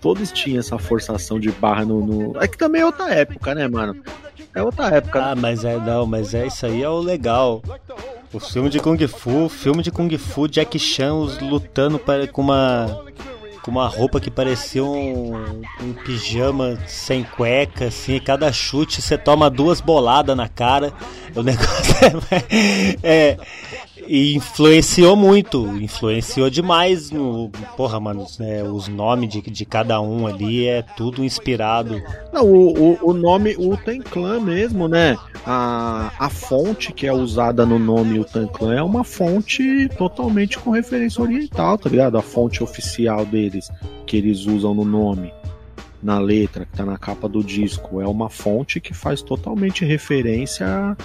todos 0.00 0.32
tinham 0.32 0.60
essa 0.60 0.78
forçação 0.78 1.38
de 1.38 1.50
barra 1.52 1.84
no, 1.84 2.04
no- 2.04 2.42
É 2.42 2.48
que 2.48 2.56
também 2.56 2.80
é 2.82 2.86
outra 2.86 3.10
época, 3.14 3.54
né, 3.54 3.68
mano? 3.68 3.96
É 4.54 4.62
outra 4.62 4.86
época. 4.88 5.22
Ah, 5.22 5.34
mas 5.34 5.64
é 5.64 5.76
não, 5.78 6.06
mas 6.06 6.32
é 6.34 6.46
isso 6.46 6.64
aí 6.66 6.82
é 6.82 6.88
o 6.88 6.98
legal. 7.00 7.62
O 8.32 8.40
filme 8.40 8.68
de 8.70 8.80
Kung 8.80 8.98
Fu, 9.06 9.48
filme 9.48 9.82
de 9.82 9.90
Kung 9.90 10.16
Fu, 10.18 10.48
Jack 10.48 10.78
Chan 10.78 11.14
os 11.14 11.38
lutando 11.40 11.98
para, 11.98 12.26
com 12.26 12.42
uma 12.42 13.04
com 13.64 13.70
uma 13.70 13.88
roupa 13.88 14.20
que 14.20 14.30
parecia 14.30 14.84
um, 14.84 15.62
um 15.80 15.94
pijama 16.04 16.78
sem 16.86 17.24
cueca, 17.24 17.86
assim, 17.86 18.20
cada 18.20 18.52
chute 18.52 19.00
você 19.00 19.16
toma 19.16 19.48
duas 19.48 19.80
boladas 19.80 20.36
na 20.36 20.46
cara. 20.46 20.92
O 21.34 21.40
negócio 21.42 21.94
é, 22.30 22.98
é 23.02 23.38
e 24.06 24.34
influenciou 24.34 25.16
muito, 25.16 25.66
influenciou 25.80 26.50
demais 26.50 27.10
no, 27.10 27.50
porra, 27.76 27.98
mano, 27.98 28.26
né, 28.38 28.62
os 28.62 28.88
nomes 28.88 29.28
de, 29.30 29.40
de 29.42 29.64
cada 29.64 30.00
um 30.00 30.26
ali 30.26 30.66
é 30.66 30.82
tudo 30.82 31.24
inspirado. 31.24 32.02
Não, 32.32 32.44
o, 32.44 32.92
o, 32.92 33.10
o 33.10 33.12
nome 33.12 33.54
Uten 33.56 34.00
Clan 34.00 34.40
mesmo, 34.40 34.88
né? 34.88 35.16
A, 35.46 36.12
a 36.18 36.28
fonte 36.30 36.92
que 36.92 37.06
é 37.06 37.12
usada 37.12 37.66
no 37.66 37.78
nome 37.78 38.18
Uten 38.18 38.46
Clan 38.46 38.74
é 38.74 38.82
uma 38.82 39.04
fonte 39.04 39.88
totalmente 39.96 40.58
com 40.58 40.70
referência 40.70 41.22
oriental, 41.22 41.78
tá 41.78 41.88
ligado? 41.88 42.16
A 42.16 42.22
fonte 42.22 42.62
oficial 42.62 43.24
deles, 43.24 43.70
que 44.06 44.16
eles 44.16 44.46
usam 44.46 44.74
no 44.74 44.84
nome, 44.84 45.32
na 46.02 46.18
letra, 46.18 46.66
que 46.66 46.76
tá 46.76 46.84
na 46.84 46.98
capa 46.98 47.28
do 47.28 47.42
disco. 47.42 48.00
É 48.00 48.06
uma 48.06 48.28
fonte 48.28 48.80
que 48.80 48.92
faz 48.92 49.22
totalmente 49.22 49.84
referência 49.84 50.96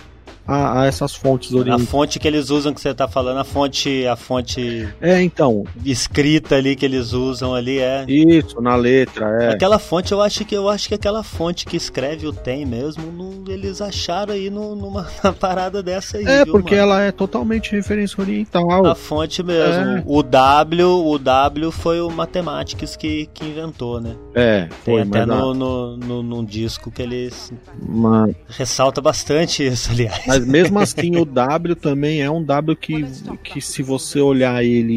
a, 0.50 0.82
a 0.82 0.86
essas 0.86 1.14
fontes 1.16 1.54
A 1.54 1.58
orientais. 1.58 1.90
fonte 1.90 2.20
que 2.20 2.28
eles 2.28 2.50
usam 2.50 2.74
que 2.74 2.82
você 2.82 2.94
tá 2.94 3.08
falando, 3.08 3.38
a 3.40 3.44
fonte, 3.44 4.06
a 4.08 4.16
fonte 4.16 4.88
É, 5.02 5.22
então, 5.22 5.64
escrita 5.86 6.56
ali 6.56 6.76
que 6.76 6.86
eles 6.86 7.14
usam 7.14 7.54
ali 7.54 7.80
é. 7.80 8.06
isso, 8.08 8.62
na 8.62 8.76
letra, 8.76 9.26
é. 9.44 9.50
Aquela 9.54 9.80
fonte, 9.80 10.12
eu 10.12 10.22
acho 10.22 10.44
que 10.46 10.56
eu 10.56 10.68
acho 10.70 10.88
que 10.88 10.96
aquela 10.96 11.24
fonte 11.24 11.66
que 11.66 11.78
escreve 11.78 12.26
o 12.28 12.34
tem 12.34 12.66
mesmo, 12.66 13.12
não- 13.12 13.44
eles 13.52 13.82
acharam 13.82 14.34
aí 14.34 14.50
no- 14.50 14.76
numa, 14.76 15.04
parada 15.40 15.82
dessa 15.84 16.18
aí. 16.18 16.26
É, 16.26 16.44
viu, 16.44 16.54
porque 16.54 16.76
mano? 16.76 16.92
ela 16.94 17.02
é 17.04 17.12
totalmente 17.12 17.72
referência 17.72 18.20
oriental. 18.22 18.86
A 18.86 18.96
fonte 18.96 19.44
mesmo. 19.44 19.84
É. 19.98 20.04
O 20.06 20.22
W, 20.24 21.06
o 21.08 21.18
W 21.18 21.72
foi 21.72 22.02
o 22.02 22.10
Mathematics 22.10 22.96
que, 22.96 23.28
que 23.34 23.46
inventou, 23.46 24.00
né? 24.00 24.16
É, 24.34 24.62
Tem 24.84 24.96
foi, 24.96 25.02
até 25.02 25.26
mas, 25.26 25.30
a- 25.30 25.36
no, 25.42 25.54
no, 25.54 25.98
no, 25.98 26.24
num 26.24 26.46
disco 26.46 26.90
que 26.92 27.02
eles 27.02 27.52
mas- 27.88 28.36
ressalta 28.50 29.02
bastante 29.02 29.66
isso, 29.66 29.92
aliás. 29.92 30.24
Mas 30.28 30.39
mesmo 30.46 30.80
assim, 30.80 31.16
o 31.18 31.26
W 31.26 31.76
também 31.76 32.22
é 32.22 32.30
um 32.30 32.44
W 32.44 32.76
que, 32.76 33.06
que 33.44 33.62
se 33.62 33.82
você 33.84 34.20
olhar 34.20 34.64
ele 34.64 34.94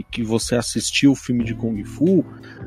e 0.00 0.06
que 0.10 0.22
você 0.22 0.54
assistiu 0.54 1.12
o 1.12 1.16
filme 1.16 1.44
de 1.44 1.54
Kung 1.54 1.82
Fu, 1.84 2.24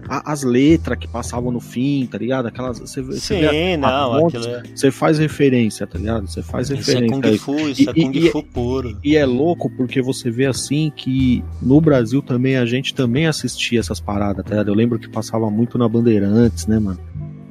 a- 0.08 0.32
as 0.32 0.44
letras 0.44 0.98
que 1.00 1.08
passavam 1.08 1.52
no 1.52 1.60
fim, 1.60 2.08
tá 2.10 2.18
ligado? 2.18 2.48
Aquelas. 2.48 2.80
Você, 2.80 3.02
você 3.02 3.20
Sim, 3.20 3.40
vê 3.42 3.74
a- 3.74 3.78
não, 3.78 4.26
aquilo 4.28 4.46
é- 4.48 4.64
Você 4.76 4.92
faz 4.92 5.18
referência, 5.20 5.86
tá 5.88 5.98
ligado? 5.98 6.28
Você 6.28 6.42
faz 6.44 6.70
Isso 6.70 6.74
é 6.92 6.94
referência. 6.94 7.22
Kung. 7.22 7.38
Fu, 7.38 7.70
isso 7.70 7.90
é 7.90 7.94
E- 7.96 8.04
Kung 8.04 8.18
e- 8.18 8.30
Fu 8.32 8.44
puro. 8.44 8.98
E 9.04 9.16
é 9.16 9.26
louco 9.26 9.70
porque 9.76 10.02
você 10.02 10.30
vê 10.30 10.46
assim 10.46 10.92
que 10.96 11.44
no 11.62 11.80
Brasil 11.82 12.22
também 12.22 12.58
a 12.58 12.66
gente 12.66 12.94
também 12.94 13.26
assistia 13.28 13.80
essas 13.80 14.00
paradas, 14.00 14.44
tá 14.44 14.52
ligado? 14.52 14.68
Eu 14.70 14.76
lembro 14.76 15.00
que 15.00 15.10
passava 15.10 15.50
muito 15.50 15.78
na 15.78 15.88
Bandeirantes, 15.90 16.68
né, 16.68 16.80
mano? 16.80 17.00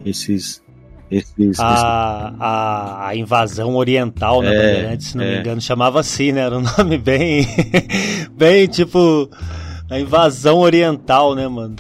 Esses, 0.05 0.63
Esses, 1.17 1.61
a, 1.61 2.35
a, 2.39 3.09
a 3.09 3.17
invasão 3.17 3.77
oriental 3.77 4.43
na 4.43 4.53
É, 4.53 4.57
Bandeirantes, 4.57 5.09
se 5.09 5.17
não 5.17 5.25
me 5.25 5.31
é. 5.35 5.41
engano, 5.41 5.61
chamava 5.61 6.01
assim, 6.01 6.33
né? 6.33 6.41
Era 6.43 6.59
um 6.59 6.63
nome 6.79 6.99
bem. 6.99 7.47
bem 8.33 8.67
tipo. 8.67 9.29
A 9.91 10.01
invasão 10.01 10.59
oriental, 10.59 11.35
né, 11.35 11.47
mano? 11.47 11.77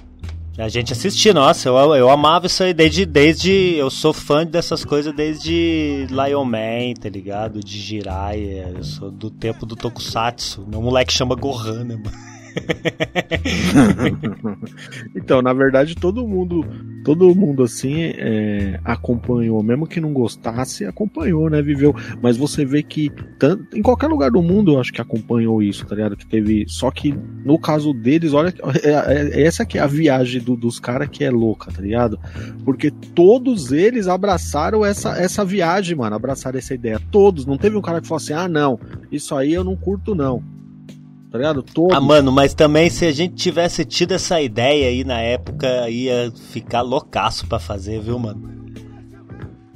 A 0.57 0.69
gente 0.69 0.93
assistia, 0.93 1.35
nossa, 1.35 1.69
eu, 1.69 1.75
eu 1.97 2.09
amava 2.09 2.47
isso 2.47 2.63
aí 2.63 2.73
desde, 2.73 3.05
desde. 3.05 3.75
Eu 3.77 3.91
sou 3.91 4.13
fã 4.13 4.47
dessas 4.47 4.85
coisas 4.85 5.13
desde 5.13 6.07
Lion 6.09 6.45
Man, 6.45 6.95
tá 7.01 7.09
ligado? 7.09 7.59
De 7.59 7.77
Jiraiya. 7.77 8.73
Eu 8.77 8.85
sou 8.85 9.11
do 9.11 9.31
tempo 9.31 9.67
do 9.67 9.75
Tokusatsu. 9.75 10.65
Meu 10.69 10.81
moleque 10.81 11.13
chama 11.13 11.35
Gohan, 11.35 11.83
né, 11.85 11.97
mano? 11.97 12.34
então, 15.15 15.43
na 15.43 15.53
verdade, 15.53 15.95
todo 15.95 16.27
mundo, 16.27 16.65
todo 17.05 17.35
mundo 17.35 17.63
assim 17.63 17.95
é, 18.17 18.81
acompanhou, 18.85 19.63
mesmo 19.63 19.87
que 19.87 20.01
não 20.01 20.13
gostasse, 20.13 20.85
acompanhou, 20.85 21.49
né? 21.51 21.63
Viveu. 21.63 21.95
Mas 22.23 22.37
você 22.37 22.65
vê 22.65 22.83
que 22.83 23.11
tanto, 23.39 23.77
em 23.77 23.83
qualquer 23.83 24.09
lugar 24.09 24.31
do 24.31 24.43
mundo, 24.43 24.73
eu 24.73 24.81
acho 24.81 24.93
que 24.93 25.01
acompanhou 25.01 25.63
isso, 25.63 25.87
tá 25.87 25.95
ligado? 25.95 26.17
Que 26.17 26.27
teve. 26.27 26.65
Só 26.69 26.91
que 26.91 27.15
no 27.45 27.59
caso 27.59 27.93
deles, 27.93 28.33
olha, 28.33 28.53
é, 28.83 28.91
é- 28.91 29.43
essa 29.43 29.65
que 29.65 29.79
é 29.79 29.83
a 29.83 29.87
viagem 29.87 30.41
do- 30.41 30.57
dos 30.57 30.79
caras 30.79 31.09
que 31.09 31.25
é 31.25 31.31
louca, 31.31 31.71
tá 31.73 31.83
ligado? 31.83 32.19
Porque 32.65 32.91
todos 32.91 33.73
eles 33.73 34.09
abraçaram 34.09 34.85
essa, 34.85 35.11
essa 35.19 35.45
viagem, 35.45 35.97
mano, 35.97 36.17
abraçaram 36.17 36.59
essa 36.59 36.75
ideia. 36.75 37.01
Todos, 37.11 37.47
não 37.47 37.59
teve 37.59 37.77
um 37.77 37.83
cara 37.83 38.01
que 38.01 38.09
falou 38.09 38.23
assim: 38.23 38.33
ah, 38.33 38.49
não, 38.49 38.79
isso 39.11 39.35
aí 39.35 39.53
eu 39.53 39.65
não 39.65 39.77
curto, 39.77 40.15
não. 40.15 40.43
Tá 41.35 41.39
ligado? 41.39 41.65
Todos. 41.65 41.97
Ah, 41.97 42.01
mano, 42.01 42.31
mas 42.31 42.55
também 42.55 42.89
se 42.89 43.05
a 43.05 43.11
gente 43.11 43.35
tivesse 43.35 43.85
tido 43.85 44.13
essa 44.13 44.41
ideia 44.41 44.87
aí 44.87 45.03
na 45.03 45.21
época, 45.21 45.91
ia 45.91 46.33
ficar 46.53 46.81
loucaço 46.81 47.45
pra 47.49 47.59
fazer, 47.59 48.01
viu, 48.01 48.17
mano? 48.21 48.55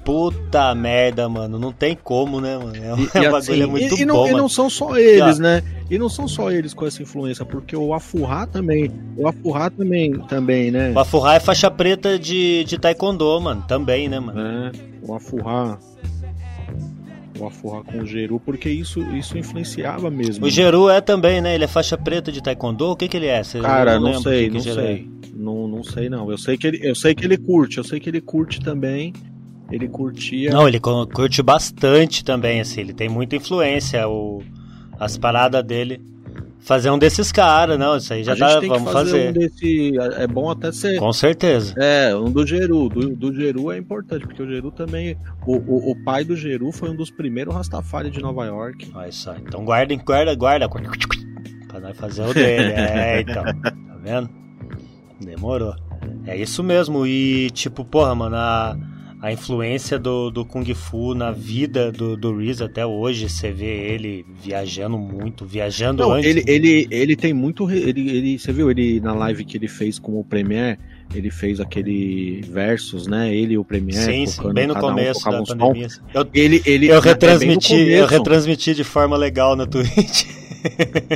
Puta 0.05 0.73
merda, 0.77 1.29
mano. 1.29 1.59
Não 1.59 1.73
tem 1.73 1.99
como, 2.01 2.40
né, 2.40 2.57
mano? 2.57 2.77
É 2.77 2.94
um 2.94 2.99
E- 3.01 3.07
bagulho 3.12 3.37
assim, 3.37 3.61
é 3.61 3.66
muito 3.66 3.99
e, 3.99 4.03
e 4.03 4.07
não, 4.07 4.14
bom, 4.14 4.29
e 4.29 4.33
não 4.35 4.49
são 4.49 4.71
só 4.71 4.97
eles, 4.97 5.40
né? 5.40 5.61
E 5.90 5.99
não 5.99 6.09
são 6.09 6.29
só 6.29 6.53
eles 6.53 6.73
com 6.73 6.87
essa 6.87 7.03
influência, 7.03 7.44
porque 7.44 7.77
o 7.77 7.92
Afurrá 7.92 8.47
também. 8.47 8.88
O 9.16 9.27
Afurrá 9.27 9.68
também, 9.68 10.12
também, 10.29 10.71
né? 10.71 10.92
O 10.94 11.01
Afurra 11.01 11.35
é 11.35 11.40
faixa 11.40 11.68
preta 11.68 12.16
de, 12.16 12.62
de 12.68 12.79
taekwondo, 12.79 13.40
mano. 13.40 13.64
Também, 13.66 14.09
né, 14.09 14.21
mano? 14.21 14.40
É, 14.40 14.71
o 15.03 15.12
Afurrá. 15.12 15.77
O 17.38 17.46
Afurrá 17.46 17.83
com 17.85 17.98
o 17.98 18.07
Geru, 18.07 18.40
porque 18.40 18.68
isso, 18.68 19.01
isso 19.14 19.37
influenciava 19.38 20.11
mesmo. 20.11 20.44
O 20.46 20.51
Geru 20.51 20.88
é 20.88 21.01
também, 21.01 21.40
né? 21.40 21.55
Ele 21.55 21.64
é 21.64 21.68
faixa 21.68 21.96
preta 21.96 22.33
de 22.33 22.42
taekwondo? 22.42 22.90
O 22.90 22.96
que 22.96 23.07
que 23.09 23.16
ele 23.16 23.27
é? 23.27 23.42
Cê- 23.44 23.61
Cara, 23.61 23.94
não, 23.98 24.05
lembro 24.07 24.20
o 24.20 24.22
sei, 24.22 24.51
que 24.51 24.59
que 24.59 24.66
não 24.66 24.72
é. 24.72 24.74
sei. 24.87 25.11
Não, 25.35 25.68
não 25.68 25.85
sei, 25.85 26.09
não. 26.09 26.31
Eu 26.31 26.37
sei, 26.38 26.57
que 26.59 26.66
ele, 26.66 26.81
eu 26.83 26.94
sei 26.96 27.14
que 27.14 27.24
ele 27.24 27.37
curte, 27.38 27.79
eu 27.79 27.85
sei 27.85 28.01
que 28.01 28.09
ele 28.11 28.20
curte 28.20 28.61
também. 28.61 29.12
Ele 29.70 29.87
curtia. 29.88 30.51
Não, 30.51 30.66
ele 30.66 30.81
cu- 30.81 31.07
curte 31.09 31.42
bastante 31.42 32.24
também, 32.24 32.61
assim. 32.61 32.81
Ele 32.81 32.92
tem 32.94 33.09
muita 33.09 33.37
influência. 33.37 34.09
O, 34.09 34.42
as 34.98 35.16
paradas 35.16 35.62
dele. 35.62 36.01
Fazer 36.61 36.90
um 36.90 36.99
desses 36.99 37.31
caras, 37.33 37.79
não. 37.79 37.97
Isso 37.97 38.12
aí 38.12 38.25
já 38.25 38.37
tá. 38.37 38.61
tem 38.61 38.68
Vamos 38.68 38.92
fazer, 38.92 39.11
fazer. 39.11 39.29
um 39.29 39.33
desse. 39.33 39.92
É 40.16 40.27
bom 40.27 40.51
até 40.51 40.73
ser. 40.73 40.99
Com 40.99 41.12
certeza. 41.12 41.75
É, 41.79 42.14
um 42.14 42.31
do 42.31 42.47
Geru. 42.47 42.88
Do, 42.88 43.16
do 43.16 43.35
Geru 43.35 43.71
é 43.73 43.79
importante, 43.79 44.27
porque 44.27 44.42
o 44.42 44.49
Geru 44.49 44.71
também. 44.71 45.16
O, 45.47 45.57
o, 45.57 45.92
o 45.92 46.05
pai 46.05 46.25
do 46.25 46.37
Geru 46.37 46.73
foi 46.73 46.90
um 46.90 46.97
dos 46.97 47.11
primeiros 47.11 47.55
Rastafari 47.55 48.11
de 48.11 48.21
Nova 48.21 48.44
York. 48.44 48.90
Olha 48.94 49.12
só. 49.12 49.35
Então 49.37 49.64
guarda, 49.64 49.94
guarda, 49.97 50.35
guarda. 50.35 50.68
Pra 51.68 51.81
nós 51.81 51.97
fazer 51.97 52.23
o 52.23 52.35
dele. 52.35 52.73
É, 52.79 53.21
então. 53.21 53.44
Tá 53.44 53.97
vendo? 54.03 54.29
Demorou. 55.21 55.75
É 56.27 56.37
isso 56.37 56.62
mesmo. 56.62 57.07
E, 57.07 57.51
tipo, 57.51 57.85
porra, 57.85 58.14
mano, 58.14 58.37
a, 58.37 58.77
a 59.20 59.33
influência 59.33 59.98
do, 59.98 60.31
do 60.31 60.44
Kung 60.44 60.64
Fu 60.74 61.14
na 61.14 61.33
vida 61.33 61.90
do, 61.90 62.16
do 62.16 62.37
Reese 62.37 62.62
até 62.62 62.87
hoje, 62.87 63.28
você 63.28 63.50
vê 63.50 63.92
ele 63.92 64.24
viajando 64.42 64.96
muito, 64.96 65.44
viajando 65.44 66.02
Não, 66.02 66.12
antes. 66.12 66.28
ele, 66.31 66.44
ele, 66.46 66.88
ele 66.90 67.16
tem 67.16 67.33
muito. 67.35 67.68
Ele, 67.70 68.09
ele, 68.11 68.38
você 68.38 68.52
viu 68.52 68.70
ele 68.70 69.00
na 69.00 69.12
live 69.14 69.44
que 69.44 69.57
ele 69.57 69.68
fez 69.68 69.98
com 69.98 70.18
o 70.20 70.24
Premier? 70.24 70.78
Ele 71.14 71.31
fez 71.31 71.59
aquele 71.59 72.42
versus, 72.42 73.07
né? 73.07 73.35
Ele 73.35 73.54
e 73.54 73.59
o 73.59 73.64
Premier. 73.64 73.96
Sim, 73.96 74.26
sim, 74.26 74.52
bem 74.52 74.66
no 74.66 74.74
um 74.74 74.81
começo 74.81 75.24
da 75.28 75.40
um 75.40 75.46
som. 75.46 75.57
pandemia. 75.57 75.88
Eu, 76.12 76.28
Ele, 76.35 76.62
ele, 76.66 76.87
eu 76.88 77.00
retransmiti, 77.00 77.74
eu 77.74 78.07
retransmiti 78.07 78.74
de 78.74 78.85
forma 78.85 79.16
legal 79.16 79.57
na 79.57 79.66
Twitch. 79.66 80.26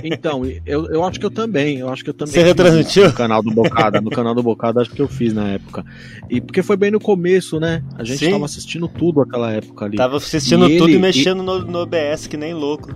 Então, 0.04 0.42
eu, 0.66 0.86
eu 0.86 1.04
acho 1.04 1.18
que 1.18 1.26
eu 1.26 1.30
também. 1.30 1.78
Eu 1.78 1.88
acho 1.90 2.02
que 2.04 2.10
eu 2.10 2.14
também. 2.14 2.32
Você 2.34 2.42
retransmitiu? 2.42 3.06
No 3.06 3.12
canal 3.12 3.42
do 3.42 3.50
Bocada. 3.50 4.00
No 4.00 4.10
canal 4.10 4.34
do 4.34 4.42
Bocada, 4.42 4.80
acho 4.80 4.90
que 4.90 5.00
eu 5.02 5.08
fiz 5.08 5.32
na 5.32 5.48
época. 5.48 5.84
E 6.30 6.40
porque 6.40 6.62
foi 6.62 6.76
bem 6.76 6.90
no 6.90 7.00
começo, 7.00 7.58
né? 7.60 7.82
A 7.96 8.04
gente 8.04 8.18
Sim. 8.24 8.30
tava 8.32 8.44
assistindo 8.44 8.88
tudo 8.88 9.20
aquela 9.20 9.50
época 9.52 9.84
ali. 9.84 9.96
Tava 9.96 10.16
assistindo 10.16 10.68
E 10.68 10.76
tudo 10.78 10.88
ele- 10.90 10.96
e 10.96 11.00
mexendo 11.00 11.42
no, 11.42 11.60
no 11.60 11.78
OBS, 11.80 12.26
que 12.26 12.36
nem 12.36 12.54
louco. 12.54 12.94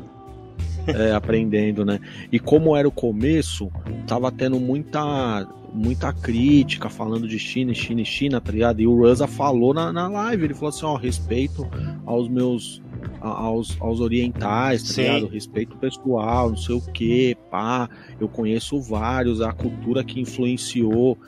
É, 0.89 1.13
aprendendo, 1.13 1.85
né? 1.85 2.01
E 2.31 2.39
como 2.39 2.77
era 2.77 2.87
o 2.87 2.93
começo, 2.93 3.71
tava 4.07 4.31
tendo 4.31 4.59
muita 4.61 5.47
muita 5.73 6.11
crítica 6.11 6.89
falando 6.89 7.29
de 7.29 7.39
China, 7.39 7.75
China, 7.75 8.03
China, 8.03 8.41
tá 8.41 8.51
ligado? 8.51 8.81
E 8.81 8.87
o 8.87 8.97
Ruza 8.97 9.27
falou 9.27 9.75
na, 9.75 9.93
na 9.93 10.09
live, 10.09 10.45
ele 10.45 10.55
falou 10.55 10.71
assim, 10.71 10.87
ó, 10.87 10.97
respeito 10.97 11.69
aos 12.07 12.29
meus 12.29 12.81
aos, 13.21 13.77
aos 13.81 14.01
orientais, 14.01 14.83
tá 14.83 14.95
Sim. 14.95 15.03
ligado? 15.03 15.27
Respeito 15.27 15.77
pessoal, 15.77 16.51
não 16.51 16.57
sei 16.57 16.75
o 16.75 16.81
que, 16.81 17.37
pá. 17.51 17.89
Eu 18.19 18.29
conheço 18.29 18.81
vários, 18.81 19.41
a 19.41 19.53
cultura 19.53 20.03
que 20.03 20.21
influenciou 20.21 21.19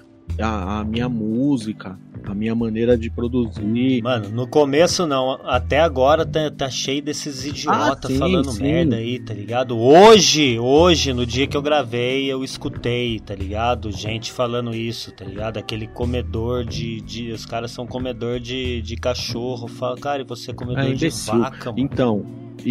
a, 0.40 0.80
a 0.80 0.84
minha 0.84 1.08
música, 1.08 1.98
a 2.24 2.34
minha 2.34 2.54
maneira 2.54 2.96
de 2.96 3.10
produzir. 3.10 4.02
Mano, 4.02 4.28
no 4.30 4.46
começo 4.46 5.06
não, 5.06 5.32
até 5.44 5.80
agora 5.80 6.24
tá, 6.24 6.50
tá 6.50 6.70
cheio 6.70 7.02
desses 7.02 7.44
idiotas 7.44 8.10
Ah, 8.14 8.18
falando 8.18 8.50
sim. 8.52 8.62
merda 8.62 8.96
aí, 8.96 9.18
tá 9.18 9.34
ligado? 9.34 9.78
Hoje, 9.78 10.58
hoje, 10.58 11.12
no 11.12 11.24
dia 11.24 11.46
que 11.46 11.56
eu 11.56 11.62
gravei, 11.62 12.26
eu 12.26 12.42
escutei, 12.44 13.18
tá 13.20 13.34
ligado? 13.34 13.90
Gente 13.90 14.32
falando 14.32 14.74
isso, 14.74 15.12
tá 15.12 15.24
ligado? 15.24 15.56
Aquele 15.58 15.86
comedor 15.86 16.64
de. 16.64 17.00
de 17.00 17.30
os 17.32 17.44
caras 17.46 17.70
são 17.70 17.86
comedor 17.86 18.40
de, 18.40 18.82
de 18.82 18.96
cachorro. 18.96 19.68
Fala, 19.68 19.96
cara, 19.96 20.22
e 20.22 20.24
você 20.24 20.50
é 20.50 20.54
comedor 20.54 20.84
É 20.84 20.92
de 20.94 21.08
vaca, 21.08 21.70
mano. 21.70 21.78
Então, 21.78 22.47
e, 22.64 22.70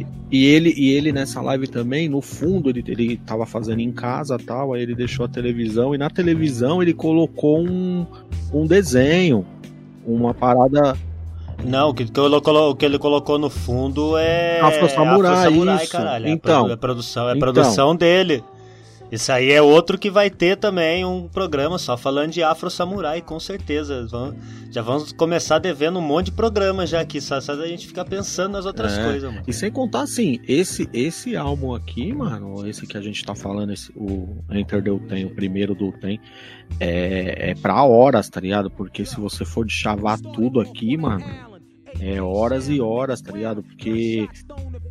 e, 0.00 0.06
e 0.30 0.46
ele, 0.46 0.74
e 0.76 0.90
ele 0.92 1.12
nessa 1.12 1.40
live 1.40 1.66
também, 1.66 2.08
no 2.08 2.20
fundo, 2.20 2.68
ele, 2.70 2.84
ele 2.88 3.16
tava 3.18 3.46
fazendo 3.46 3.80
em 3.80 3.92
casa 3.92 4.38
tal, 4.38 4.72
aí 4.72 4.82
ele 4.82 4.94
deixou 4.94 5.24
a 5.24 5.28
televisão, 5.28 5.94
e 5.94 5.98
na 5.98 6.10
televisão 6.10 6.82
ele 6.82 6.92
colocou 6.94 7.60
um, 7.60 8.06
um 8.52 8.66
desenho, 8.66 9.44
uma 10.06 10.34
parada. 10.34 10.96
Não, 11.64 11.90
o 11.90 11.94
que, 11.94 12.10
colocou- 12.10 12.70
o 12.70 12.74
que 12.76 12.84
ele 12.84 12.98
colocou 12.98 13.38
no 13.38 13.48
fundo 13.48 14.18
é. 14.18 14.60
Afro 14.60 14.88
Samurai, 14.90 15.32
Afro 15.32 15.50
Samurai, 15.50 15.82
isso. 15.84 15.92
caralho. 15.92 16.26
É 16.26 16.30
Então. 16.30 16.68
é 16.70 16.76
produção, 16.76 17.28
é 17.28 17.36
Então. 17.36 17.40
produção 17.40 17.96
dele. 17.96 18.42
Isso 19.14 19.30
aí 19.30 19.52
é 19.52 19.62
outro 19.62 19.96
que 19.96 20.10
vai 20.10 20.28
ter 20.28 20.56
também 20.56 21.04
um 21.04 21.28
programa 21.28 21.78
só 21.78 21.96
falando 21.96 22.32
de 22.32 22.42
Afro 22.42 22.68
Samurai, 22.68 23.22
com 23.22 23.38
certeza. 23.38 24.06
Vamos- 24.10 24.34
já 24.72 24.82
vamos 24.82 25.12
começar 25.12 25.60
devendo 25.60 26.00
um 26.00 26.02
monte 26.02 26.26
de 26.26 26.32
programa 26.32 26.84
já 26.84 27.00
aqui, 27.00 27.20
só, 27.20 27.40
só 27.40 27.54
da 27.54 27.66
gente 27.68 27.86
ficar 27.86 28.04
pensando 28.04 28.52
nas 28.54 28.66
outras 28.66 28.98
É. 28.98 29.04
coisas, 29.04 29.30
mano. 29.32 29.44
E 29.46 29.52
sem 29.52 29.70
contar 29.70 30.00
assim, 30.02 30.40
esse 30.48 30.88
esse 30.92 31.36
álbum 31.36 31.74
aqui, 31.74 32.12
mano, 32.12 32.66
esse 32.68 32.86
que 32.88 32.96
a 32.96 33.00
gente 33.00 33.24
tá 33.24 33.34
falando, 33.36 33.72
esse, 33.72 33.92
o 33.94 34.36
Enter 34.50 34.82
the 34.82 34.90
Tem, 35.08 35.24
o 35.24 35.30
primeiro 35.30 35.74
do 35.76 35.92
Tem, 35.92 36.18
é, 36.80 37.50
é 37.50 37.54
pra 37.54 37.84
horas, 37.84 38.28
tá 38.28 38.40
ligado? 38.40 38.68
Porque 38.70 39.04
se 39.04 39.20
você 39.20 39.44
for 39.44 39.64
de 39.64 39.72
chavar 39.72 40.18
tudo 40.18 40.60
aqui, 40.60 40.96
mano, 40.96 41.24
é 42.00 42.20
horas 42.20 42.68
e 42.68 42.80
horas, 42.80 43.20
tá 43.20 43.32
ligado? 43.32 43.62
Porque 43.62 44.28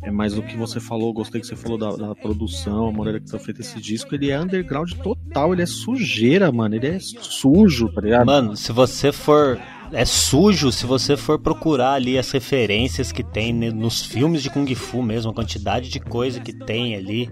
é 0.02 0.10
mais 0.10 0.36
o 0.36 0.42
que 0.42 0.56
você 0.56 0.80
falou, 0.80 1.12
gostei 1.12 1.40
que 1.40 1.46
você 1.46 1.56
falou 1.56 1.78
da, 1.78 1.90
da 1.90 2.14
produção, 2.14 2.88
a 2.88 2.92
maneira 2.92 3.20
que 3.20 3.30
foi 3.30 3.38
feito 3.38 3.60
esse 3.60 3.80
disco, 3.80 4.14
ele 4.14 4.30
é 4.30 4.40
underground 4.40 4.92
total, 4.94 5.52
ele 5.52 5.62
é 5.62 5.66
sujeira, 5.66 6.50
mano, 6.50 6.74
ele 6.74 6.86
é 6.86 6.98
sujo, 6.98 7.88
tá 7.92 8.00
ligado? 8.00 8.26
Mano, 8.26 8.56
se 8.56 8.72
você 8.72 9.12
for. 9.12 9.60
É 9.92 10.04
sujo 10.04 10.72
se 10.72 10.86
você 10.86 11.16
for 11.16 11.38
procurar 11.38 11.92
ali 11.92 12.18
as 12.18 12.28
referências 12.30 13.12
que 13.12 13.22
tem 13.22 13.52
nos 13.52 14.04
filmes 14.04 14.42
de 14.42 14.50
Kung 14.50 14.74
Fu 14.74 15.02
mesmo, 15.02 15.30
a 15.30 15.34
quantidade 15.34 15.88
de 15.88 16.00
coisa 16.00 16.40
que 16.40 16.52
tem 16.52 16.96
ali, 16.96 17.30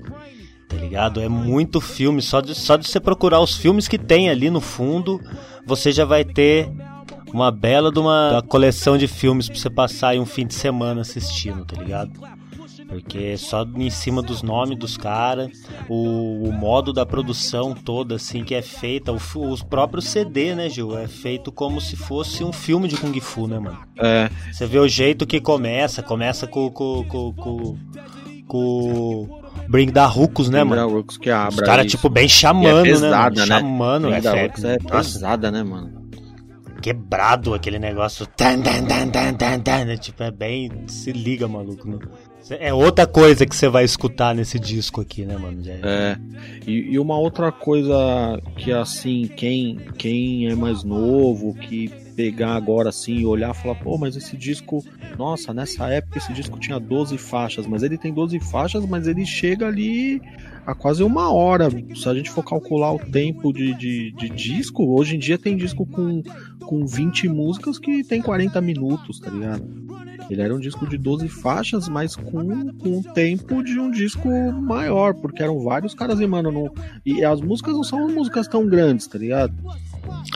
tá 0.68 0.76
ligado? 0.76 1.20
É 1.20 1.28
muito 1.28 1.80
filme, 1.80 2.22
só 2.22 2.40
de, 2.40 2.54
só 2.54 2.76
de 2.76 2.86
você 2.86 3.00
procurar 3.00 3.40
os 3.40 3.56
filmes 3.56 3.88
que 3.88 3.98
tem 3.98 4.30
ali 4.30 4.48
no 4.48 4.60
fundo, 4.60 5.20
você 5.66 5.90
já 5.90 6.04
vai 6.04 6.24
ter 6.24 6.70
uma 7.32 7.50
bela 7.50 7.90
de 7.90 7.98
uma, 7.98 8.32
uma 8.32 8.42
coleção 8.42 8.96
de 8.98 9.06
filmes 9.06 9.48
pra 9.48 9.56
você 9.58 9.70
passar 9.70 10.08
aí 10.10 10.18
um 10.20 10.26
fim 10.26 10.46
de 10.46 10.54
semana 10.54 11.00
assistindo, 11.00 11.64
tá 11.64 11.80
ligado? 11.80 12.10
Porque 12.88 13.38
só 13.38 13.64
em 13.74 13.88
cima 13.88 14.20
dos 14.20 14.42
nomes 14.42 14.76
dos 14.78 14.98
caras, 14.98 15.50
o, 15.88 16.46
o 16.46 16.52
modo 16.52 16.92
da 16.92 17.06
produção 17.06 17.74
toda, 17.74 18.16
assim, 18.16 18.44
que 18.44 18.54
é 18.54 18.60
feita, 18.60 19.10
o, 19.12 19.16
os 19.50 19.62
próprios 19.62 20.08
CD, 20.08 20.54
né, 20.54 20.68
Gil? 20.68 20.98
É 20.98 21.08
feito 21.08 21.50
como 21.50 21.80
se 21.80 21.96
fosse 21.96 22.44
um 22.44 22.52
filme 22.52 22.88
de 22.88 22.96
Kung 22.98 23.18
Fu, 23.18 23.46
né, 23.46 23.58
mano? 23.58 23.78
É, 23.98 24.28
Você 24.52 24.66
vê 24.66 24.78
o 24.78 24.86
jeito 24.86 25.26
que 25.26 25.40
começa, 25.40 26.02
começa 26.02 26.46
com. 26.46 26.70
com, 26.70 27.02
com, 27.08 27.32
com, 27.32 27.78
com 28.46 29.42
Bring 29.68 29.90
da 29.90 30.04
Rucos, 30.06 30.50
né, 30.50 30.58
Lembra 30.62 30.80
mano? 30.82 30.96
Rooks 30.96 31.16
que 31.16 31.30
abra 31.30 31.54
Os 31.54 31.60
caras, 31.60 31.86
tipo, 31.90 32.10
bem 32.10 32.26
E 32.26 32.28
chamando, 32.28 32.80
é 32.80 32.82
pesada, 32.90 33.46
né? 33.46 33.54
né? 33.54 33.60
Chamando, 33.60 34.06
é, 34.08 34.10
Bring 34.10 34.20
da 34.20 34.32
fe- 34.32 34.42
Rooks 34.42 34.64
é 34.64 34.76
pesada, 34.78 35.50
né, 35.50 35.62
mano? 35.62 36.01
Quebrado 36.82 37.54
aquele 37.54 37.78
negócio. 37.78 38.26
Tan, 38.26 38.60
tan, 38.60 38.84
tan, 38.84 39.08
tan, 39.08 39.34
tan, 39.34 39.60
tan, 39.60 39.84
né? 39.84 39.96
Tipo, 39.96 40.24
é 40.24 40.30
bem. 40.30 40.70
Se 40.88 41.12
liga, 41.12 41.46
maluco. 41.46 41.88
Né? 41.88 41.98
É 42.58 42.74
outra 42.74 43.06
coisa 43.06 43.46
que 43.46 43.54
você 43.54 43.68
vai 43.68 43.84
escutar 43.84 44.34
nesse 44.34 44.58
disco 44.58 45.00
aqui, 45.00 45.24
né, 45.24 45.36
mano? 45.38 45.62
Já... 45.62 45.72
É. 45.72 46.16
E, 46.66 46.92
e, 46.92 46.98
uma 46.98 47.16
outra 47.16 47.52
coisa 47.52 47.94
que, 48.56 48.72
assim, 48.72 49.30
quem, 49.36 49.76
quem 49.96 50.48
é 50.48 50.54
mais 50.54 50.82
novo, 50.82 51.54
que 51.54 52.01
pegar 52.22 52.54
agora 52.54 52.90
assim 52.90 53.16
e 53.16 53.26
olhar 53.26 53.50
e 53.50 53.58
falar, 53.58 53.74
pô, 53.74 53.98
mas 53.98 54.14
esse 54.14 54.36
disco, 54.36 54.84
nossa, 55.18 55.52
nessa 55.52 55.88
época 55.88 56.18
esse 56.18 56.32
disco 56.32 56.56
tinha 56.60 56.78
12 56.78 57.18
faixas, 57.18 57.66
mas 57.66 57.82
ele 57.82 57.98
tem 57.98 58.14
12 58.14 58.38
faixas, 58.38 58.86
mas 58.86 59.08
ele 59.08 59.26
chega 59.26 59.66
ali 59.66 60.22
a 60.64 60.72
quase 60.72 61.02
uma 61.02 61.32
hora. 61.32 61.68
Se 61.96 62.08
a 62.08 62.14
gente 62.14 62.30
for 62.30 62.44
calcular 62.44 62.92
o 62.92 62.98
tempo 63.00 63.52
de, 63.52 63.74
de, 63.74 64.12
de, 64.12 64.28
disco, 64.28 64.84
hoje 64.84 65.16
em 65.16 65.18
dia 65.18 65.36
tem 65.36 65.56
disco 65.56 65.84
com, 65.84 66.22
com 66.64 66.86
20 66.86 67.28
músicas 67.28 67.76
que 67.76 68.04
tem 68.04 68.22
40 68.22 68.60
minutos, 68.60 69.18
tá 69.18 69.28
ligado? 69.28 69.82
Ele 70.30 70.40
era 70.40 70.54
um 70.54 70.60
disco 70.60 70.86
de 70.86 70.96
12 70.96 71.28
faixas, 71.28 71.88
mas 71.88 72.14
com, 72.14 72.72
com 72.78 73.00
o 73.00 73.02
tempo 73.02 73.64
de 73.64 73.80
um 73.80 73.90
disco 73.90 74.28
maior, 74.52 75.12
porque 75.12 75.42
eram 75.42 75.58
vários 75.58 75.92
caras 75.92 76.20
e, 76.20 76.26
mano, 76.28 76.52
não, 76.52 76.72
e 77.04 77.24
as 77.24 77.40
músicas 77.40 77.74
não 77.74 77.82
são 77.82 78.08
músicas 78.08 78.46
tão 78.46 78.64
grandes, 78.64 79.08
tá 79.08 79.18
ligado? 79.18 79.52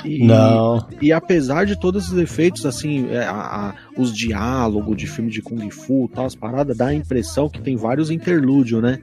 E, 0.04 0.24
não. 0.24 0.86
E, 1.00 1.12
apesar 1.12 1.64
de 1.64 1.78
todos 1.78 2.06
esses 2.06 2.18
efeitos, 2.18 2.64
assim, 2.66 3.08
é, 3.10 3.24
a, 3.24 3.32
a, 3.32 3.74
os 3.96 4.14
diálogos 4.14 4.96
de 4.96 5.06
filme 5.06 5.30
de 5.30 5.42
Kung 5.42 5.70
Fu 5.70 6.08
tal, 6.12 6.26
as 6.26 6.34
paradas, 6.34 6.76
dá 6.76 6.86
a 6.86 6.94
impressão 6.94 7.48
que 7.48 7.60
tem 7.60 7.76
vários 7.76 8.10
interlúdios, 8.10 8.82
né? 8.82 9.00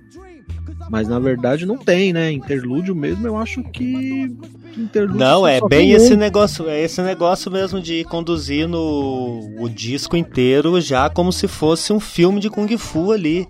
Mas 0.89 1.07
na 1.07 1.19
verdade 1.19 1.65
não 1.65 1.77
tem, 1.77 2.11
né? 2.11 2.31
Interlúdio 2.31 2.95
mesmo, 2.95 3.25
eu 3.25 3.37
acho 3.37 3.63
que. 3.63 4.29
Interlúdio 4.77 5.19
não, 5.19 5.47
é 5.47 5.59
bem 5.61 5.91
esse 5.91 6.15
negócio, 6.15 6.67
é 6.67 6.81
esse 6.81 7.01
negócio 7.01 7.51
mesmo 7.51 7.79
de 7.79 8.03
conduzir 8.05 8.67
no 8.67 9.55
o 9.59 9.69
disco 9.69 10.17
inteiro 10.17 10.81
já 10.81 11.09
como 11.09 11.31
se 11.31 11.47
fosse 11.47 11.93
um 11.93 11.99
filme 11.99 12.39
de 12.39 12.49
Kung 12.49 12.77
Fu 12.77 13.11
ali. 13.11 13.47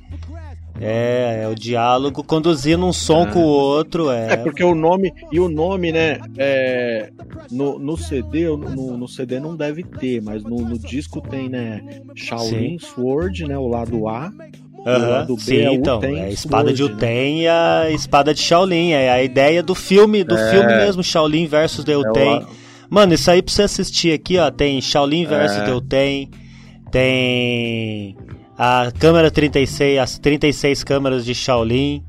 É, 0.80 1.42
é 1.44 1.48
o 1.48 1.56
diálogo 1.56 2.24
conduzindo 2.24 2.86
um 2.86 2.94
som 2.94 3.24
é. 3.24 3.32
com 3.32 3.40
o 3.40 3.48
outro. 3.48 4.10
É. 4.10 4.34
é, 4.34 4.38
porque 4.38 4.64
o 4.64 4.74
nome. 4.74 5.14
E 5.32 5.40
o 5.40 5.48
nome, 5.48 5.92
né? 5.92 6.20
É, 6.38 7.12
no, 7.52 7.78
no 7.78 7.96
CD, 7.96 8.48
no, 8.48 8.98
no 8.98 9.08
CD 9.08 9.40
não 9.40 9.56
deve 9.56 9.84
ter, 9.84 10.22
mas 10.22 10.44
no, 10.44 10.58
no 10.58 10.78
disco 10.80 11.22
tem, 11.22 11.50
né? 11.50 11.82
Shaolin 12.16 12.80
Sim. 12.80 12.86
Sword, 12.96 13.46
né? 13.48 13.58
O 13.58 13.68
lado 13.68 14.08
A. 14.08 14.32
Uhum, 14.86 15.38
sim, 15.38 15.60
é 15.60 15.74
então, 15.74 16.04
é 16.04 16.26
a 16.26 16.30
espada 16.30 16.76
Sword, 16.76 16.76
de 16.76 16.84
Uten 16.84 17.36
né? 17.38 17.42
e 17.44 17.48
a 17.48 17.90
espada 17.92 18.34
de 18.34 18.42
Shaolin, 18.42 18.92
é 18.92 19.10
a 19.12 19.24
ideia 19.24 19.64
do 19.64 19.74
filme, 19.74 20.26
do 20.26 20.36
é, 20.36 20.52
filme 20.52 20.76
mesmo, 20.76 21.02
Shaolin 21.02 21.48
versus 21.48 21.86
The 21.86 21.96
Uten. 21.96 22.36
É 22.40 22.46
Mano, 22.90 23.14
isso 23.14 23.32
aí 23.32 23.42
pra 23.42 23.54
você 23.54 23.64
assistir 23.64 24.12
aqui, 24.12 24.38
ó, 24.38 24.52
tem 24.52 24.82
Shaolin 24.82 25.26
versus 25.26 25.58
é. 25.60 25.66
The 25.66 25.74
Uten, 25.74 26.30
tem 26.92 28.18
a 28.58 28.92
câmera 28.98 29.32
36, 29.32 30.00
as 30.00 30.20
36 30.20 30.84
câmeras 30.84 31.26
de 31.26 31.34
Shaolin, 31.34 32.04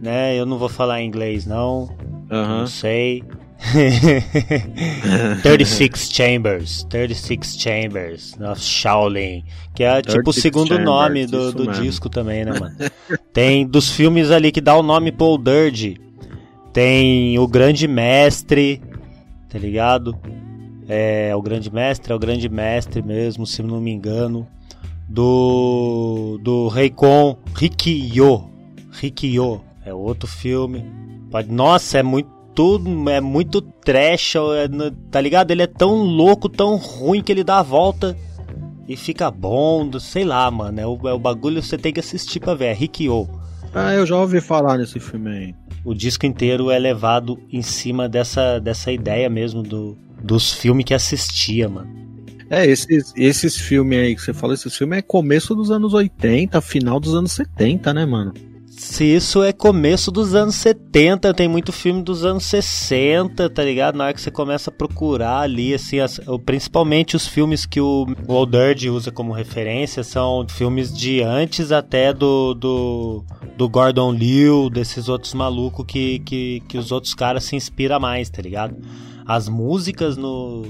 né? 0.00 0.34
Eu 0.38 0.46
não 0.46 0.58
vou 0.58 0.68
falar 0.68 1.02
em 1.02 1.06
inglês 1.06 1.46
não. 1.46 1.90
Uhum. 2.30 2.58
Não 2.60 2.66
sei. 2.66 3.22
36 5.42 6.10
Chambers, 6.12 6.84
36 6.84 7.56
Chambers 7.58 8.36
of 8.40 8.62
Shaolin, 8.62 9.44
que 9.74 9.82
é 9.82 10.00
tipo 10.00 10.30
o 10.30 10.32
segundo 10.32 10.68
chambers, 10.68 10.86
nome 10.86 11.26
do, 11.26 11.52
do 11.52 11.66
disco 11.72 12.08
também, 12.08 12.44
né, 12.44 12.52
mano? 12.52 12.76
Tem 13.32 13.66
dos 13.66 13.90
filmes 13.90 14.30
ali 14.30 14.52
que 14.52 14.60
dá 14.60 14.76
o 14.76 14.82
nome 14.82 15.10
Paul 15.10 15.38
Dirge, 15.38 15.96
tem 16.72 17.36
o 17.38 17.48
Grande 17.48 17.88
Mestre, 17.88 18.80
tá 19.48 19.58
ligado? 19.58 20.16
É, 20.88 21.34
o 21.34 21.42
Grande 21.42 21.72
Mestre, 21.72 22.12
é 22.12 22.14
o 22.14 22.18
Grande 22.18 22.48
Mestre 22.48 23.02
mesmo, 23.02 23.44
se 23.44 23.60
não 23.62 23.80
me 23.80 23.90
engano 23.90 24.46
do 25.08 26.38
do 26.42 26.68
Reikon 26.68 27.38
Rikyo. 27.54 28.50
Rikyo 28.90 29.60
é 29.84 29.92
outro 29.94 30.28
filme. 30.28 30.84
Nossa, 31.48 31.98
é 31.98 32.02
muito 32.02 32.38
é 33.08 33.20
muito 33.20 33.60
trash, 33.60 34.34
é, 34.34 34.68
tá 35.10 35.20
ligado? 35.20 35.52
Ele 35.52 35.62
é 35.62 35.66
tão 35.66 36.02
louco, 36.02 36.48
tão 36.48 36.76
ruim 36.76 37.22
que 37.22 37.30
ele 37.30 37.44
dá 37.44 37.58
a 37.58 37.62
volta 37.62 38.16
e 38.88 38.96
fica 38.96 39.30
bom, 39.30 39.88
sei 40.00 40.24
lá, 40.24 40.50
mano. 40.50 40.80
É 40.80 40.86
o, 40.86 41.08
é 41.08 41.12
o 41.12 41.18
bagulho 41.18 41.60
que 41.60 41.68
você 41.68 41.78
tem 41.78 41.92
que 41.92 42.00
assistir 42.00 42.40
pra 42.40 42.54
ver, 42.54 42.66
é 42.66 42.72
Rikyo. 42.72 43.28
Ah, 43.74 43.92
eu 43.92 44.04
já 44.04 44.16
ouvi 44.16 44.40
falar 44.40 44.78
nesse 44.78 44.98
filme 44.98 45.30
aí. 45.30 45.54
O 45.84 45.94
disco 45.94 46.26
inteiro 46.26 46.70
é 46.70 46.78
levado 46.78 47.38
em 47.52 47.62
cima 47.62 48.08
dessa, 48.08 48.58
dessa 48.58 48.90
ideia 48.90 49.28
mesmo 49.28 49.62
do, 49.62 49.96
dos 50.22 50.52
filmes 50.52 50.84
que 50.84 50.94
assistia, 50.94 51.68
mano. 51.68 51.88
É, 52.50 52.66
esses, 52.66 53.12
esses 53.16 53.56
filmes 53.56 53.98
aí 53.98 54.14
que 54.14 54.22
você 54.22 54.32
falou, 54.32 54.54
esses 54.54 54.74
filmes 54.74 54.98
é 54.98 55.02
começo 55.02 55.54
dos 55.54 55.70
anos 55.70 55.92
80, 55.92 56.60
final 56.60 56.98
dos 56.98 57.14
anos 57.14 57.32
70, 57.32 57.92
né, 57.92 58.06
mano? 58.06 58.32
Se 58.78 59.04
isso 59.04 59.42
é 59.42 59.52
começo 59.52 60.10
dos 60.12 60.36
anos 60.36 60.54
70, 60.54 61.34
tem 61.34 61.48
muito 61.48 61.72
filme 61.72 62.00
dos 62.00 62.24
anos 62.24 62.44
60, 62.44 63.50
tá 63.50 63.64
ligado? 63.64 63.96
Na 63.96 64.04
hora 64.04 64.14
que 64.14 64.20
você 64.20 64.30
começa 64.30 64.70
a 64.70 64.72
procurar 64.72 65.40
ali, 65.40 65.74
assim, 65.74 65.98
as, 65.98 66.20
principalmente 66.46 67.16
os 67.16 67.26
filmes 67.26 67.66
que 67.66 67.80
o 67.80 68.06
Old 68.28 68.52
Dirge 68.52 68.88
usa 68.88 69.10
como 69.10 69.32
referência 69.32 70.04
são 70.04 70.46
filmes 70.48 70.96
de 70.96 71.22
antes 71.22 71.72
até 71.72 72.12
do, 72.12 72.54
do, 72.54 73.24
do 73.56 73.68
Gordon 73.68 74.12
Liu, 74.12 74.70
desses 74.70 75.08
outros 75.08 75.34
malucos 75.34 75.84
que, 75.84 76.20
que, 76.20 76.62
que 76.68 76.78
os 76.78 76.92
outros 76.92 77.14
caras 77.14 77.42
se 77.44 77.56
inspiram 77.56 77.98
mais, 77.98 78.30
tá 78.30 78.40
ligado? 78.40 78.76
As 79.26 79.48
músicas 79.48 80.16
no 80.16 80.62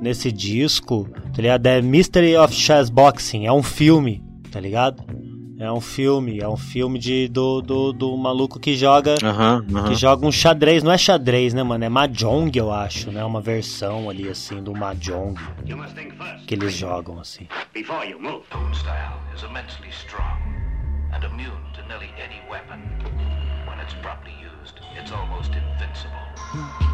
nesse 0.00 0.30
disco, 0.30 1.08
tá 1.34 1.42
ligado? 1.42 1.66
É 1.66 1.80
Mystery 1.80 2.36
of 2.36 2.54
Chess 2.54 2.90
Boxing, 2.90 3.46
é 3.46 3.52
um 3.52 3.62
filme, 3.62 4.22
tá 4.50 4.60
ligado? 4.60 5.04
É 5.58 5.70
um 5.70 5.80
filme, 5.80 6.40
é 6.40 6.48
um 6.48 6.56
filme 6.56 6.98
de, 6.98 7.28
do, 7.28 7.62
do, 7.62 7.92
do 7.92 8.16
maluco 8.16 8.58
que 8.58 8.74
joga 8.76 9.14
que 9.86 9.94
joga 9.94 10.26
um 10.26 10.32
xadrez, 10.32 10.82
não 10.82 10.90
é 10.90 10.98
xadrez, 10.98 11.54
né, 11.54 11.62
mano? 11.62 11.84
É 11.84 11.88
Mahjong, 11.88 12.50
eu 12.54 12.72
acho, 12.72 13.12
né? 13.12 13.24
Uma 13.24 13.40
versão 13.40 14.10
ali, 14.10 14.28
assim, 14.28 14.62
do 14.62 14.72
Mahjong 14.72 15.34
que 16.46 16.54
eles 16.54 16.74
jogam, 16.74 17.20
assim. 17.20 17.46
Before 17.72 18.04
you 18.08 18.20
move. 18.20 18.44
style 18.74 19.20
is 19.34 19.42
immensely 19.44 19.90
strong 19.90 20.42
and 21.12 21.22
immune 21.24 21.64
to 21.74 21.86
nearly 21.88 22.10
any 22.18 22.40
weapon. 22.50 22.80
When 23.66 23.78
it's 23.78 23.94
properly 24.02 24.34
used, 24.42 24.80
it's 24.98 25.12
almost 25.12 25.52
invincible. 25.54 26.93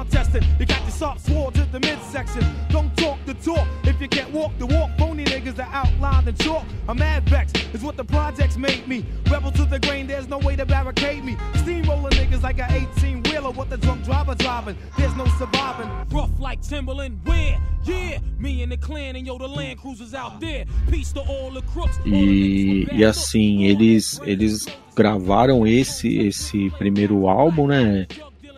contests 0.01 0.35
you 0.59 0.65
got 0.65 0.81
your 0.81 0.91
soft 0.91 1.21
sword 1.27 1.53
to 1.53 1.63
the 1.71 1.79
midsection. 1.79 2.43
Don't 2.69 2.95
talk 2.97 3.19
the 3.25 3.33
talk 3.35 3.67
if 3.83 4.01
you 4.01 4.07
can't 4.07 4.31
walk 4.31 4.51
the 4.57 4.65
walk. 4.65 4.89
Phony 4.97 5.25
niggas 5.25 5.59
are 5.59 5.73
outlined 5.73 6.27
in 6.27 6.35
chalk. 6.35 6.65
I'm 6.87 6.97
mad 6.97 7.29
vex 7.29 7.53
is 7.73 7.83
what 7.83 7.97
the 7.97 8.03
projects 8.03 8.57
made 8.57 8.87
me. 8.87 9.05
Rebel 9.29 9.51
to 9.51 9.65
the 9.65 9.79
grain, 9.79 10.07
there's 10.07 10.27
no 10.27 10.39
way 10.39 10.55
to 10.55 10.65
barricade 10.65 11.23
me. 11.23 11.37
Steamroller 11.55 12.09
niggas 12.11 12.41
like 12.41 12.59
a 12.59 12.67
18 12.97 13.23
wheeler. 13.23 13.51
What 13.51 13.69
the 13.69 13.77
drunk 13.77 14.03
driver 14.03 14.35
driving? 14.35 14.77
There's 14.97 15.15
no 15.15 15.25
surviving. 15.37 15.89
Rough 16.09 16.31
like 16.39 16.61
Timberland, 16.61 17.19
where? 17.23 17.59
Yeah, 17.83 18.19
me 18.37 18.63
and 18.63 18.71
the 18.71 18.77
clan 18.77 19.15
and 19.15 19.25
yo, 19.25 19.37
the 19.37 19.47
land 19.47 19.79
cruisers 19.79 20.13
out 20.13 20.39
there. 20.39 20.65
Peace 20.89 21.11
to 21.13 21.21
all 21.21 21.51
the 21.51 21.61
crooks. 21.73 21.99
E, 22.05 22.87
e 22.91 23.03
assim, 23.03 23.63
eles, 23.65 24.19
eles 24.23 24.67
gravaram 24.95 25.65
esse, 25.65 26.17
esse 26.19 26.69
primeiro 26.71 27.27
álbum, 27.27 27.67
né? 27.67 28.07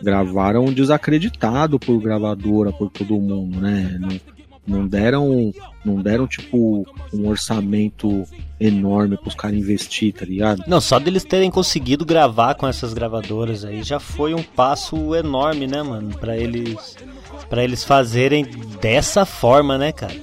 Gravaram 0.04 0.66
desacreditado 0.66 1.78
por 1.78 2.00
gravadora, 2.00 2.72
por 2.72 2.90
todo 2.90 3.20
mundo, 3.20 3.60
né? 3.60 3.98
Não, 3.98 4.20
não 4.66 4.86
deram, 4.86 5.52
não 5.84 5.96
deram 6.00 6.26
tipo 6.26 6.86
um 7.12 7.28
orçamento 7.28 8.24
enorme 8.58 9.16
para 9.16 9.28
os 9.28 9.34
caras 9.34 9.56
investir, 9.56 10.12
tá 10.12 10.24
ligado? 10.24 10.62
Não, 10.66 10.80
só 10.80 10.98
deles 10.98 11.24
terem 11.24 11.50
conseguido 11.50 12.04
gravar 12.04 12.54
com 12.54 12.66
essas 12.66 12.94
gravadoras 12.94 13.64
aí 13.64 13.82
já 13.82 14.00
foi 14.00 14.34
um 14.34 14.42
passo 14.42 15.14
enorme, 15.14 15.66
né, 15.66 15.82
mano, 15.82 16.16
para 16.18 16.36
eles 16.36 16.96
para 17.48 17.62
eles 17.62 17.84
fazerem 17.84 18.46
dessa 18.80 19.24
forma, 19.24 19.76
né, 19.76 19.92
cara? 19.92 20.14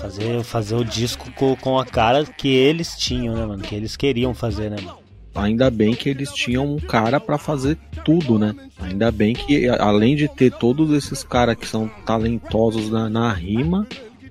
Fazer, 0.00 0.42
fazer 0.42 0.74
o 0.74 0.84
disco 0.84 1.30
com, 1.32 1.54
com 1.54 1.78
a 1.78 1.86
cara 1.86 2.24
que 2.24 2.48
eles 2.48 2.96
tinham, 2.96 3.36
né, 3.36 3.46
mano? 3.46 3.62
Que 3.62 3.74
eles 3.74 3.96
queriam 3.96 4.34
fazer, 4.34 4.68
né, 4.68 4.76
mano? 4.82 5.01
Ainda 5.34 5.70
bem 5.70 5.94
que 5.94 6.08
eles 6.08 6.32
tinham 6.32 6.74
um 6.74 6.78
cara 6.78 7.18
para 7.18 7.38
fazer 7.38 7.78
tudo, 8.04 8.38
né? 8.38 8.54
Ainda 8.80 9.10
bem 9.10 9.34
que, 9.34 9.68
além 9.68 10.16
de 10.16 10.28
ter 10.28 10.52
todos 10.52 10.90
esses 10.90 11.22
caras 11.22 11.56
que 11.56 11.66
são 11.66 11.90
talentosos 12.04 12.90
na, 12.90 13.08
na 13.08 13.32
rima, 13.32 13.86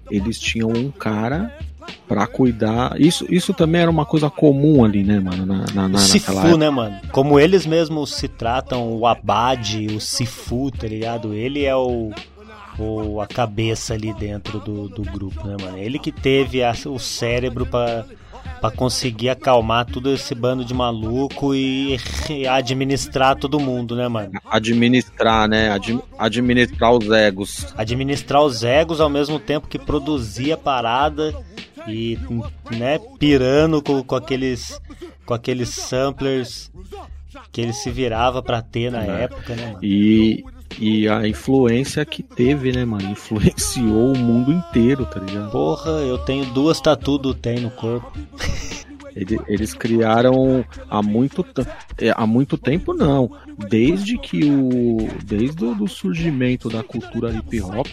eles 0.09 0.39
tinham 0.39 0.69
um 0.69 0.91
cara 0.91 1.57
para 2.07 2.27
cuidar. 2.27 2.99
Isso, 2.99 3.25
isso 3.29 3.53
também 3.53 3.81
era 3.81 3.89
uma 3.89 4.05
coisa 4.05 4.29
comum 4.29 4.83
ali, 4.83 5.03
né, 5.03 5.19
mano? 5.19 5.45
Na, 5.45 5.65
na, 5.73 5.87
na, 5.87 5.97
Sifu, 5.97 6.57
né, 6.57 6.69
mano? 6.69 6.99
Como 7.11 7.39
eles 7.39 7.65
mesmos 7.65 8.13
se 8.13 8.27
tratam, 8.27 8.93
o 8.93 9.07
Abade, 9.07 9.87
o 9.87 9.99
Sifu, 9.99 10.71
tá 10.71 10.87
ligado? 10.87 11.33
Ele 11.33 11.63
é 11.63 11.75
o, 11.75 12.11
o 12.77 13.21
a 13.21 13.27
cabeça 13.27 13.93
ali 13.93 14.13
dentro 14.13 14.59
do, 14.59 14.87
do 14.89 15.01
grupo, 15.03 15.47
né, 15.47 15.55
mano? 15.59 15.77
Ele 15.77 15.97
que 15.97 16.11
teve 16.11 16.63
a, 16.63 16.73
o 16.85 16.99
cérebro 16.99 17.65
para 17.65 18.05
para 18.59 18.71
conseguir 18.71 19.29
acalmar 19.29 19.85
todo 19.85 20.13
esse 20.13 20.35
bando 20.35 20.63
de 20.63 20.73
maluco 20.73 21.55
e 21.55 21.97
administrar 22.49 23.35
todo 23.35 23.59
mundo, 23.59 23.95
né, 23.95 24.07
mano? 24.07 24.31
Administrar, 24.49 25.47
né? 25.47 25.71
Ad, 25.71 25.99
administrar 26.17 26.91
os 26.91 27.09
egos. 27.09 27.73
Administrar 27.77 28.41
os 28.43 28.63
egos 28.63 29.01
ao 29.01 29.09
mesmo 29.09 29.39
tempo 29.39 29.67
que 29.67 29.79
produzia 29.79 30.57
parada 30.57 31.33
e, 31.87 32.17
né, 32.69 32.99
pirando 33.17 33.81
com, 33.81 34.03
com 34.03 34.15
aqueles 34.15 34.79
com 35.25 35.33
aqueles 35.33 35.69
samplers 35.69 36.71
que 37.51 37.61
ele 37.61 37.73
se 37.73 37.89
virava 37.89 38.41
para 38.41 38.61
ter 38.61 38.91
na 38.91 39.05
é. 39.05 39.23
época, 39.23 39.55
né, 39.55 39.67
mano? 39.67 39.79
E 39.81 40.43
e 40.79 41.07
a 41.07 41.27
influência 41.27 42.05
que 42.05 42.23
teve, 42.23 42.71
né, 42.71 42.85
mano? 42.85 43.09
Influenciou 43.11 44.13
o 44.13 44.17
mundo 44.17 44.51
inteiro, 44.51 45.05
tá 45.05 45.19
ligado? 45.19 45.51
Porra, 45.51 45.91
eu 45.91 46.17
tenho 46.19 46.45
duas 46.45 46.79
tatu 46.79 47.17
do 47.17 47.33
Tem 47.33 47.59
no 47.59 47.71
corpo. 47.71 48.11
Eles 49.15 49.73
criaram 49.73 50.63
há 50.89 51.01
muito, 51.01 51.45
é, 51.97 52.13
há 52.15 52.25
muito 52.25 52.57
tempo, 52.57 52.93
não. 52.93 53.31
Desde 53.69 54.17
que 54.17 54.45
o. 54.45 54.97
Desde 55.23 55.63
o 55.63 55.87
surgimento 55.87 56.69
da 56.69 56.83
cultura 56.83 57.31
hip 57.31 57.61
hop, 57.61 57.87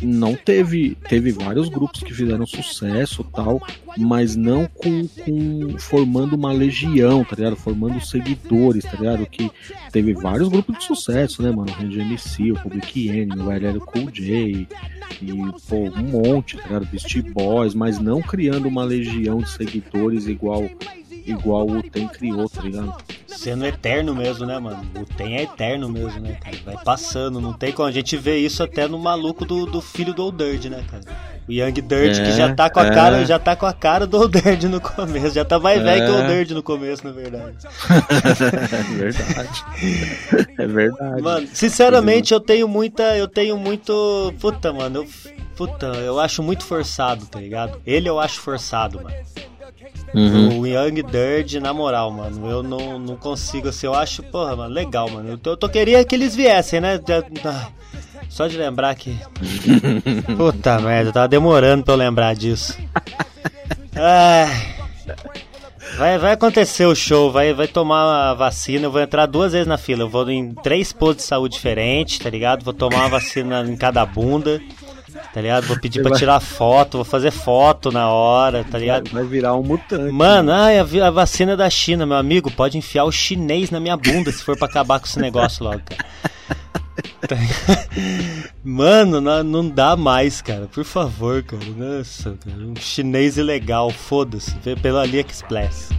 não 0.00 0.34
teve. 0.34 0.96
Teve 1.08 1.32
vários 1.32 1.68
grupos 1.68 2.02
que 2.02 2.14
fizeram 2.14 2.46
sucesso 2.46 3.24
tal, 3.24 3.60
mas 3.96 4.36
não 4.36 4.66
com, 4.66 5.06
com 5.08 5.78
formando 5.78 6.34
uma 6.34 6.52
legião, 6.52 7.24
tá 7.24 7.36
ligado? 7.36 7.56
Formando 7.56 8.00
seguidores, 8.00 8.84
tá 8.84 8.96
ligado? 8.96 9.26
Que 9.26 9.50
teve 9.90 10.12
vários 10.14 10.48
grupos 10.48 10.78
de 10.78 10.84
sucesso, 10.84 11.42
né, 11.42 11.50
mano? 11.50 11.72
Range 11.72 12.00
MC, 12.00 12.52
o 12.52 12.60
Public 12.60 13.08
Enemy, 13.08 13.42
o 13.42 13.50
LL 13.50 13.80
Cool 13.80 14.10
J, 14.10 14.68
e, 15.20 15.32
pô, 15.68 15.76
um 15.76 16.02
monte, 16.02 16.56
tá 16.56 16.64
ligado? 16.64 16.86
Beastie 16.86 17.22
Boys, 17.22 17.74
mas 17.74 17.98
não 17.98 18.22
criando 18.22 18.68
uma 18.68 18.84
legião 18.84 19.38
de 19.38 19.50
seguidores 19.50 20.27
igual 20.30 20.68
igual 21.30 21.66
o 21.66 21.82
Tem 21.82 22.06
criou, 22.08 22.48
tá 22.48 22.62
ligado? 22.62 22.96
Sendo 23.26 23.64
eterno 23.66 24.14
mesmo, 24.14 24.46
né, 24.46 24.58
mano? 24.58 24.84
O 24.96 25.04
Tem 25.04 25.36
é 25.36 25.42
eterno 25.42 25.88
mesmo, 25.88 26.20
né, 26.20 26.38
cara? 26.40 26.56
Vai 26.64 26.84
passando, 26.84 27.40
não 27.40 27.52
tem 27.52 27.72
como. 27.72 27.88
A 27.88 27.92
gente 27.92 28.16
vê 28.16 28.38
isso 28.38 28.62
até 28.62 28.88
no 28.88 28.98
maluco 28.98 29.44
do, 29.44 29.66
do 29.66 29.80
filho 29.80 30.14
do 30.14 30.24
Old 30.24 30.38
Dirt, 30.38 30.64
né, 30.70 30.84
cara? 30.90 31.02
O 31.48 31.52
Young 31.52 31.72
Dirt, 31.72 32.18
é, 32.18 32.24
que 32.24 32.32
já 32.32 32.54
tá 32.54 32.68
com 32.68 32.80
a 32.80 32.86
é. 32.86 32.90
cara, 32.90 33.24
já 33.24 33.38
tá 33.38 33.56
com 33.56 33.64
a 33.64 33.72
cara 33.72 34.06
do 34.06 34.18
Old 34.18 34.40
Dirt 34.40 34.64
no 34.64 34.80
começo, 34.80 35.34
já 35.34 35.44
tá 35.44 35.58
mais 35.58 35.80
é. 35.80 35.84
velho 35.84 36.04
que 36.04 36.10
o 36.10 36.16
Old 36.16 36.28
Dirt 36.28 36.50
no 36.50 36.62
começo, 36.62 37.06
na 37.06 37.12
verdade. 37.12 37.56
é 38.68 38.82
verdade. 38.96 39.64
É 40.58 40.66
verdade. 40.66 41.22
Mano, 41.22 41.48
sinceramente, 41.52 42.34
eu 42.34 42.40
tenho 42.40 42.68
muita, 42.68 43.16
eu 43.16 43.28
tenho 43.28 43.56
muito, 43.56 44.34
puta, 44.40 44.72
mano, 44.72 45.00
eu, 45.00 45.06
puta, 45.56 45.86
eu 45.86 46.20
acho 46.20 46.42
muito 46.42 46.64
forçado, 46.64 47.24
tá 47.26 47.40
ligado? 47.40 47.80
Ele 47.86 48.08
eu 48.08 48.18
acho 48.20 48.40
forçado, 48.40 49.02
mano. 49.02 49.16
Uhum. 50.14 50.60
O 50.60 50.66
Young 50.66 51.02
Dirt, 51.02 51.54
na 51.60 51.72
moral, 51.74 52.10
mano, 52.10 52.48
eu 52.48 52.62
não, 52.62 52.98
não 52.98 53.16
consigo, 53.16 53.68
assim, 53.68 53.86
eu 53.86 53.94
acho, 53.94 54.22
porra, 54.22 54.56
mano, 54.56 54.72
legal, 54.72 55.08
mano. 55.10 55.28
Eu, 55.28 55.38
tô, 55.38 55.50
eu 55.50 55.56
tô 55.56 55.68
queria 55.68 56.04
que 56.04 56.14
eles 56.14 56.34
viessem, 56.34 56.80
né? 56.80 56.98
Só 58.28 58.46
de 58.46 58.56
lembrar 58.56 58.94
que. 58.94 59.18
Puta 60.36 60.78
merda, 60.80 61.12
tava 61.12 61.28
demorando 61.28 61.84
pra 61.84 61.94
eu 61.94 61.98
lembrar 61.98 62.34
disso. 62.34 62.76
Ai. 63.94 64.78
Vai, 65.96 66.18
vai 66.18 66.32
acontecer 66.32 66.86
o 66.86 66.94
show, 66.94 67.32
vai, 67.32 67.52
vai 67.52 67.66
tomar 67.66 68.30
a 68.30 68.34
vacina. 68.34 68.86
Eu 68.86 68.92
vou 68.92 69.00
entrar 69.00 69.26
duas 69.26 69.52
vezes 69.52 69.66
na 69.66 69.78
fila. 69.78 70.02
Eu 70.02 70.08
vou 70.08 70.30
em 70.30 70.54
três 70.54 70.92
postos 70.92 71.24
de 71.24 71.28
saúde 71.28 71.54
diferentes, 71.54 72.18
tá 72.18 72.30
ligado? 72.30 72.62
Vou 72.62 72.74
tomar 72.74 72.98
uma 72.98 73.08
vacina 73.08 73.62
em 73.62 73.76
cada 73.76 74.04
bunda 74.06 74.60
tá 75.32 75.40
ligado? 75.40 75.66
Vou 75.66 75.78
pedir 75.78 76.02
pra 76.02 76.16
tirar 76.16 76.40
foto, 76.40 76.98
vou 76.98 77.04
fazer 77.04 77.30
foto 77.30 77.90
na 77.90 78.10
hora, 78.10 78.64
tá 78.64 78.78
ligado? 78.78 79.10
Vai 79.10 79.24
virar 79.24 79.54
um 79.54 79.62
mutante. 79.62 80.12
Mano, 80.12 80.52
ai, 80.52 80.78
a, 80.78 81.10
vacina 81.10 81.56
da 81.56 81.68
China, 81.70 82.06
meu 82.06 82.16
amigo, 82.16 82.50
pode 82.50 82.78
enfiar 82.78 83.04
o 83.04 83.12
chinês 83.12 83.70
na 83.70 83.80
minha 83.80 83.96
bunda 83.96 84.32
se 84.32 84.42
for 84.42 84.56
pra 84.56 84.66
acabar 84.68 84.98
com 85.00 85.06
esse 85.06 85.18
negócio 85.18 85.64
logo, 85.64 85.80
cara. 85.84 86.08
Mano, 88.64 89.20
não, 89.20 89.42
não 89.42 89.68
dá 89.68 89.96
mais, 89.96 90.42
cara. 90.42 90.66
Por 90.66 90.84
favor, 90.84 91.42
cara. 91.42 91.64
Nossa, 91.76 92.36
cara. 92.44 92.58
Um 92.58 92.74
chinês 92.76 93.36
ilegal, 93.36 93.90
foda-se. 93.90 94.54
Vê 94.62 94.76
pelo 94.76 94.98
AliExpress. 94.98 95.90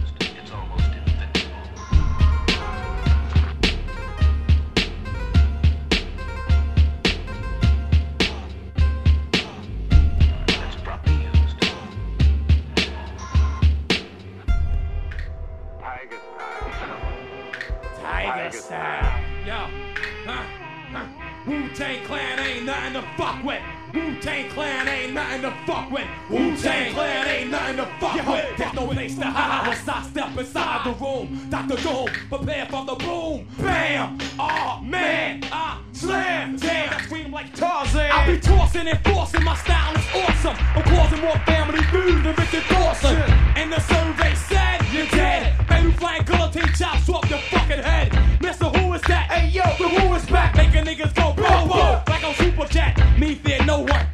Fuck 25.66 25.90
with. 25.90 26.06
Wu-Tang 26.28 26.92
Clan 26.94 27.26
ain't 27.26 27.50
nothing 27.50 27.76
to 27.76 27.86
fuck 27.98 28.16
Yo, 28.16 28.32
with. 28.32 28.56
There's 28.56 28.74
no 28.74 28.86
place 28.86 29.14
to 29.16 29.24
hide 29.24 29.68
once 29.68 29.88
I 29.88 30.02
step 30.02 30.38
inside 30.38 30.84
the 30.84 31.04
room. 31.04 31.48
Dr. 31.50 31.76
Doom, 31.76 32.08
prepare 32.28 32.66
for 32.66 32.84
the 32.84 32.94
boom. 32.96 33.46
Bam! 33.58 34.18
Oh 34.38 34.80
man, 34.82 35.44
I 35.52 35.80
slam. 35.92 36.56
Damn, 36.56 36.94
I 36.94 37.02
scream 37.02 37.32
like 37.32 37.54
Tarzan. 37.54 38.10
I 38.10 38.26
be 38.26 38.40
tossing 38.40 38.88
and 38.88 38.98
forcing. 39.04 39.44
My 39.44 39.56
style 39.56 39.94
is 39.94 40.06
awesome. 40.14 40.56
I'm 40.58 40.82
causing 40.84 41.20
more 41.20 41.38
family 41.46 41.82
food 41.84 42.24
than 42.24 42.34
Richard 42.36 42.64
Dawson. 42.68 43.16
And 43.56 43.72
the 43.72 43.80
survey 43.80 44.34
said 44.34 44.80
you're 44.92 45.06
dead. 45.06 45.66
Baby 45.68 45.92
flying 45.92 46.24
guillotine 46.24 46.72
chops 46.74 47.08
off 47.08 47.28
your 47.28 47.38
fucking 47.38 47.82
head. 47.82 48.40
Mister, 48.40 48.66
who 48.66 48.92
is 48.94 49.02
that? 49.02 49.30
Hey 49.30 49.48
yo, 49.48 49.64
the 49.78 49.88
who 49.88 50.14
is 50.14 50.26
back? 50.26 50.54
Making 50.56 50.84
niggas 50.84 51.14
go 51.14 51.32
boom 51.32 51.68
boom 51.68 52.02
like 52.08 52.24
on 52.24 52.34
Super 52.34 52.66
Chat. 52.66 53.18
Me 53.18 53.34
fear 53.34 53.64
no 53.64 53.80
one. 53.80 54.09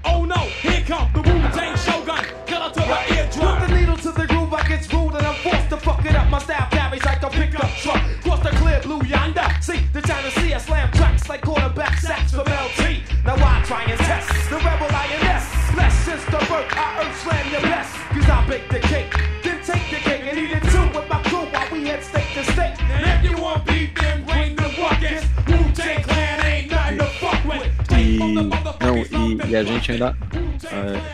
The 18.57 18.81
cake, 18.81 19.13
then 19.43 19.63
take 19.63 19.91
the 19.91 19.97
cake 19.97 20.23
and 20.25 20.39
eat 20.39 20.51
it 20.51 20.63
too 20.73 20.99
with 20.99 21.09
my 21.11 21.23
crew 21.25 21.45
while 21.53 21.71
we 21.71 21.87
head 21.89 22.03
state 22.03 22.25
to 22.35 22.43
state. 22.53 22.75
And 22.91 23.25
if 23.25 23.31
you 23.31 23.37
want 23.43 23.67
beef, 23.67 23.95
then 23.95 24.25
bring 24.25 24.57
the 24.57 24.69
ruckus. 24.81 25.25
Wu 25.47 25.73
Tang 25.75 26.03
Clan 26.03 26.45
ain't 26.47 26.71
nothing 26.71 26.99
to 26.99 27.05
fuck 27.21 27.45
with. 27.45 27.71
E, 27.99 28.19
não, 28.19 28.97
e, 28.97 29.51
e 29.51 29.57
a 29.57 29.63
gente 29.63 29.93
ainda 29.93 30.17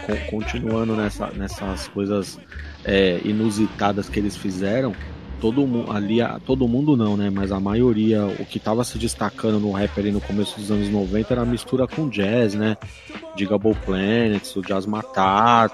é, 0.08 0.16
continuando 0.30 0.94
nessa, 0.94 1.30
nessas 1.32 1.88
coisas 1.88 2.38
é, 2.84 3.20
inusitadas 3.24 4.08
que 4.08 4.20
eles 4.20 4.36
fizeram, 4.36 4.94
todo 5.42 5.66
mundo 5.66 5.90
ali, 5.90 6.18
todo 6.46 6.68
mundo 6.68 6.96
não, 6.96 7.16
né? 7.16 7.28
Mas 7.28 7.50
a 7.50 7.58
maioria, 7.58 8.24
o 8.24 8.46
que 8.46 8.60
tava 8.60 8.84
se 8.84 8.96
destacando 8.96 9.58
no 9.58 9.72
rap 9.72 9.98
ali 9.98 10.12
no 10.12 10.20
começo 10.20 10.56
dos 10.56 10.70
anos 10.70 10.88
90 10.88 11.34
era 11.34 11.42
a 11.42 11.44
mistura 11.44 11.84
com 11.88 12.08
jazz, 12.08 12.54
né? 12.54 12.76
Digable 13.34 13.74
Planets, 13.84 14.54
o 14.54 14.62
Jazz 14.62 14.86
Matar, 14.86 15.68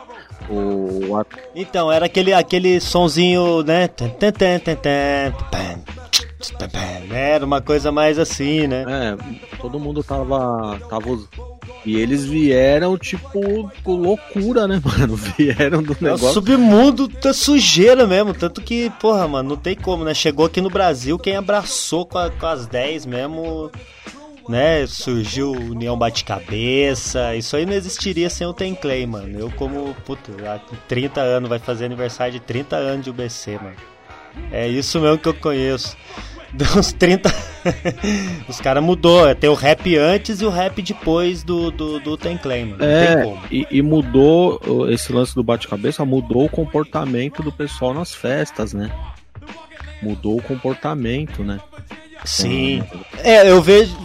o. 0.48 1.22
Então, 1.54 1.92
era 1.92 2.06
aquele, 2.06 2.32
aquele 2.32 2.80
sonzinho, 2.80 3.62
né? 3.62 3.90
Era 7.10 7.44
uma 7.44 7.60
coisa 7.60 7.92
mais 7.92 8.18
assim, 8.18 8.66
né? 8.66 8.86
É, 8.88 9.56
todo 9.58 9.78
mundo 9.78 10.02
tava. 10.02 10.80
tava 10.88 11.10
e 11.84 11.96
eles 11.96 12.24
vieram, 12.24 12.98
tipo, 12.98 13.70
com 13.82 13.96
loucura, 13.96 14.66
né, 14.66 14.80
mano? 14.84 15.16
Vieram 15.16 15.82
do 15.82 15.96
negócio. 16.00 16.26
É 16.26 16.30
o 16.30 16.32
submundo 16.32 17.08
da 17.08 17.32
sujeira 17.32 18.06
mesmo. 18.06 18.34
Tanto 18.34 18.60
que, 18.60 18.90
porra, 19.00 19.26
mano, 19.28 19.50
não 19.50 19.56
tem 19.56 19.74
como, 19.74 20.04
né? 20.04 20.14
Chegou 20.14 20.46
aqui 20.46 20.60
no 20.60 20.70
Brasil, 20.70 21.18
quem 21.18 21.36
abraçou 21.36 22.04
com, 22.04 22.18
a, 22.18 22.30
com 22.30 22.46
as 22.46 22.66
10 22.66 23.06
mesmo, 23.06 23.70
né? 24.48 24.86
Surgiu 24.86 25.52
União 25.52 25.96
Bate-Cabeça. 25.96 27.34
Isso 27.36 27.56
aí 27.56 27.64
não 27.64 27.74
existiria 27.74 28.28
sem 28.28 28.46
o 28.46 28.52
Tem 28.52 28.74
Clay, 28.74 29.06
mano. 29.06 29.38
Eu, 29.38 29.50
como, 29.52 29.94
puta, 30.04 30.32
há 30.46 30.58
30 30.88 31.20
anos, 31.20 31.48
vai 31.48 31.58
fazer 31.58 31.84
aniversário 31.84 32.32
de 32.32 32.40
30 32.40 32.76
anos 32.76 33.04
de 33.04 33.10
UBC, 33.10 33.58
mano. 33.62 33.76
É 34.52 34.68
isso 34.68 35.00
mesmo 35.00 35.18
que 35.18 35.28
eu 35.28 35.34
conheço. 35.34 35.96
Dos 36.54 36.92
30. 36.92 37.32
Os 38.48 38.60
caras 38.60 38.82
mudou. 38.82 39.34
Tem 39.34 39.50
o 39.50 39.54
rap 39.54 39.96
antes 39.96 40.40
e 40.40 40.44
o 40.44 40.50
rap 40.50 40.80
depois 40.80 41.42
do, 41.42 41.70
do, 41.70 42.00
do 42.00 42.16
Ten 42.16 42.38
Claim, 42.38 42.74
É, 42.80 43.22
como. 43.22 43.38
e, 43.50 43.66
e 43.70 43.82
mudou 43.82 44.88
esse 44.90 45.12
lance 45.12 45.34
do 45.34 45.42
bate-cabeça, 45.42 46.04
mudou 46.04 46.46
o 46.46 46.48
comportamento 46.48 47.42
do 47.42 47.52
pessoal 47.52 47.92
nas 47.92 48.14
festas, 48.14 48.72
né? 48.72 48.90
Mudou 50.02 50.38
o 50.38 50.42
comportamento, 50.42 51.42
né? 51.42 51.60
Sim. 52.24 52.82
É, 53.18 53.48
eu 53.48 53.62
vejo 53.62 53.96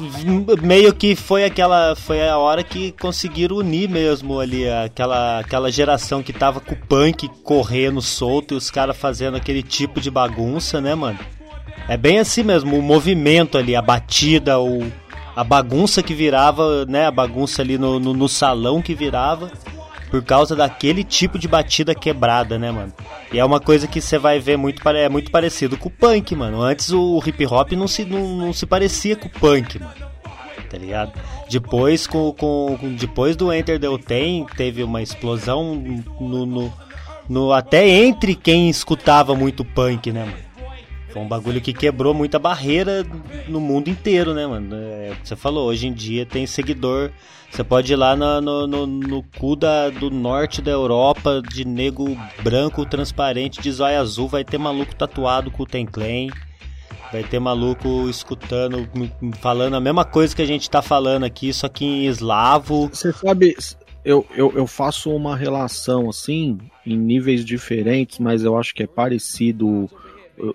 meio 0.62 0.94
que 0.94 1.16
foi 1.16 1.46
aquela 1.46 1.96
foi 1.96 2.28
a 2.28 2.38
hora 2.38 2.64
que 2.64 2.91
conseguiram 2.94 3.56
unir 3.58 3.89
mesmo 3.89 4.39
ali 4.39 4.70
aquela 4.70 5.39
aquela 5.39 5.72
geração 5.72 6.22
que 6.22 6.32
tava 6.32 6.60
com 6.60 6.74
o 6.76 6.78
punk 6.78 7.28
correndo 7.44 8.02
solto 8.04 8.54
e 8.54 8.58
os 8.58 8.70
caras 8.70 8.96
fazendo 8.96 9.36
aquele 9.36 9.64
tipo 9.64 10.00
de 10.00 10.12
bagunça, 10.12 10.80
né, 10.80 10.94
mano? 10.94 11.18
É 11.88 11.98
bem 11.98 12.20
assim 12.20 12.44
mesmo, 12.44 12.78
o 12.78 12.82
movimento 12.82 13.58
ali, 13.58 13.76
a 13.76 13.82
batida, 13.82 14.60
o 14.60 14.92
a 15.36 15.44
bagunça 15.44 16.04
que 16.04 16.14
virava, 16.14 16.86
né, 16.86 17.08
a 17.08 17.12
bagunça 17.12 17.64
ali 17.64 17.76
no, 17.76 18.00
no, 18.00 18.14
no 18.14 18.30
salão 18.30 18.84
que 18.84 18.94
virava 18.94 19.52
por 20.12 20.24
causa 20.24 20.56
daquele 20.56 21.04
tipo 21.04 21.40
de 21.40 21.48
batida 21.48 21.96
quebrada, 21.96 22.60
né, 22.60 22.70
mano? 22.70 22.94
E 23.32 23.40
é 23.40 23.44
uma 23.44 23.60
coisa 23.60 23.88
que 23.88 24.00
você 24.00 24.20
vai 24.20 24.38
ver 24.40 24.58
muito, 24.58 24.88
é 24.90 25.10
muito 25.10 25.32
parecido 25.32 25.76
com 25.76 25.90
o 25.90 25.92
punk, 25.92 26.36
mano. 26.36 26.62
Antes 26.62 26.92
o 26.92 27.20
hip 27.26 27.48
hop 27.48 27.72
não 27.72 27.88
se, 27.88 28.06
não, 28.06 28.28
não 28.38 28.54
se 28.54 28.68
parecia 28.68 29.16
com 29.16 29.26
o 29.28 29.32
punk, 29.32 29.80
mano. 29.80 29.92
Tá 30.70 30.78
ligado? 30.78 31.12
Depois, 31.50 32.06
com, 32.06 32.32
com- 32.34 32.78
depois 33.00 33.36
do 33.36 33.52
Enter 33.52 33.80
the 33.80 33.88
Tem, 34.06 34.46
teve 34.56 34.84
uma 34.84 35.02
explosão 35.02 35.74
no, 36.22 36.46
no, 36.46 36.74
no- 37.28 37.52
até 37.52 37.88
entre 37.90 38.36
quem 38.36 38.70
escutava 38.70 39.34
muito 39.36 39.66
punk, 39.66 40.12
né, 40.12 40.26
mano? 40.26 40.53
Foi 41.14 41.22
um 41.22 41.28
bagulho 41.28 41.61
que 41.61 41.72
quebrou 41.72 42.11
muita 42.11 42.39
barreira 42.39 43.05
no 43.47 43.59
mundo 43.59 43.88
inteiro, 43.88 44.34
né, 44.34 44.47
mano? 44.47 44.76
É 44.76 45.16
que 45.22 45.28
você 45.28 45.36
falou, 45.36 45.70
hoje 45.70 45.86
em 45.86 45.93
dia 45.93 46.26
tem 46.26 46.47
seguidor. 46.47 47.11
Você 47.51 47.64
pode 47.64 47.93
ir 47.93 47.95
lá 47.95 48.16
no, 48.16 48.41
no, 48.41 48.66
no, 48.66 48.88
no 48.88 49.24
cu 49.38 49.55
da, 49.55 49.91
do 49.91 50.09
norte 50.09 50.59
da 50.59 50.72
Europa, 50.72 51.39
de 51.47 51.66
nego 51.66 52.18
branco 52.41 52.84
transparente, 52.84 53.61
de 53.61 53.72
zóio 53.72 53.99
azul, 53.99 54.28
vai 54.28 54.43
ter 54.43 54.57
maluco 54.57 54.95
tatuado 54.95 55.51
com 55.51 55.61
o 55.61 55.66
Ten 55.68 55.86
Clan. 55.86 56.30
Vai 57.11 57.22
ter 57.22 57.38
maluco 57.38 58.09
escutando, 58.09 58.89
falando 59.39 59.76
a 59.76 59.80
mesma 59.80 60.03
coisa 60.03 60.36
que 60.36 60.41
a 60.41 60.47
gente 60.47 60.68
tá 60.68 60.82
falando 60.82 61.26
aqui, 61.26 61.53
só 61.53 61.70
que 61.70 61.86
em 61.86 62.07
eslavo. 62.07 62.89
Você 62.91 63.14
sabe, 63.14 63.55
eu, 64.03 64.26
eu, 64.36 64.51
eu 64.55 64.66
faço 64.66 65.16
uma 65.16 65.38
relação 65.38 66.09
assim, 66.09 66.57
em 66.84 66.97
níveis 66.97 67.45
diferentes, 67.45 68.18
mas 68.18 68.43
eu 68.43 68.57
acho 68.57 68.74
que 68.74 68.82
é 68.82 68.88
parecido 68.88 69.88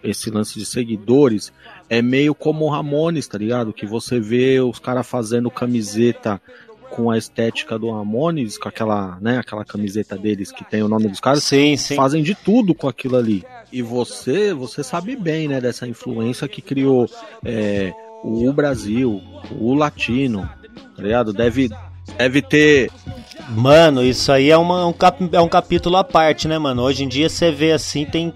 esse 0.02 0.30
lance 0.30 0.58
de 0.58 0.66
seguidores. 0.66 1.52
É 1.88 2.02
meio 2.02 2.34
como 2.34 2.64
o 2.64 2.68
Ramones, 2.68 3.26
tá 3.26 3.38
ligado? 3.38 3.72
Que 3.72 3.86
você 3.86 4.20
vê 4.20 4.60
os 4.60 4.78
caras 4.78 5.06
fazendo 5.06 5.50
camiseta 5.50 6.40
com 6.90 7.10
a 7.10 7.18
estética 7.18 7.78
do 7.78 7.90
Ramones, 7.90 8.58
com 8.58 8.68
aquela, 8.68 9.18
né, 9.20 9.38
aquela 9.38 9.64
camiseta 9.64 10.16
deles 10.16 10.50
que 10.50 10.64
tem 10.64 10.82
o 10.82 10.88
nome 10.88 11.08
dos 11.08 11.20
caras, 11.20 11.44
sim, 11.44 11.76
sim. 11.76 11.94
fazem 11.94 12.22
de 12.22 12.34
tudo 12.34 12.74
com 12.74 12.88
aquilo 12.88 13.16
ali. 13.16 13.44
E 13.70 13.82
você, 13.82 14.54
você 14.54 14.82
sabe 14.82 15.14
bem, 15.14 15.48
né, 15.48 15.60
dessa 15.60 15.86
influência 15.86 16.48
que 16.48 16.62
criou 16.62 17.08
é, 17.44 17.92
o 18.24 18.52
Brasil, 18.52 19.22
o 19.52 19.74
latino, 19.74 20.48
tá 20.96 21.02
ligado? 21.02 21.32
Deve, 21.32 21.70
deve 22.16 22.42
ter. 22.42 22.90
Mano, 23.50 24.02
isso 24.02 24.32
aí 24.32 24.50
é, 24.50 24.56
uma, 24.56 24.86
um, 24.86 24.92
cap, 24.92 25.28
é 25.32 25.40
um 25.40 25.48
capítulo 25.48 25.96
à 25.96 26.04
parte, 26.04 26.48
né, 26.48 26.58
mano? 26.58 26.82
Hoje 26.82 27.04
em 27.04 27.08
dia 27.08 27.28
você 27.28 27.50
vê 27.50 27.72
assim, 27.72 28.04
tem 28.04 28.32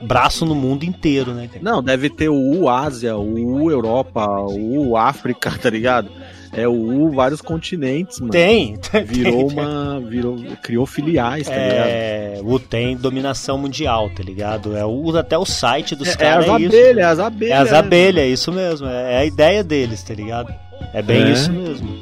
braço 0.00 0.44
no 0.46 0.54
mundo 0.54 0.84
inteiro, 0.84 1.32
né? 1.32 1.48
Não, 1.60 1.82
deve 1.82 2.08
ter 2.10 2.28
o 2.28 2.34
U 2.34 2.68
Ásia, 2.68 3.16
o 3.16 3.62
U 3.62 3.70
Europa, 3.70 4.26
o 4.26 4.90
U 4.90 4.96
África, 4.96 5.50
tá 5.60 5.70
ligado? 5.70 6.08
É 6.52 6.66
o 6.66 6.72
U 6.72 7.10
vários 7.10 7.42
continentes, 7.42 8.18
mano. 8.20 8.32
Tem, 8.32 8.78
Virou 9.04 9.48
tem. 9.48 9.58
uma. 9.58 10.00
Virou, 10.00 10.36
criou 10.62 10.86
filiais, 10.86 11.46
tá 11.46 11.54
ligado? 11.54 11.88
É, 11.88 12.40
o 12.42 12.58
tem 12.58 12.96
dominação 12.96 13.58
mundial, 13.58 14.08
tá 14.16 14.22
ligado? 14.22 14.74
É 14.74 14.84
o, 14.84 15.14
até 15.16 15.36
o 15.36 15.44
site 15.44 15.94
dos 15.94 16.08
É, 16.08 16.12
é 16.12 16.16
caras 16.16 16.48
as 16.48 16.54
é 16.54 16.58
isso. 16.64 16.66
abelhas, 16.76 16.96
é 16.98 17.04
as 17.04 17.18
abelhas. 17.18 17.52
É 17.54 17.58
as 17.60 17.70
né, 17.70 17.78
abelhas, 17.78 18.24
é 18.24 18.28
isso 18.28 18.52
mesmo. 18.52 18.86
É, 18.88 19.14
é 19.14 19.18
a 19.18 19.24
ideia 19.26 19.62
deles, 19.62 20.02
tá 20.02 20.14
ligado? 20.14 20.54
É 20.94 21.02
bem 21.02 21.22
É. 21.22 21.30
isso 21.32 21.52
mesmo. 21.52 21.98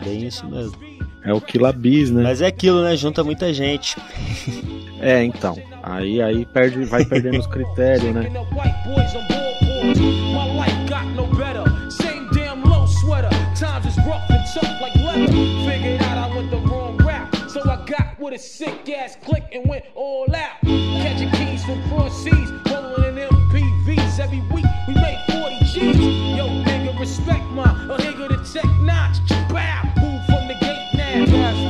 É 0.00 0.04
bem 0.04 0.26
isso 0.26 0.46
mesmo. 0.46 0.76
É 1.24 1.34
o 1.34 1.40
Quilabis, 1.40 2.10
né? 2.12 2.22
Mas 2.22 2.40
é 2.40 2.46
aquilo, 2.46 2.82
né? 2.82 2.94
Junta 2.96 3.24
muita 3.24 3.52
gente. 3.52 3.96
É, 5.00 5.24
então. 5.24 5.56
Aí, 5.88 6.20
aí 6.20 6.44
perde, 6.44 6.84
vai 6.84 7.04
perdendo 7.04 7.38
os 7.38 7.46
critérios, 7.48 8.14
né? 8.14 8.20
White 8.20 8.84
boys 8.84 9.14
on 9.14 9.26
board 9.26 9.48
boards. 9.64 10.00
My 10.00 10.44
life 10.54 10.88
got 10.88 11.06
no 11.14 11.26
better. 11.36 11.64
Same 11.90 12.28
damn 12.32 12.62
low 12.62 12.86
sweater. 12.86 13.30
Times 13.54 13.86
is 13.86 13.96
rough 14.06 14.28
and 14.30 14.44
tough 14.52 14.80
like 14.80 14.94
leather. 14.96 15.32
Figured 15.66 16.02
out 16.02 16.18
I 16.18 16.36
went 16.36 16.50
the 16.50 16.58
wrong 16.58 16.96
route. 16.98 17.50
So 17.50 17.60
I 17.62 17.84
got 17.86 18.18
with 18.18 18.34
a 18.34 18.38
sick 18.38 18.88
ass 18.90 19.16
click 19.24 19.44
and 19.52 19.68
went 19.68 19.84
all 19.94 20.26
out. 20.34 20.60
Catching 20.62 21.30
keys 21.30 21.64
from 21.64 21.82
cross 21.88 22.22
seas. 22.22 22.50
Rolling 22.70 23.16
in 23.18 23.28
MPVs 23.28 24.20
every 24.20 24.40
week. 24.52 24.66
We 24.86 24.94
made 24.94 25.24
40 25.30 25.58
G's. 25.64 25.96
Yo, 26.36 26.48
nigga, 26.64 26.98
respect 26.98 27.44
my 27.44 27.64
a 27.64 27.96
nigga 27.96 28.28
to 28.28 28.52
tech 28.52 28.70
notch. 28.80 29.16
Bow. 29.48 29.82
Move 29.96 30.24
from 30.26 30.48
the 30.48 30.56
gate 30.60 30.88
now. 30.94 31.67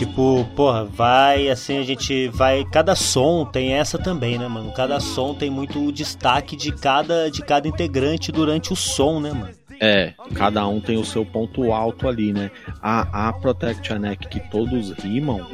Tipo, 0.00 0.46
porra, 0.56 0.86
vai 0.86 1.50
assim, 1.50 1.76
a 1.76 1.82
gente 1.82 2.28
vai. 2.28 2.64
Cada 2.64 2.96
som 2.96 3.44
tem 3.44 3.74
essa 3.74 3.98
também, 3.98 4.38
né, 4.38 4.48
mano? 4.48 4.72
Cada 4.72 4.98
som 4.98 5.34
tem 5.34 5.50
muito 5.50 5.78
o 5.78 5.92
destaque 5.92 6.56
de 6.56 6.72
cada, 6.72 7.30
de 7.30 7.42
cada 7.42 7.68
integrante 7.68 8.32
durante 8.32 8.72
o 8.72 8.76
som, 8.76 9.20
né, 9.20 9.30
mano? 9.30 9.54
É, 9.78 10.14
cada 10.32 10.66
um 10.66 10.80
tem 10.80 10.96
o 10.96 11.04
seu 11.04 11.26
ponto 11.26 11.70
alto 11.70 12.08
ali, 12.08 12.32
né? 12.32 12.50
A, 12.80 13.28
a 13.28 13.32
Protect 13.34 13.92
Neck 13.98 14.26
que 14.26 14.40
todos 14.48 14.90
rimam 14.92 15.46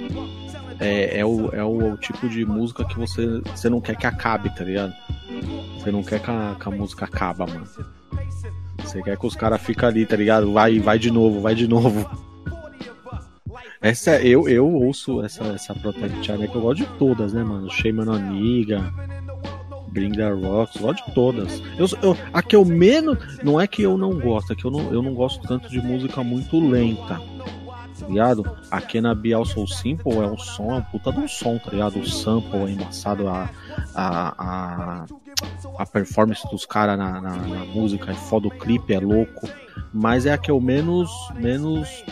é, 0.79 1.19
é, 1.19 1.27
o, 1.27 1.53
é 1.53 1.65
o, 1.65 1.97
tipo 1.97 2.29
de 2.29 2.45
música 2.45 2.85
que 2.85 2.97
você, 2.97 3.41
você 3.53 3.69
não 3.69 3.81
quer 3.81 3.97
que 3.97 4.07
acabe, 4.07 4.55
tá 4.55 4.63
ligado? 4.63 4.95
Você 5.77 5.91
não 5.91 6.05
quer 6.05 6.21
que 6.21 6.31
a, 6.31 6.55
que 6.55 6.69
a 6.69 6.71
música 6.71 7.05
acaba, 7.05 7.49
mano. 7.49 7.67
Você 8.79 9.03
quer 9.03 9.19
que 9.19 9.27
os 9.27 9.35
caras 9.35 9.61
fiquem 9.61 9.89
ali, 9.89 10.07
tá 10.07 10.15
ligado? 10.15 10.53
Vai, 10.53 10.79
vai 10.79 11.01
de 11.01 11.11
novo, 11.11 11.41
vai 11.41 11.57
de 11.57 11.67
novo. 11.67 12.09
Essa, 13.87 14.21
eu, 14.21 14.49
eu 14.49 14.67
ouço 14.67 15.23
essa, 15.25 15.45
essa 15.45 15.73
Protect 15.73 16.33
a 16.33 16.37
Neck, 16.37 16.53
eu 16.53 16.61
gosto 16.61 16.81
de 16.81 16.87
todas, 16.99 17.33
né, 17.33 17.45
mano? 17.45 17.71
Shame 17.71 18.01
on 18.01 18.13
a 18.15 18.19
Nigga, 18.19 18.93
Bring 19.91 20.11
the 20.11 20.29
Rocks, 20.29 20.81
gosto 20.81 21.07
de 21.07 21.15
todas. 21.15 21.63
Eu, 21.79 21.87
eu, 22.03 22.19
a 22.33 22.43
que 22.43 22.57
eu 22.57 22.65
menos. 22.65 23.17
Não 23.45 23.61
é 23.61 23.69
que 23.69 23.83
eu 23.83 23.97
não 23.97 24.19
gosto, 24.19 24.53
é 24.53 24.57
que 24.57 24.65
eu 24.65 24.73
não, 24.73 24.93
eu 24.93 25.01
não 25.01 25.15
gosto 25.15 25.47
tanto 25.47 25.69
de 25.69 25.81
música 25.81 26.25
muito 26.25 26.59
lenta. 26.59 27.21
Tá 28.01 28.09
ligado? 28.09 28.59
A 28.73 28.81
Kenna 28.81 29.15
Be 29.15 29.33
Also 29.33 29.65
Simple 29.69 30.17
é 30.17 30.27
um 30.27 30.37
som, 30.37 30.73
é 30.73 30.75
um 30.79 30.83
puta 30.83 31.13
de 31.13 31.21
um 31.21 31.29
som, 31.29 31.57
tá 31.57 31.71
ligado? 31.71 32.01
O 32.01 32.05
sample 32.09 32.59
é 32.63 32.71
embaçado, 32.73 33.29
a, 33.29 33.49
a, 33.95 34.35
a, 34.37 35.07
a 35.79 35.87
performance 35.87 36.43
dos 36.51 36.67
caras 36.67 36.99
na, 36.99 37.21
na, 37.21 37.37
na 37.37 37.65
música 37.67 38.11
é 38.11 38.15
foda, 38.15 38.49
o 38.49 38.51
clipe 38.51 38.93
é 38.93 38.99
louco. 38.99 39.49
Mas 39.95 40.27
é 40.27 40.33
a 40.33 40.39
que 40.39 40.51
eu 40.51 40.61
menos, 40.61 41.09
menos 41.37 42.05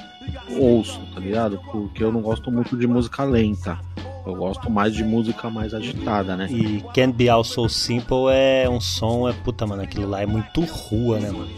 ouço, 0.59 1.01
tá 1.15 1.21
ligado? 1.21 1.61
Porque 1.71 2.03
eu 2.03 2.13
não 2.13 2.21
gosto 2.21 2.51
muito 2.51 2.77
de 2.77 2.87
música 2.87 3.25
lenta. 3.25 3.79
Eu 4.27 4.35
gosto 4.37 4.71
mais 4.71 4.95
de 4.95 5.05
música 5.05 5.51
mais 5.51 5.75
agitada, 5.75 6.35
né? 6.35 6.47
E 6.51 6.83
Can't 6.95 7.13
Be 7.13 7.29
All 7.29 7.45
So 7.45 7.69
Simple 7.69 8.31
é 8.31 8.69
um 8.69 8.81
som, 8.81 9.29
é 9.29 9.33
puta, 9.33 9.67
mano, 9.67 9.83
aquilo 9.83 10.09
lá 10.09 10.23
é 10.23 10.27
muito 10.27 10.63
rua, 10.63 11.21
né, 11.21 11.31
mano? 11.31 11.49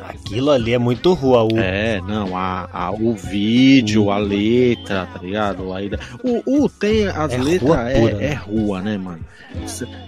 Aquilo 0.00 0.50
ali 0.50 0.72
é 0.72 0.78
muito 0.78 1.12
rua. 1.14 1.44
O... 1.44 1.58
É, 1.58 2.00
não, 2.00 2.36
a, 2.36 2.68
a, 2.72 2.90
o 2.90 3.14
vídeo, 3.14 4.10
a 4.10 4.18
letra, 4.18 5.06
tá 5.06 5.20
ligado? 5.20 5.72
A 5.72 5.82
ida... 5.82 5.98
o, 6.22 6.64
o 6.64 6.68
tem 6.68 7.06
as 7.06 7.32
É 7.32 7.38
letras, 7.38 7.62
rua 7.62 7.90
é, 7.90 8.00
pura, 8.00 8.14
né? 8.14 8.24
é 8.24 8.34
rua, 8.34 8.82
né, 8.82 8.98
mano? 8.98 9.24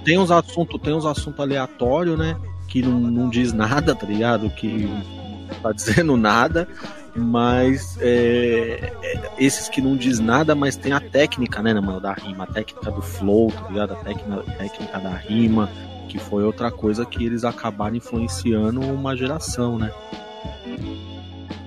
Tem 0.04 0.18
uns 0.18 0.30
assuntos, 0.30 0.80
tem 0.80 0.92
uns 0.92 1.06
assuntos 1.06 1.40
aleatórios, 1.40 2.18
né? 2.18 2.36
Que 2.66 2.82
não, 2.82 3.00
não 3.00 3.28
diz 3.30 3.52
nada, 3.52 3.94
tá 3.94 4.06
ligado? 4.06 4.50
Que 4.50 4.68
não 4.68 5.60
tá 5.62 5.72
dizendo 5.72 6.16
nada. 6.16 6.68
Mas 7.14 7.98
é, 8.00 8.92
é, 9.02 9.30
esses 9.38 9.68
que 9.68 9.80
não 9.80 9.96
diz 9.96 10.18
nada, 10.18 10.54
mas 10.54 10.76
tem 10.76 10.92
a 10.92 11.00
técnica, 11.00 11.62
né, 11.62 11.74
mano, 11.74 12.00
da 12.00 12.12
rima, 12.12 12.44
a 12.44 12.46
técnica 12.46 12.90
do 12.90 13.02
flow, 13.02 13.50
tá 13.50 13.68
ligado? 13.68 13.92
A 13.92 13.96
técnica, 13.96 14.42
técnica 14.56 14.98
da 14.98 15.14
rima, 15.16 15.70
que 16.09 16.18
foi 16.18 16.44
outra 16.44 16.70
coisa 16.70 17.04
que 17.04 17.24
eles 17.24 17.44
acabaram 17.44 17.96
influenciando 17.96 18.80
uma 18.80 19.16
geração, 19.16 19.78
né? 19.78 19.90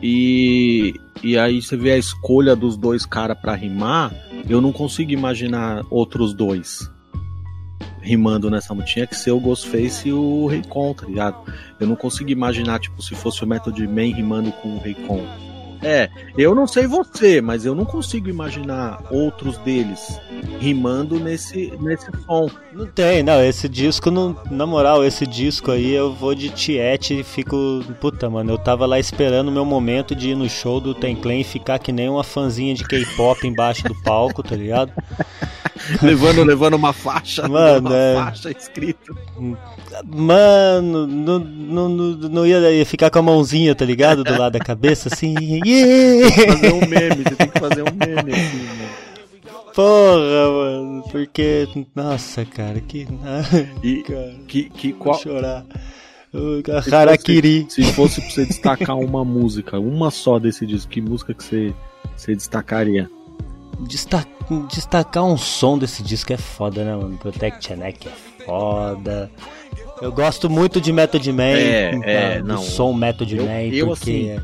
E, 0.02 1.00
e 1.24 1.38
aí 1.38 1.62
você 1.62 1.78
vê 1.78 1.92
a 1.92 1.98
escolha 1.98 2.56
dos 2.56 2.76
dois 2.76 3.06
caras 3.06 3.38
pra 3.40 3.54
rimar, 3.54 4.12
eu 4.50 4.60
não 4.60 4.72
consigo 4.72 5.12
imaginar 5.12 5.84
outros 5.90 6.34
dois. 6.34 6.90
Rimando 8.02 8.50
nessa 8.50 8.74
música. 8.74 8.94
Tinha 8.94 9.08
que 9.08 9.16
ser 9.16 9.32
o 9.32 9.40
Ghostface 9.40 10.10
e 10.10 10.14
o 10.14 10.48
Raycon, 10.48 10.94
tá 10.94 11.06
ligado? 11.06 11.38
Eu 11.80 11.88
não 11.88 11.96
consigo 11.96 12.30
imaginar, 12.30 12.80
tipo, 12.80 13.02
se 13.02 13.16
fosse 13.16 13.44
o 13.44 13.48
Method 13.48 13.88
Man 13.88 14.14
rimando 14.14 14.52
com 14.54 14.76
o 14.76 14.80
Raycon. 14.80 15.51
É, 15.82 16.10
eu 16.38 16.54
não 16.54 16.68
sei 16.68 16.86
você, 16.86 17.42
mas 17.42 17.66
eu 17.66 17.74
não 17.74 17.86
consigo 17.86 18.30
imaginar 18.30 19.02
outros 19.10 19.58
deles 19.60 20.20
rimando 20.60 21.20
nesse, 21.20 21.74
nesse 21.82 22.08
som. 22.26 22.50
Não 22.72 22.86
tem, 22.86 23.24
não. 23.24 23.44
Esse 23.44 23.68
disco, 23.68 24.12
não, 24.12 24.36
na 24.50 24.66
moral, 24.66 25.04
esse 25.04 25.26
disco 25.26 25.72
aí 25.72 25.92
eu 25.92 26.14
vou 26.14 26.36
de 26.36 26.50
tiete 26.50 27.20
e 27.20 27.24
fico. 27.24 27.84
Puta, 28.00 28.30
mano, 28.30 28.52
eu 28.52 28.58
tava 28.58 28.86
lá 28.86 29.00
esperando 29.00 29.50
o 29.50 29.52
meu 29.52 29.66
momento 29.66 30.16
de 30.16 30.30
ir 30.30 30.36
no 30.36 30.50
show 30.50 30.80
do 30.80 30.94
Ten 30.94 31.16
Clan 31.16 31.38
e 31.38 31.44
ficar 31.44 31.80
que 31.80 31.92
nem 31.92 32.10
uma 32.10 32.24
fanzinha 32.24 32.76
de 32.76 32.84
K-pop 32.84 33.46
embaixo 33.48 33.84
do 33.84 33.96
palco, 34.04 34.44
tá 34.44 34.56
ligado? 34.56 34.92
levando, 36.02 36.44
levando 36.44 36.76
uma 36.76 36.94
faixa, 36.94 37.48
Mano, 37.48 37.90
uma 37.90 37.98
é- 37.98 38.16
faixa 38.16 38.52
escrita. 38.52 39.14
Mano, 40.06 41.08
não, 41.08 41.40
não, 41.40 41.90
não, 41.90 42.06
não 42.30 42.48
ia, 42.48 42.72
ia 42.72 42.86
ficar 42.86 43.10
com 43.10 43.20
a 43.20 43.22
mãozinha, 43.22 43.76
tá 43.76 43.86
ligado? 43.86 44.24
Do 44.24 44.38
lado 44.38 44.54
da 44.54 44.60
cabeça, 44.60 45.10
assim. 45.12 45.36
Yeah! 45.72 46.54
Fazer 46.54 46.74
um 46.74 46.88
meme, 46.88 47.24
você 47.24 47.36
tem 47.36 47.48
que 47.50 47.60
fazer 47.60 47.82
um 47.84 47.94
meme 47.96 48.34
assim, 48.34 48.58
mano. 48.66 48.92
Porra, 49.74 50.52
mano, 50.52 51.04
porque. 51.12 51.68
Nossa, 51.96 52.44
cara, 52.46 52.80
que. 52.82 53.08
E 53.84 54.04
cara, 54.04 54.36
que, 54.48 54.70
que 54.70 54.94
qual. 54.94 55.18
chorar. 55.20 55.66
Ô, 56.34 56.58
se 56.58 56.64
fosse- 56.74 56.96
Harakiri. 56.96 57.66
Se 57.70 57.84
fosse 57.94 58.22
pra 58.22 58.30
você 58.30 58.46
destacar 58.46 58.98
uma 58.98 59.24
música, 59.26 59.80
uma 59.80 60.12
só 60.12 60.40
desse 60.40 60.66
disco, 60.66 60.92
que 60.92 61.02
música 61.02 61.34
que 61.34 61.44
você, 61.44 61.74
você 62.16 62.36
destacaria? 62.36 63.10
Desta- 63.82 64.26
destacar 64.74 65.24
um 65.26 65.38
som 65.38 65.78
desse 65.78 66.04
disco 66.04 66.32
é 66.34 66.38
foda, 66.38 66.84
né, 66.84 66.96
mano? 66.96 67.18
Protect 67.18 67.74
Neck 67.76 68.08
é 68.08 68.44
foda. 68.46 69.32
Eu 70.02 70.12
gosto 70.12 70.50
muito 70.50 70.80
de 70.82 70.92
Method 70.92 71.32
Man, 71.32 71.44
É, 71.44 71.92
então, 71.94 72.10
é, 72.10 72.42
não. 72.42 72.58
som 72.62 72.92
Method 72.94 73.36
Eu- 73.36 73.46
Man, 73.46 73.62
eu, 73.64 73.88
porque... 73.88 74.34
assim, 74.38 74.42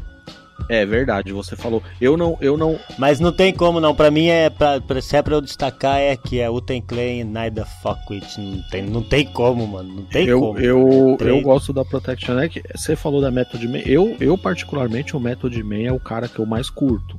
É 0.69 0.85
verdade, 0.85 1.31
você 1.31 1.55
falou. 1.55 1.81
Eu 2.01 2.17
não, 2.17 2.37
eu 2.41 2.57
não. 2.57 2.77
Mas 2.97 3.19
não 3.19 3.31
tem 3.31 3.53
como 3.53 3.79
não, 3.79 3.95
pra 3.95 4.11
mim 4.11 4.27
é, 4.27 4.49
pra, 4.49 4.81
pra, 4.81 5.01
se 5.01 5.15
é 5.15 5.21
pra 5.21 5.35
eu 5.35 5.41
destacar 5.41 5.99
é 5.99 6.17
que 6.17 6.39
é 6.39 6.49
Uten 6.49 6.81
Clan 6.81 7.01
e 7.01 7.23
Neither 7.23 7.65
Fuck 7.81 7.99
With, 8.09 8.23
não 8.37 8.61
tem, 8.69 8.81
não 8.83 9.01
tem 9.01 9.25
como, 9.25 9.65
mano, 9.67 9.93
não 9.95 10.03
tem 10.03 10.27
eu, 10.27 10.39
como. 10.39 10.59
eu, 10.59 11.15
Três- 11.17 11.35
eu 11.37 11.41
gosto 11.41 11.71
da 11.71 11.85
Protection 11.85 12.35
Neck. 12.35 12.61
Você 12.75 12.95
falou 12.95 13.21
da 13.21 13.31
Method 13.31 13.65
Man. 13.67 13.79
Eu, 13.85 14.17
eu, 14.19 14.37
particularmente, 14.37 15.15
o 15.15 15.19
Method 15.19 15.61
Man 15.63 15.83
é 15.83 15.91
o 15.91 15.99
cara 15.99 16.27
que 16.27 16.39
eu 16.39 16.45
mais 16.45 16.69
curto. 16.69 17.17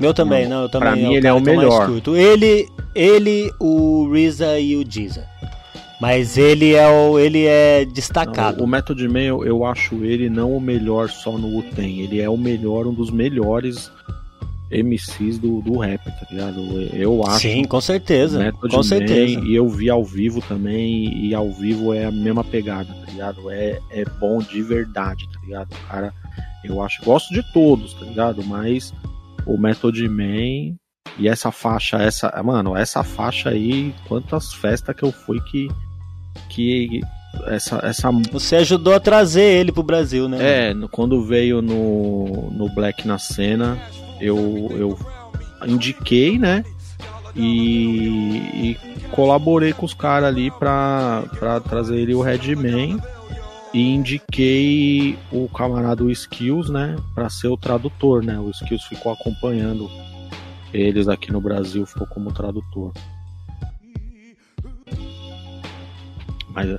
Meu 0.00 0.12
também, 0.14 0.48
não, 0.48 0.62
eu 0.62 0.68
também. 0.68 0.88
Pra 0.88 0.96
mim, 0.96 1.08
o 1.08 1.12
ele 1.16 1.26
é 1.26 1.32
o 1.32 1.40
melhor. 1.40 1.86
curto. 1.86 2.16
Ele, 2.16 2.68
ele, 2.94 3.52
o 3.60 4.10
Reza 4.12 4.58
e 4.58 4.76
o 4.76 4.84
Jiza. 4.88 5.26
Mas 6.00 6.36
ele 6.36 6.74
é 6.74 6.88
o, 6.88 7.18
ele 7.18 7.46
é 7.46 7.84
destacado. 7.84 8.58
Não, 8.58 8.64
o 8.64 8.68
Method 8.68 9.08
Man, 9.08 9.20
eu, 9.20 9.44
eu 9.44 9.64
acho 9.64 10.04
ele 10.04 10.28
não 10.28 10.56
o 10.56 10.60
melhor 10.60 11.08
só 11.08 11.38
no 11.38 11.48
Wu-Tang. 11.48 12.00
Ele 12.00 12.20
é 12.20 12.28
o 12.28 12.36
melhor, 12.36 12.86
um 12.86 12.92
dos 12.92 13.10
melhores 13.10 13.90
MCs 14.70 15.38
do, 15.38 15.60
do 15.60 15.78
rap, 15.78 16.04
tá 16.04 16.26
ligado? 16.30 16.60
Eu 16.92 17.24
acho. 17.26 17.40
Sim, 17.40 17.64
com 17.64 17.80
certeza. 17.80 18.38
Method 18.38 18.70
com 18.70 18.76
Man, 18.78 18.82
certeza. 18.82 19.40
E 19.40 19.54
eu 19.54 19.68
vi 19.68 19.88
ao 19.88 20.04
vivo 20.04 20.40
também, 20.42 21.26
e 21.26 21.34
ao 21.34 21.50
vivo 21.52 21.94
é 21.94 22.06
a 22.06 22.10
mesma 22.10 22.42
pegada, 22.42 22.92
tá 22.92 23.12
ligado? 23.12 23.50
É, 23.50 23.78
é 23.90 24.04
bom 24.18 24.38
de 24.38 24.62
verdade, 24.62 25.28
tá 25.32 25.40
ligado? 25.40 25.72
O 25.72 25.88
cara, 25.88 26.12
eu 26.64 26.82
acho, 26.82 27.04
gosto 27.04 27.32
de 27.32 27.42
todos, 27.52 27.94
tá 27.94 28.04
ligado? 28.04 28.44
Mas 28.44 28.92
o 29.46 29.56
Method 29.56 30.08
Man 30.08 30.76
e 31.18 31.28
essa 31.28 31.52
faixa, 31.52 31.98
essa, 31.98 32.42
mano, 32.42 32.76
essa 32.76 33.04
faixa 33.04 33.50
aí, 33.50 33.94
quantas 34.08 34.52
festas 34.52 34.96
que 34.96 35.04
eu 35.04 35.12
fui 35.12 35.40
que 35.40 35.68
que 36.54 37.00
essa 37.46 37.80
essa 37.82 38.10
Você 38.30 38.56
ajudou 38.56 38.94
a 38.94 39.00
trazer 39.00 39.42
ele 39.42 39.72
pro 39.72 39.82
Brasil, 39.82 40.28
né? 40.28 40.70
é, 40.70 40.74
quando 40.90 41.24
veio 41.24 41.60
no, 41.60 42.50
no 42.52 42.72
Black 42.72 43.06
na 43.06 43.18
cena, 43.18 43.78
eu, 44.20 44.68
eu 44.72 44.98
indiquei, 45.66 46.38
né? 46.38 46.64
E, 47.34 48.36
e 48.54 48.76
colaborei 49.10 49.72
com 49.72 49.84
os 49.84 49.94
caras 49.94 50.28
ali 50.28 50.50
pra, 50.52 51.24
pra 51.38 51.58
trazer 51.58 51.96
ele 51.96 52.14
o 52.14 52.22
Redman. 52.22 53.00
E 53.72 53.92
indiquei 53.92 55.18
o 55.32 55.48
camarada 55.48 56.04
o 56.04 56.10
Skills, 56.10 56.70
né? 56.70 56.94
Pra 57.12 57.28
ser 57.28 57.48
o 57.48 57.56
tradutor, 57.56 58.22
né? 58.22 58.38
O 58.38 58.48
Skills 58.50 58.84
ficou 58.84 59.12
acompanhando 59.12 59.90
eles 60.72 61.08
aqui 61.08 61.32
no 61.32 61.40
Brasil, 61.40 61.84
ficou 61.84 62.06
como 62.06 62.32
tradutor. 62.32 62.92
Mas, 66.54 66.78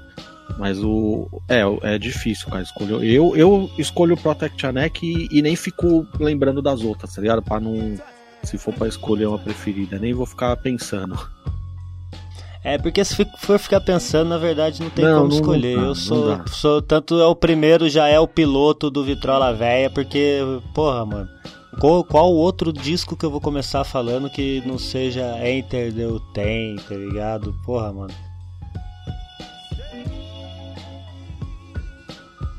mas 0.58 0.80
o. 0.84 1.28
É, 1.50 1.62
é 1.96 1.98
difícil, 1.98 2.48
cara, 2.50 2.64
escolher. 2.64 3.04
Eu, 3.04 3.36
eu 3.36 3.70
escolho 3.78 4.16
o 4.16 4.18
Protect 4.18 4.66
a 4.66 4.72
Neck 4.72 5.06
e, 5.06 5.28
e 5.38 5.42
nem 5.42 5.56
fico 5.56 6.08
lembrando 6.20 6.62
das 6.62 6.82
outras, 6.82 7.14
tá 7.14 7.22
ligado? 7.22 7.42
Pra 7.42 7.60
não. 7.60 7.96
Se 8.44 8.58
for 8.58 8.74
pra 8.74 8.88
escolher 8.88 9.26
uma 9.28 9.40
preferida, 9.40 9.98
nem 9.98 10.14
vou 10.14 10.26
ficar 10.26 10.56
pensando. 10.58 11.18
É, 12.64 12.78
porque 12.80 13.04
se 13.06 13.16
for 13.38 13.60
ficar 13.60 13.80
pensando, 13.82 14.30
na 14.30 14.38
verdade 14.40 14.82
não 14.82 14.90
tem 14.90 15.06
Não, 15.06 15.18
como 15.20 15.30
não- 15.30 15.36
escolher. 15.36 15.76
não 15.76 15.84
dá, 15.84 15.88
eu 15.90 15.96
sou, 15.96 16.48
sou. 16.48 16.82
Tanto 16.82 17.20
é 17.20 17.26
o 17.28 17.36
primeiro, 17.36 17.88
já 17.90 18.08
é 18.08 18.20
o 18.20 18.28
piloto 18.28 18.90
do 18.90 19.04
Vitrola 19.04 19.54
Véia, 19.54 19.90
porque, 19.90 20.40
porra, 20.74 21.06
mano. 21.06 21.30
Qual, 21.80 22.04
qual 22.06 22.32
outro 22.34 22.72
disco 22.72 23.16
que 23.18 23.26
eu 23.26 23.30
vou 23.30 23.42
começar 23.42 23.84
falando 23.84 24.30
que 24.30 24.64
não 24.66 24.80
seja 24.80 25.38
Enter 25.48 25.94
the 25.94 26.08
Tem, 26.34 26.78
tá 26.78 26.96
ligado? 26.96 27.54
Porra, 27.66 27.92
mano. 27.92 28.14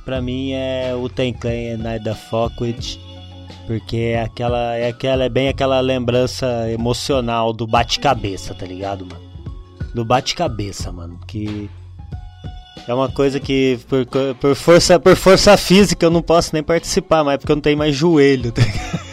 Pra 0.07 0.23
mim 0.23 0.53
é 0.53 0.95
o 0.95 1.09
Ten 1.09 1.33
Clan 1.33 1.53
e 1.53 1.77
Night 1.77 2.05
the 2.05 2.15
Fuck 2.15 2.63
With, 2.63 2.97
porque 3.67 3.97
é 3.97 4.23
aquela, 4.23 4.77
é 4.77 4.89
aquela, 4.89 5.25
é 5.25 5.29
bem 5.29 5.49
aquela 5.49 5.81
lembrança 5.81 6.71
emocional 6.71 7.53
do 7.53 7.67
bate-cabeça, 7.67 8.55
tá 8.55 8.65
ligado, 8.65 9.05
mano? 9.05 9.21
Do 9.93 10.05
bate-cabeça, 10.05 10.93
mano, 10.93 11.19
que 11.27 11.69
é 12.87 12.95
uma 12.95 13.09
coisa 13.09 13.41
que 13.41 13.81
por, 13.89 14.07
por 14.37 14.55
força, 14.55 15.01
por 15.01 15.17
força 15.17 15.57
física 15.57 16.07
eu 16.07 16.11
não 16.11 16.23
posso 16.23 16.51
nem 16.53 16.63
participar 16.63 17.25
mais, 17.25 17.39
porque 17.39 17.51
eu 17.51 17.57
não 17.57 17.63
tenho 17.63 17.77
mais 17.77 17.97
joelho, 17.97 18.53
tá 18.53 18.63
ligado? 18.63 19.07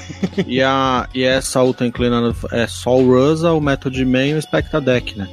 E, 0.47 0.61
a, 0.61 1.09
e 1.11 1.23
essa 1.23 1.63
outra 1.63 1.87
inclinada 1.87 2.35
é 2.51 2.67
só 2.67 2.95
o 2.99 3.07
Ruza, 3.07 3.51
o 3.51 3.59
Method 3.59 4.05
Man 4.05 4.27
e 4.27 4.33
o 4.35 4.41
Spectadec, 4.41 5.17
né? 5.17 5.27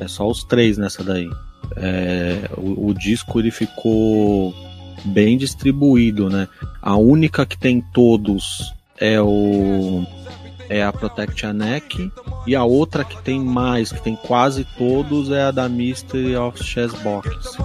É 0.00 0.06
só 0.06 0.28
os 0.28 0.44
três 0.44 0.78
nessa 0.78 1.02
daí. 1.02 1.28
É, 1.76 2.48
o, 2.56 2.90
o 2.90 2.94
disco 2.94 3.40
ele 3.40 3.50
ficou 3.50 4.54
bem 5.04 5.36
distribuído, 5.36 6.28
né? 6.30 6.48
A 6.80 6.96
única 6.96 7.44
que 7.44 7.58
tem 7.58 7.80
todos 7.92 8.72
é 8.98 9.20
o 9.20 10.04
é 10.68 10.82
a 10.82 10.92
Protect 10.92 11.44
a 11.44 11.52
Neck 11.52 12.10
e 12.46 12.56
a 12.56 12.64
outra 12.64 13.04
que 13.04 13.20
tem 13.22 13.40
mais, 13.40 13.92
que 13.92 14.00
tem 14.00 14.16
quase 14.16 14.64
todos 14.78 15.30
é 15.30 15.42
a 15.42 15.50
da 15.50 15.68
Mystery 15.68 16.36
of 16.36 16.62
Chessbox. 16.62 17.56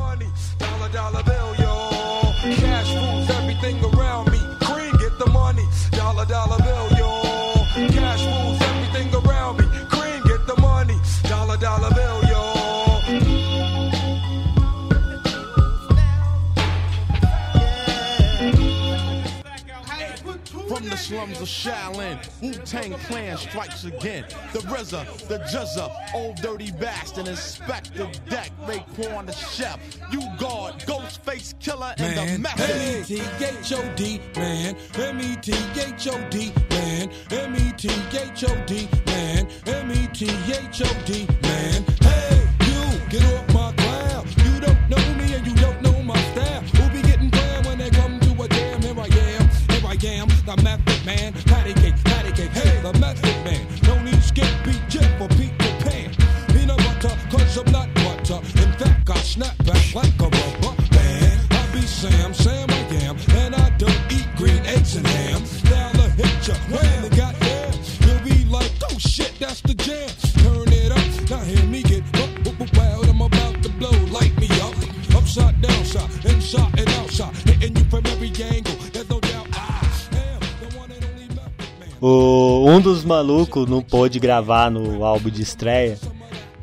Dollar, 11.28 11.58
dollar 11.58 11.94
bill, 11.94 12.09
From 20.90 20.98
the 20.98 21.04
slums 21.04 21.40
of 21.40 21.48
Shaolin, 21.48 22.18
Wu 22.42 22.52
Tang 22.66 22.94
Clan 22.94 23.38
strikes 23.38 23.84
again. 23.84 24.26
The 24.54 24.60
RZA, 24.60 25.06
the 25.28 25.38
Juzza, 25.38 25.92
old 26.16 26.38
dirty 26.38 26.72
bastard, 26.72 27.28
Inspector 27.28 28.10
Deck, 28.28 28.52
Raekwon 28.66 29.28
the 29.28 29.34
Chef, 29.34 29.80
you 30.12 30.22
guard, 30.40 30.80
Ghostface 30.80 31.54
Killer, 31.60 31.94
and 32.00 32.18
the 32.18 32.26
Man, 32.26 32.42
Method. 32.42 32.72
M-E-T-H-O-D, 32.72 34.22
man. 34.36 34.76
M-E-T-H-O-D, 34.98 36.54
man. 36.72 37.10
M-E-T-H-O-D, 37.30 38.88
man. 39.06 39.48
M-E-T-H-O-D, 39.68 41.28
man. 41.44 41.86
Hey, 42.02 42.48
you, 42.66 43.00
get 43.10 43.24
off 43.36 43.54
my 43.54 43.72
cloud. 43.74 44.28
You 44.44 44.60
don't 44.60 44.90
know 44.90 45.14
me 45.14 45.19
Sam, 62.00 62.34
Sam 62.34 62.70
I 62.70 62.96
am, 63.04 63.18
and 63.36 63.54
I 63.54 63.70
don't 63.72 64.00
eat 64.10 64.26
green 64.38 64.66
eggs 64.66 64.96
and 64.96 65.06
ham. 65.06 65.44
Now 65.66 66.02
I 66.02 66.08
hit 66.08 66.48
ya, 66.48 66.56
wham, 66.72 67.04
and 67.04 67.14
goddamn, 67.14 67.74
you'll 68.00 68.24
be 68.24 68.46
like, 68.46 68.72
oh 68.90 68.98
shit, 68.98 69.34
that's 69.38 69.60
the 69.60 69.74
jam. 69.74 70.08
Turn 70.42 70.72
it 70.72 70.94
up, 70.94 71.30
now 71.30 71.44
hear 71.44 71.66
me 71.66 71.84
get 71.84 72.04
wild, 72.78 73.10
I'm 73.10 73.20
about 73.20 73.62
to 73.64 73.70
blow, 73.72 73.92
light 74.18 74.34
me 74.40 74.48
up. 74.62 74.74
Upside, 75.14 75.60
downside, 75.60 76.26
inside 76.26 76.80
and 76.80 76.90
outside, 77.02 77.36
hitting 77.36 77.76
you 77.76 77.84
from 77.90 78.06
every 78.06 78.32
angle. 78.46 78.80
O, 82.02 82.66
um 82.66 82.80
dos 82.80 83.04
malucos 83.04 83.68
não 83.68 83.82
pôde 83.82 84.20
gravar 84.20 84.72
no 84.72 85.04
álbum 85.04 85.30
de 85.30 85.42
estreia 85.42 86.00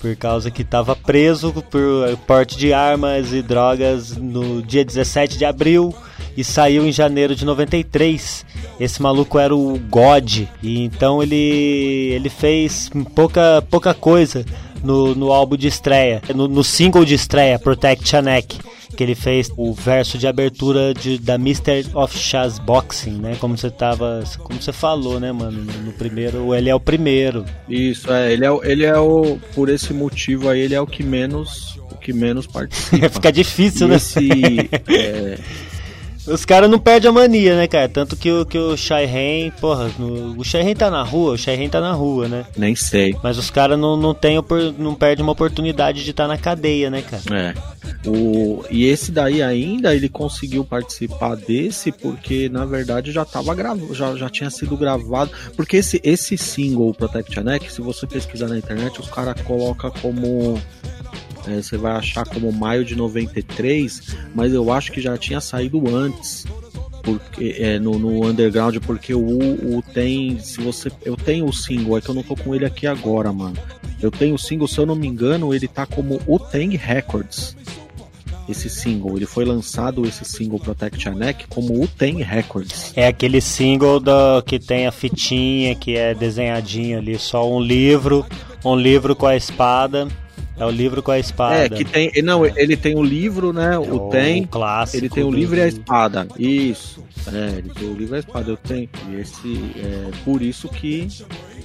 por 0.07 0.15
causa 0.17 0.51
que 0.53 0.63
estava 0.63 0.95
preso 0.95 1.53
por 1.53 2.17
porte 2.29 2.57
de 2.57 2.73
armas 2.73 3.33
e 3.33 3.43
drogas 3.43 4.17
no 4.17 4.63
dia 4.63 4.85
17 4.85 5.37
de 5.37 5.45
abril 5.45 5.93
e 6.37 6.45
saiu 6.45 6.87
em 6.87 6.93
janeiro 6.93 7.35
de 7.35 7.45
93. 7.45 8.47
Esse 8.79 9.03
maluco 9.03 9.37
era 9.37 9.55
o 9.55 9.77
God 9.91 10.43
e 10.63 10.85
então 10.85 11.21
ele 11.21 12.13
ele 12.15 12.29
fez 12.29 12.89
pouca 13.17 13.61
pouca 13.69 13.93
coisa 13.93 14.45
no, 14.85 15.13
no 15.15 15.33
álbum 15.33 15.57
de 15.57 15.67
estreia, 15.67 16.23
no, 16.33 16.47
no 16.47 16.63
single 16.63 17.05
de 17.05 17.15
estreia 17.15 17.59
Protect 17.59 18.09
Chanek 18.09 18.59
que 18.97 19.03
ele 19.05 19.15
fez 19.15 19.51
o 19.57 19.73
verso 19.73 20.17
de 20.19 20.27
abertura 20.27 20.93
de, 20.95 21.19
da 21.19 21.35
Mr. 21.35 21.87
of 21.95 22.17
Chaz 22.19 22.59
Boxing, 22.59 23.19
né? 23.21 23.37
Como 23.39 23.57
você 23.57 23.71
tava, 23.71 24.25
como 24.43 24.61
você 24.61 24.73
falou, 24.73 25.21
né, 25.21 25.31
mano? 25.33 25.65
No, 25.85 25.93
primeiro, 25.93 26.55
ele 26.55 26.69
é 26.71 26.75
o 26.75 26.81
primeiro. 26.81 27.45
Isso, 27.69 28.11
é, 28.13 28.33
ele 28.33 28.45
é, 28.45 28.51
o- 28.51 28.65
ele 28.65 28.85
é 28.85 28.99
o. 28.99 29.39
Por 29.55 29.69
esse 29.69 29.93
motivo 29.93 30.49
aí, 30.49 30.61
ele 30.61 30.75
é 30.75 30.81
o 30.81 30.87
que 30.87 31.03
menos. 31.03 31.77
O 31.91 31.95
que 31.97 32.13
menos 32.13 32.47
participa. 32.49 33.09
Fica 33.09 33.33
difícil, 33.33 33.87
E 33.87 33.91
né? 33.91 33.97
Esse, 33.97 34.29
é, 34.89 35.39
Os 36.27 36.45
caras 36.45 36.69
não 36.69 36.79
perdem 36.79 37.09
a 37.09 37.13
mania, 37.13 37.57
né, 37.57 37.67
cara? 37.69 37.89
Tanto 37.89 38.17
que 38.17 38.31
o, 38.31 38.45
que 38.45 38.59
o 38.59 38.77
Shairen, 38.77 39.51
porra, 39.61 39.91
no- 39.99 40.39
o 40.39 40.45
Shairen 40.45 40.75
tá 40.75 40.91
na 40.91 41.03
rua, 41.03 41.33
o 41.35 41.39
Shairen 41.39 41.69
tá 41.69 41.81
na 41.81 41.93
rua, 41.93 42.27
né? 42.29 42.45
nem 42.57 42.75
sei. 42.75 43.15
Mas 43.23 43.39
os 43.39 43.49
caras 43.51 43.79
não, 43.79 43.97
não, 43.97 44.13
tem, 44.13 44.37
não 44.79 44.95
perdem 44.95 45.23
uma 45.23 45.33
oportunidade 45.33 46.03
de 46.05 46.11
estar 46.11 46.27
na 46.27 46.37
cadeia, 46.37 46.91
né, 46.91 47.03
cara? 47.03 47.23
É. 47.33 47.55
O, 48.09 48.65
e 48.71 48.87
esse 48.87 49.11
daí 49.13 49.43
ainda 49.43 49.95
ele 49.95 50.09
conseguiu 50.09 50.65
participar 50.65 51.35
desse 51.37 51.91
porque 51.93 52.49
na 52.49 52.65
verdade 52.65 53.11
já 53.13 53.25
tava 53.25 53.55
gravado, 53.55 53.93
já, 53.95 54.15
já 54.17 54.29
tinha 54.29 54.51
sido 54.51 54.77
gravado. 54.77 55.31
Porque 55.57 55.77
esse, 55.79 56.01
esse 56.05 56.37
single 56.37 56.93
Protect 56.95 57.35
Your 57.37 57.45
Neck, 57.45 57.73
se 57.73 57.81
você 57.81 58.07
pesquisar 58.07 58.49
na 58.49 58.59
internet, 58.59 59.01
os 59.01 59.09
caras 59.09 59.41
colocam 59.43 59.91
como. 60.03 60.61
É, 61.47 61.63
você 61.63 61.77
vai 61.77 61.93
achar 61.93 62.27
como 62.27 62.53
maio 62.53 62.85
de 62.85 62.97
93, 62.97 64.17
mas 64.35 64.53
eu 64.53 64.73
acho 64.73 64.91
que 64.93 65.01
já 65.01 65.17
tinha 65.17 65.41
saído 65.41 65.95
antes. 65.95 66.45
Porque, 67.03 67.55
é, 67.59 67.79
no, 67.79 68.01
no 68.01 68.27
underground, 68.27 68.77
porque 68.85 69.15
o, 69.15 69.77
o 69.77 69.83
tem. 69.95 70.41
Se 70.41 70.61
você. 70.61 70.91
Eu 71.05 71.17
tenho 71.17 71.47
o 71.47 71.53
single, 71.53 71.97
é 71.97 72.01
que 72.01 72.09
eu 72.09 72.15
não 72.15 72.23
tô 72.23 72.35
com 72.35 72.53
ele 72.53 72.65
aqui 72.65 72.85
agora, 72.85 73.33
mano. 73.33 73.57
Eu 74.03 74.11
tenho 74.11 74.35
o 74.35 74.39
single, 74.39 74.67
se 74.67 74.79
eu 74.79 74.85
não 74.85 74.97
me 74.97 75.07
engano, 75.07 75.55
ele 75.55 75.69
tá 75.69 75.87
como 75.87 76.21
o 76.27 76.39
Tang 76.39 76.77
Records. 76.77 77.57
Esse 78.49 78.69
single, 78.69 79.17
ele 79.17 79.27
foi 79.27 79.45
lançado, 79.45 80.07
esse 80.07 80.25
single 80.25 80.61
Protect 80.61 81.09
Your 81.09 81.17
Neck, 81.17 81.47
como 81.49 81.83
o 81.83 81.89
Tang 81.89 82.23
Records. 82.23 82.93
É 82.97 83.07
aquele 83.07 83.41
single 83.41 83.99
do, 83.99 84.43
que 84.43 84.59
tem 84.59 84.87
a 84.87 84.93
fitinha, 84.93 85.75
que 85.75 85.97
é 85.97 86.15
desenhadinho 86.15 86.99
ali, 86.99 87.19
só 87.19 87.49
um 87.51 87.61
livro, 87.61 88.25
um 88.65 88.77
livro 88.77 89.17
com 89.17 89.27
a 89.27 89.37
espada. 89.37 90.07
É 90.59 90.65
o 90.65 90.71
livro 90.71 91.03
com 91.03 91.11
a 91.11 91.19
espada. 91.19 91.55
É, 91.65 91.69
que 91.69 91.85
tem. 91.85 92.11
Não, 92.23 92.45
ele 92.47 92.77
tem 92.77 92.95
o 92.97 93.03
livro, 93.03 93.53
né? 93.53 93.79
O, 93.79 94.07
o 94.07 94.11
Tem. 94.11 94.45
clássico 94.47 94.97
Ele 94.99 95.09
tem 95.11 95.23
o 95.25 95.31
do- 95.31 95.37
livro 95.37 95.57
e 95.57 95.61
a 95.61 95.69
espada. 95.69 96.27
Isso. 96.39 97.05
É, 97.33 97.59
ele 97.59 97.71
tem 97.71 97.89
o 97.89 97.95
livro 97.95 98.15
e 98.15 98.17
a 98.17 98.21
espada. 98.21 98.51
Eu 98.51 98.57
tenho. 98.57 98.89
E 99.11 99.17
esse. 99.17 99.61
É 99.77 100.11
por 100.25 100.41
isso 100.41 100.69
que. 100.69 101.09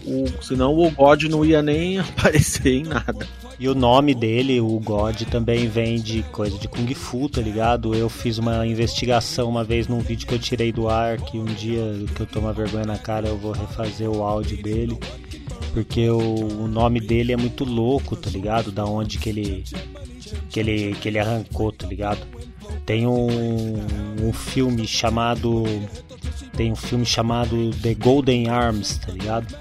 O, 0.05 0.25
senão 0.43 0.77
o 0.77 0.89
God 0.91 1.23
não 1.25 1.45
ia 1.45 1.61
nem 1.61 1.99
aparecer 2.01 2.73
em 2.73 2.83
nada. 2.83 3.25
E 3.59 3.69
o 3.69 3.75
nome 3.75 4.15
dele, 4.15 4.59
o 4.59 4.79
God, 4.79 5.21
também 5.29 5.67
vem 5.67 5.97
de 6.01 6.23
coisa 6.23 6.57
de 6.57 6.67
Kung 6.67 6.91
Fu, 6.95 7.29
tá 7.29 7.39
ligado? 7.39 7.93
Eu 7.93 8.09
fiz 8.09 8.39
uma 8.39 8.65
investigação 8.65 9.47
uma 9.47 9.63
vez 9.63 9.87
num 9.87 9.99
vídeo 9.99 10.25
que 10.27 10.33
eu 10.33 10.39
tirei 10.39 10.71
do 10.71 10.89
ar, 10.89 11.17
que 11.21 11.37
um 11.37 11.45
dia 11.45 11.83
que 12.15 12.21
eu 12.21 12.25
tomo 12.25 12.51
vergonha 12.51 12.85
na 12.85 12.97
cara 12.97 13.27
eu 13.27 13.37
vou 13.37 13.51
refazer 13.51 14.09
o 14.09 14.23
áudio 14.23 14.57
dele. 14.63 14.97
Porque 15.73 16.09
o, 16.09 16.19
o 16.19 16.67
nome 16.67 16.99
dele 16.99 17.31
é 17.33 17.37
muito 17.37 17.63
louco, 17.63 18.15
tá 18.15 18.29
ligado? 18.29 18.71
Da 18.71 18.85
onde 18.85 19.17
que 19.17 19.29
ele, 19.29 19.63
que 20.49 20.59
ele, 20.59 20.93
que 20.95 21.07
ele 21.07 21.19
arrancou, 21.19 21.71
tá 21.71 21.87
ligado? 21.87 22.19
Tem 22.85 23.07
um, 23.07 23.27
um 24.21 24.33
filme 24.33 24.85
chamado. 24.87 25.63
Tem 26.55 26.71
um 26.71 26.75
filme 26.75 27.05
chamado 27.05 27.71
The 27.81 27.93
Golden 27.93 28.49
Arms, 28.49 28.97
tá 28.97 29.11
ligado? 29.11 29.55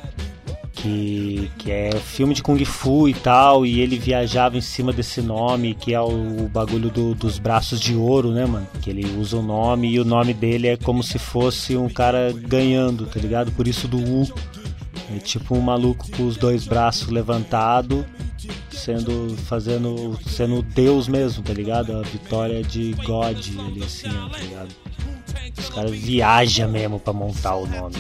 que, 0.73 1.51
que 1.59 1.71
é 1.71 1.91
filme 1.93 2.33
de 2.33 2.43
Kung 2.43 2.65
Fu 2.65 3.07
e 3.07 3.13
tal, 3.13 3.67
e 3.67 3.81
ele 3.81 3.99
viajava 3.99 4.57
em 4.57 4.63
cima 4.63 4.95
desse 4.95 5.21
nome, 5.21 5.75
que 5.75 5.93
é 5.93 6.01
o, 6.01 6.45
o 6.45 6.49
bagulho 6.49 6.89
do- 6.89 7.15
dos 7.15 7.39
braços 7.39 7.79
de 7.79 7.95
ouro, 7.95 8.31
né, 8.33 8.47
mano? 8.47 8.67
Que 8.81 8.89
ele 8.89 9.05
usa 9.19 9.37
o 9.37 9.43
nome 9.43 9.91
e 9.93 10.01
o 10.01 10.07
nome 10.07 10.33
dele 10.33 10.69
é 10.69 10.77
como 10.79 11.03
se 11.03 11.19
fosse 11.19 11.77
um 11.77 11.87
cara 11.87 12.33
ganhando, 12.33 13.05
tá 13.05 13.21
ligado? 13.21 13.53
Por 13.53 13.69
isso 13.69 13.87
do 13.87 13.99
U. 13.99 14.27
É 15.15 15.19
tipo 15.19 15.57
um 15.57 15.61
maluco 15.61 16.09
com 16.11 16.27
os 16.27 16.37
dois 16.37 16.65
braços 16.65 17.09
levantados, 17.09 18.05
sendo 18.71 19.37
fazendo 19.37 20.19
sendo 20.25 20.63
Deus 20.63 21.09
mesmo, 21.09 21.43
tá 21.43 21.53
ligado? 21.53 21.97
A 21.97 22.03
vitória 22.03 22.63
de 22.63 22.93
God 23.05 23.37
ali 23.59 23.83
assim, 23.83 24.09
tá 24.09 24.39
ligado? 24.39 24.69
Os 25.59 25.69
caras 25.69 25.91
viajam 25.91 26.71
mesmo 26.71 27.01
pra 27.01 27.13
montar 27.13 27.57
o 27.57 27.67
nome. 27.67 27.97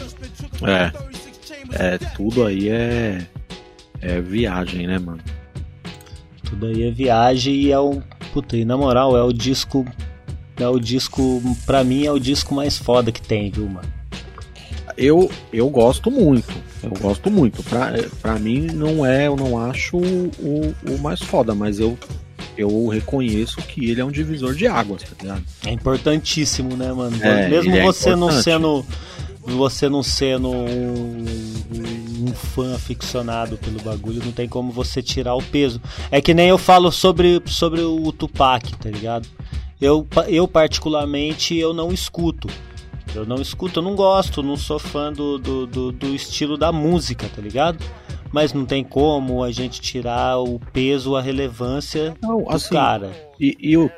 É. 0.63 0.93
É, 1.73 1.99
tudo 2.17 2.47
aí 2.47 2.69
é. 2.69 3.27
É 4.01 4.21
viagem, 4.21 4.87
né, 4.87 4.99
mano? 4.99 5.21
Tudo 6.45 6.67
aí 6.67 6.85
é 6.85 6.91
viagem 6.91 7.55
e 7.55 7.73
é 7.73 7.79
o. 7.79 8.03
Puta, 8.33 8.57
e 8.57 8.65
na 8.65 8.77
moral, 8.77 9.17
é 9.17 9.23
o 9.23 9.33
disco. 9.33 9.85
É 10.57 10.67
o 10.67 10.79
disco. 10.79 11.43
Pra 11.67 11.85
mim 11.85 12.07
é 12.07 12.13
o 12.13 12.19
disco 12.19 12.55
mais 12.55 12.79
foda 12.79 13.13
que 13.13 13.21
tem, 13.21 13.51
viu, 13.51 13.69
mano? 13.69 14.00
Eu, 15.01 15.31
eu 15.51 15.67
gosto 15.71 16.11
muito. 16.11 16.53
Eu 16.83 16.91
gosto 16.91 17.31
muito. 17.31 17.63
Pra, 17.63 17.93
pra 18.21 18.39
mim 18.39 18.67
não 18.67 19.05
é, 19.05 19.29
eu 19.29 19.35
não 19.35 19.59
acho 19.59 19.97
o, 19.97 20.75
o, 20.87 20.99
mais 20.99 21.21
foda, 21.21 21.55
mas 21.55 21.81
eu, 21.81 21.99
eu 22.55 22.87
reconheço 22.89 23.57
que 23.63 23.89
ele 23.91 24.03
é 24.03 24.05
um 24.05 24.11
divisor 24.11 24.55
de 24.55 24.67
águas, 24.67 25.03
tá 25.03 25.17
ligado? 25.19 25.43
É 25.65 25.71
importantíssimo, 25.71 26.77
né, 26.77 26.93
mano? 26.93 27.17
É, 27.23 27.49
Mesmo 27.49 27.75
é 27.75 27.83
você 27.83 28.11
não 28.11 28.29
importante. 28.29 28.45
sendo. 28.45 28.87
Você 29.43 29.89
não 29.89 30.03
sendo 30.03 30.51
um, 30.51 31.25
um 32.29 32.35
fã 32.35 32.75
aficionado 32.75 33.57
pelo 33.57 33.81
bagulho, 33.81 34.23
não 34.23 34.33
tem 34.33 34.47
como 34.47 34.71
você 34.71 35.03
tirar 35.03 35.35
o 35.35 35.43
peso. 35.43 35.81
É 36.11 36.21
que 36.21 36.35
nem 36.35 36.51
eu 36.51 36.59
falo 36.59 36.93
sobre, 36.93 37.41
sobre 37.47 37.81
o 37.81 38.13
Tupac, 38.13 38.71
tá 38.77 38.91
ligado? 38.91 39.27
Eu, 39.81 40.07
eu 40.29 40.47
particularmente, 40.47 41.57
eu 41.57 41.73
não 41.73 41.91
escuto. 41.91 42.49
Eu 43.15 43.27
não 43.27 43.37
escuto, 43.37 43.81
eu 43.81 43.83
não 43.83 43.97
gosto, 43.97 44.43
não 44.43 44.57
sou 44.57 44.79
fã 44.79 45.13
do, 45.13 45.39
do, 45.39 45.67
do, 45.67 45.93
do 45.93 46.15
estilo 46.15 46.57
da 46.57 46.71
música, 46.71 47.29
tá 47.35 47.43
ligado? 47.43 47.85
Mas 48.33 48.53
não 48.53 48.65
tem 48.65 48.85
como 48.85 49.43
a 49.43 49.51
gente 49.51 49.81
tirar 49.81 50.39
o 50.39 50.61
peso, 50.73 51.17
a 51.17 51.23
relevância 51.23 52.15
Não, 52.23 52.43
do 52.45 52.51
assim, 52.51 52.75
cara. 52.75 53.11
E, 53.41 53.57
e 53.61 53.77
o 53.77 53.91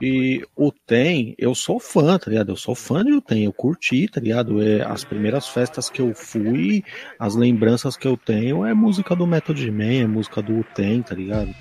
e 0.00 0.44
o 0.56 0.70
Tem, 0.70 1.34
eu 1.38 1.54
sou 1.54 1.80
fã, 1.80 2.18
tá 2.18 2.30
ligado? 2.30 2.52
Eu 2.52 2.56
sou 2.56 2.74
fã 2.74 3.04
de 3.04 3.12
o 3.12 3.20
Tem, 3.20 3.44
eu 3.44 3.52
curti, 3.52 4.08
tá 4.08 4.20
ligado? 4.20 4.62
É, 4.62 4.82
as 4.82 5.04
primeiras 5.04 5.48
festas 5.48 5.90
que 5.90 6.00
eu 6.00 6.14
fui, 6.14 6.84
as 7.18 7.34
lembranças 7.34 7.96
que 7.96 8.06
eu 8.06 8.16
tenho 8.16 8.64
é 8.64 8.72
música 8.72 9.16
do 9.16 9.26
Method 9.26 9.70
Man, 9.70 10.02
é 10.02 10.06
música 10.06 10.40
do 10.40 10.64
Tem, 10.74 11.02
tá 11.02 11.14
ligado? 11.14 11.52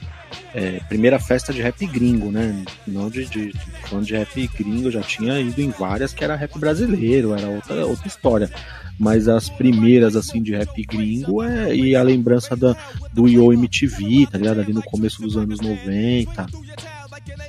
É, 0.54 0.80
primeira 0.88 1.20
festa 1.20 1.52
de 1.52 1.62
rap 1.62 1.86
gringo, 1.88 2.32
né? 2.32 2.64
Não 2.86 3.10
de, 3.10 3.26
de, 3.26 3.52
de 3.52 4.14
rap 4.14 4.48
gringo, 4.56 4.88
eu 4.88 4.92
já 4.92 5.02
tinha 5.02 5.40
ido 5.40 5.62
em 5.62 5.70
várias 5.70 6.14
que 6.14 6.24
era 6.24 6.36
rap 6.36 6.60
brasileiro, 6.60 7.34
era 7.34 7.48
outra, 7.48 7.86
outra 7.86 8.08
história. 8.08 8.52
Mas 9.00 9.28
as 9.28 9.48
primeiras, 9.50 10.16
assim, 10.16 10.42
de 10.42 10.56
rap 10.56 10.84
gringo 10.86 11.44
é, 11.44 11.76
e 11.76 11.96
a 11.96 12.02
lembrança 12.02 12.56
da, 12.56 12.76
do 13.14 13.28
Yo 13.28 13.54
MTV, 13.54 14.28
tá 14.32 14.38
ligado? 14.38 14.60
Ali 14.60 14.74
no 14.74 14.84
começo 14.84 15.22
dos 15.22 15.38
anos 15.38 15.60
90 15.60 16.48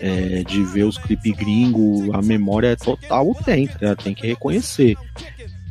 é, 0.01 0.43
de 0.45 0.65
ver 0.65 0.85
os 0.85 0.99
clipes 0.99 1.37
gringo, 1.37 2.15
a 2.15 2.23
memória 2.23 2.69
é 2.69 2.77
total 2.77 3.35
tem, 3.45 3.67
tá 3.67 3.75
ligado? 3.81 4.03
Tem 4.03 4.15
que 4.15 4.27
reconhecer. 4.27 4.97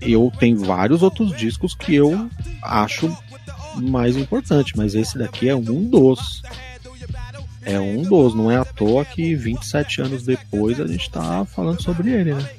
Eu 0.01 0.31
tenho 0.39 0.57
vários 0.57 1.01
outros 1.01 1.35
discos 1.35 1.73
que 1.73 1.95
eu 1.95 2.29
acho 2.61 3.15
mais 3.75 4.15
importante, 4.15 4.75
mas 4.75 4.95
esse 4.95 5.17
daqui 5.17 5.49
é 5.49 5.55
um 5.55 5.89
dos. 5.89 6.41
É 7.63 7.79
um 7.79 8.01
dos, 8.01 8.33
não 8.33 8.49
é 8.49 8.57
à 8.57 8.63
toa 8.63 9.03
que 9.03 9.35
27 9.35 10.01
anos 10.01 10.23
depois 10.23 10.79
a 10.79 10.87
gente 10.87 11.09
tá 11.09 11.43
falando 11.45 11.81
sobre 11.81 12.11
ele, 12.11 12.33
né? 12.33 12.49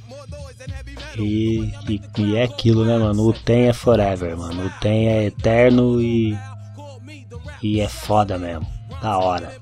E, 1.16 1.72
e, 1.88 2.00
e 2.18 2.36
é 2.36 2.44
aquilo, 2.44 2.84
né, 2.84 2.96
mano? 2.98 3.28
O 3.28 3.32
Tem 3.32 3.68
é 3.68 3.72
forever, 3.72 4.36
mano. 4.36 4.66
O 4.66 4.70
Tem 4.80 5.08
é 5.08 5.24
eterno 5.24 6.00
e. 6.00 6.36
E 7.62 7.80
é 7.80 7.88
foda 7.88 8.38
mesmo. 8.38 8.66
Da 9.02 9.18
hora. 9.18 9.56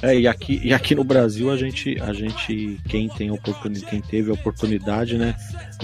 É, 0.00 0.18
e 0.18 0.26
aqui, 0.26 0.60
e 0.62 0.72
aqui 0.72 0.94
no 0.94 1.04
Brasil 1.04 1.50
a 1.50 1.56
gente, 1.56 2.00
a 2.00 2.12
gente 2.12 2.80
quem 2.88 3.08
tem 3.08 3.30
oportunidade, 3.30 3.86
quem 3.86 4.00
teve 4.00 4.30
a 4.30 4.34
oportunidade, 4.34 5.18
né, 5.18 5.34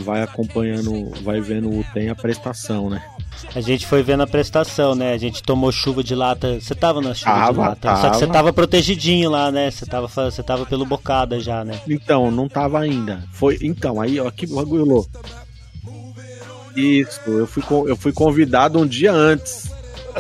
vai 0.01 0.23
acompanhando, 0.23 1.11
vai 1.23 1.41
vendo 1.41 1.69
o 1.69 1.85
tem 1.93 2.09
a 2.09 2.15
prestação, 2.15 2.89
né? 2.89 3.03
A 3.55 3.61
gente 3.61 3.87
foi 3.87 4.03
vendo 4.03 4.23
a 4.23 4.27
prestação, 4.27 4.95
né? 4.95 5.13
A 5.13 5.19
gente 5.19 5.43
tomou 5.43 5.71
chuva 5.71 6.03
de 6.03 6.15
lata. 6.15 6.61
Você 6.61 6.75
tava 6.75 7.01
na 7.01 7.15
chuva 7.15 7.33
de 7.33 7.41
Tava, 7.41 7.69
lata. 7.69 7.97
Só 7.97 8.11
que 8.11 8.17
você 8.17 8.27
tava. 8.27 8.33
tava 8.33 8.53
protegidinho 8.53 9.31
lá, 9.31 9.53
né? 9.53 9.71
Você 9.71 9.87
tava, 9.87 10.09
você 10.09 10.43
tava 10.43 10.67
pelo 10.67 10.85
bocada 10.85 11.39
já, 11.39 11.65
né? 11.65 11.81
Então, 11.87 12.31
não 12.31 12.49
tava 12.49 12.81
ainda. 12.81 13.23
Foi, 13.33 13.57
então, 13.63 14.01
aí, 14.01 14.19
ó, 14.19 14.29
que 14.31 14.47
bagulho 14.47 14.85
louco. 14.85 15.11
Isso, 16.75 17.21
eu 17.27 17.47
fui, 17.47 17.63
eu 17.89 17.97
fui 17.97 18.13
convidado 18.13 18.79
um 18.79 18.87
dia 18.87 19.13
antes. 19.13 19.71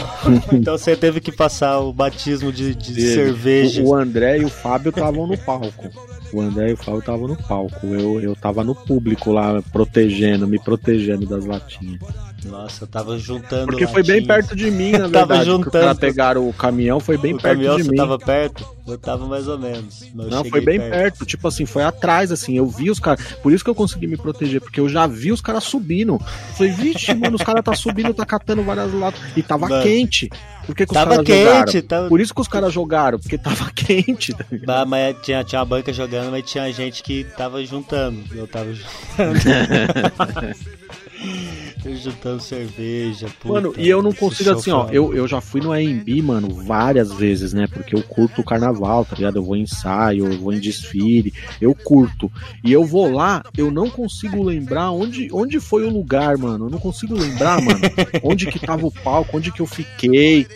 Então 0.53 0.76
você 0.76 0.96
teve 0.96 1.20
que 1.20 1.32
passar 1.32 1.80
o 1.80 1.92
batismo 1.92 2.53
de, 2.53 2.74
de 2.74 2.92
dele. 2.92 3.14
cerveja. 3.14 3.82
O, 3.82 3.88
o 3.88 3.94
André 3.94 4.38
e 4.38 4.44
o 4.44 4.49
Fábio 4.49 4.90
estavam 4.90 5.26
no 5.26 5.36
palco. 5.36 5.90
O 6.32 6.40
André 6.40 6.70
e 6.70 6.72
o 6.74 6.76
Fábio 6.76 7.01
estavam 7.01 7.28
no 7.28 7.36
palco. 7.36 7.86
Eu, 7.86 8.20
eu 8.20 8.36
tava 8.36 8.62
no 8.64 8.74
público 8.74 9.32
lá, 9.32 9.62
protegendo, 9.72 10.46
me 10.46 10.59
protegendo 10.59 11.26
das 11.26 11.44
latinhas. 11.44 12.01
Nossa, 12.45 12.84
eu 12.84 12.89
tava 12.89 13.18
juntando. 13.18 13.66
Porque 13.66 13.86
foi 13.86 14.03
bem 14.03 14.24
perto 14.24 14.55
de 14.55 14.70
mim, 14.70 14.93
na 14.93 15.01
Tava 15.11 15.26
verdade. 15.26 15.41
Os 15.41 15.47
juntando. 15.57 15.70
caras 15.72 15.99
pegaram 15.99 16.49
o 16.49 16.53
caminhão, 16.53 17.01
foi 17.01 17.16
bem 17.18 17.34
o 17.34 17.39
perto 17.39 17.55
caminhão 17.57 17.76
de 17.76 17.82
você 17.84 17.91
mim. 17.91 17.97
tava 17.97 18.18
perto? 18.18 18.64
Eu 18.86 18.97
tava 18.97 19.26
mais 19.26 19.47
ou 19.49 19.59
menos. 19.59 20.03
eu 20.03 20.30
Não, 20.30 20.45
foi 20.45 20.61
bem 20.61 20.78
perto. 20.78 21.26
Tipo 21.26 21.49
assim, 21.49 21.66
foi 21.66 21.82
atrás, 21.82 22.32
assim. 22.32 22.57
Eu 22.57 22.66
vi 22.66 22.91
os 22.91 22.99
caras. 22.99 23.22
Por 23.43 23.53
isso 23.53 23.62
que 23.62 23.68
eu 23.68 23.74
consegui 23.74 24.07
me 24.07 24.16
proteger, 24.16 24.61
porque 24.61 24.80
eu 24.80 24.89
já 24.89 25.07
vi 25.07 25.30
os 25.32 25.41
caras 25.41 25.64
subindo. 25.64 26.18
Falei, 26.57 26.72
vixe, 26.72 27.12
mano, 27.14 27.36
os 27.36 27.43
caras 27.43 27.64
tá 27.64 27.74
subindo, 27.74 28.14
tá 28.14 28.24
catando 28.24 28.62
várias 28.62 28.93
latas. 28.95 29.20
E 29.36 29.43
tava 29.43 29.68
Mano. 29.68 29.82
quente. 29.82 30.30
Por 30.64 30.74
que, 30.74 30.84
que 30.86 30.93
os 30.93 30.95
Tava 30.95 31.11
caras 31.11 31.26
quente, 31.26 31.45
jogaram? 31.45 31.82
tava- 31.82 32.09
Por 32.09 32.20
isso 32.20 32.34
que 32.34 32.41
os 32.43 32.49
caras 32.49 32.72
jogaram, 32.72 33.18
porque 33.18 33.39
tava 33.39 33.70
quente. 33.74 34.34
tá 34.66 34.84
mas 34.86 35.16
tinha, 35.22 35.43
tinha 35.43 35.61
uma 35.61 35.64
banca 35.66 35.93
jogando, 35.93 36.30
mas 36.30 36.45
tinha 36.45 36.70
gente 36.72 37.03
que 37.03 37.24
tava 37.36 37.64
juntando. 37.64 38.20
Eu 38.34 38.47
tava 38.47 38.72
juntando. 38.72 39.39
Juntando 41.85 42.43
cerveja. 42.43 43.29
Puta, 43.41 43.55
Mano, 43.55 43.74
e 43.76 43.89
eu 43.89 44.03
não 44.03 44.12
consigo 44.12 44.51
assim, 44.51 44.70
ó. 44.70 44.89
Eu, 44.91 45.14
eu 45.14 45.29
já 45.29 45.41
fui 45.41 45.61
no 45.61 45.72
AMB, 45.72 46.22
mano, 46.22 46.49
várias 46.49 47.12
vezes, 47.12 47.53
né? 47.53 47.66
Porque 47.66 47.95
eu 47.95 48.03
curto 48.03 48.41
o 48.41 48.45
carnaval, 48.45 49.05
tá 49.05 49.16
ligado? 49.16 49.37
Eu 49.37 49.45
vou 49.45 49.57
em 49.57 49.62
ensaio, 49.62 50.33
eu 50.33 50.39
vou 50.39 50.53
em 50.53 50.61
desfile, 50.61 51.33
eu 51.61 51.74
curto. 51.74 52.31
E 52.64 52.72
eu 52.72 52.85
vou 52.85 53.11
lá, 53.11 53.43
eu 53.57 53.70
não 53.70 53.89
consigo 53.89 54.43
lembrar 54.43 54.91
onde, 54.91 55.29
onde 55.33 55.61
foi 55.61 55.85
o 55.85 55.91
lugar, 55.91 56.37
mano. 56.37 56.66
Eu 56.66 56.70
não 56.70 56.79
consigo 56.79 57.14
lembrar, 57.14 57.62
mano. 57.62 57.81
onde 58.22 58.47
que 58.47 58.59
tava 58.59 58.87
o 58.87 58.93
palco, 58.93 59.37
onde 59.37 59.53
que 59.53 59.61
eu 59.61 59.66
fiquei. 59.66 60.47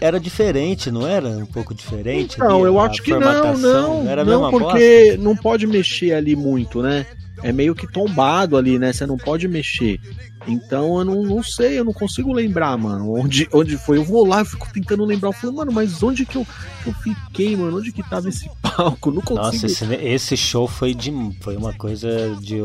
Era 0.00 0.18
diferente, 0.18 0.90
não 0.90 1.06
era? 1.06 1.28
Um 1.28 1.46
pouco 1.46 1.74
diferente? 1.74 2.38
Não, 2.38 2.64
eu 2.64 2.78
acho 2.78 3.02
que 3.02 3.10
não, 3.10 3.56
não. 3.56 4.04
Não, 4.04 4.24
mesma 4.24 4.50
porque 4.50 5.16
não 5.18 5.36
pode 5.36 5.66
mexer 5.66 6.12
ali 6.12 6.36
muito, 6.36 6.80
né? 6.82 7.06
É 7.42 7.52
meio 7.52 7.74
que 7.74 7.90
tombado 7.90 8.56
ali, 8.56 8.78
né? 8.78 8.92
Você 8.92 9.04
não 9.04 9.16
pode 9.16 9.48
mexer. 9.48 9.98
Então 10.46 10.98
eu 10.98 11.04
não, 11.04 11.22
não 11.22 11.42
sei, 11.42 11.78
eu 11.78 11.84
não 11.84 11.92
consigo 11.92 12.32
lembrar, 12.32 12.76
mano, 12.76 13.14
onde, 13.14 13.48
onde 13.52 13.76
foi. 13.78 13.98
Eu 13.98 14.04
vou 14.04 14.26
lá, 14.26 14.40
eu 14.40 14.44
fico 14.44 14.68
tentando 14.72 15.04
lembrar. 15.04 15.28
Eu 15.28 15.32
falo, 15.32 15.52
mano, 15.54 15.72
mas 15.72 16.02
onde 16.02 16.24
que 16.26 16.36
eu, 16.36 16.46
que 16.82 16.88
eu 16.90 16.94
fiquei, 16.94 17.56
mano? 17.56 17.78
Onde 17.78 17.92
que 17.92 18.02
tava 18.08 18.28
esse 18.28 18.48
palco? 18.60 19.10
Não 19.10 19.20
consigo. 19.22 19.44
Nossa, 19.46 19.66
esse, 19.66 19.84
esse 19.94 20.36
show 20.36 20.66
foi 20.66 20.94
de 20.94 21.12
foi 21.40 21.56
uma 21.56 21.72
coisa 21.72 22.36
de 22.40 22.58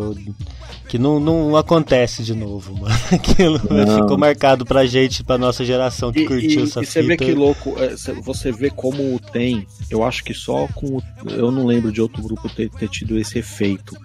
que 0.88 0.97
não, 0.97 1.19
não 1.19 1.55
acontece 1.57 2.23
de 2.23 2.34
novo, 2.34 2.73
mano. 2.78 2.95
Aquilo 3.11 3.59
Não. 3.69 3.95
ficou 4.01 4.17
marcado 4.17 4.65
pra 4.65 4.86
gente, 4.86 5.23
pra 5.23 5.38
nossa 5.38 5.65
geração 5.65 6.11
que 6.13 6.21
E, 6.21 6.25
curtiu 6.25 6.61
e- 6.61 6.63
essa 6.63 6.82
e 6.82 6.86
você 6.86 7.01
vê 7.01 7.11
fita. 7.13 7.25
que 7.25 7.34
louco, 7.34 7.75
é, 7.78 7.95
cê- 7.97 8.13
você 8.13 8.51
vê 8.51 8.69
como 8.69 9.19
tem, 9.32 9.67
eu 9.89 10.03
acho 10.03 10.23
que 10.23 10.34
só 10.34 10.65
com 10.73 10.97
o, 10.97 11.03
eu 11.30 11.51
não 11.51 11.65
lembro 11.65 11.91
de 11.91 12.01
outro 12.01 12.23
grupo 12.23 12.47
ter, 12.49 12.69
ter 12.69 12.88
tido 12.89 13.17
esse 13.19 13.38
efeito. 13.39 13.95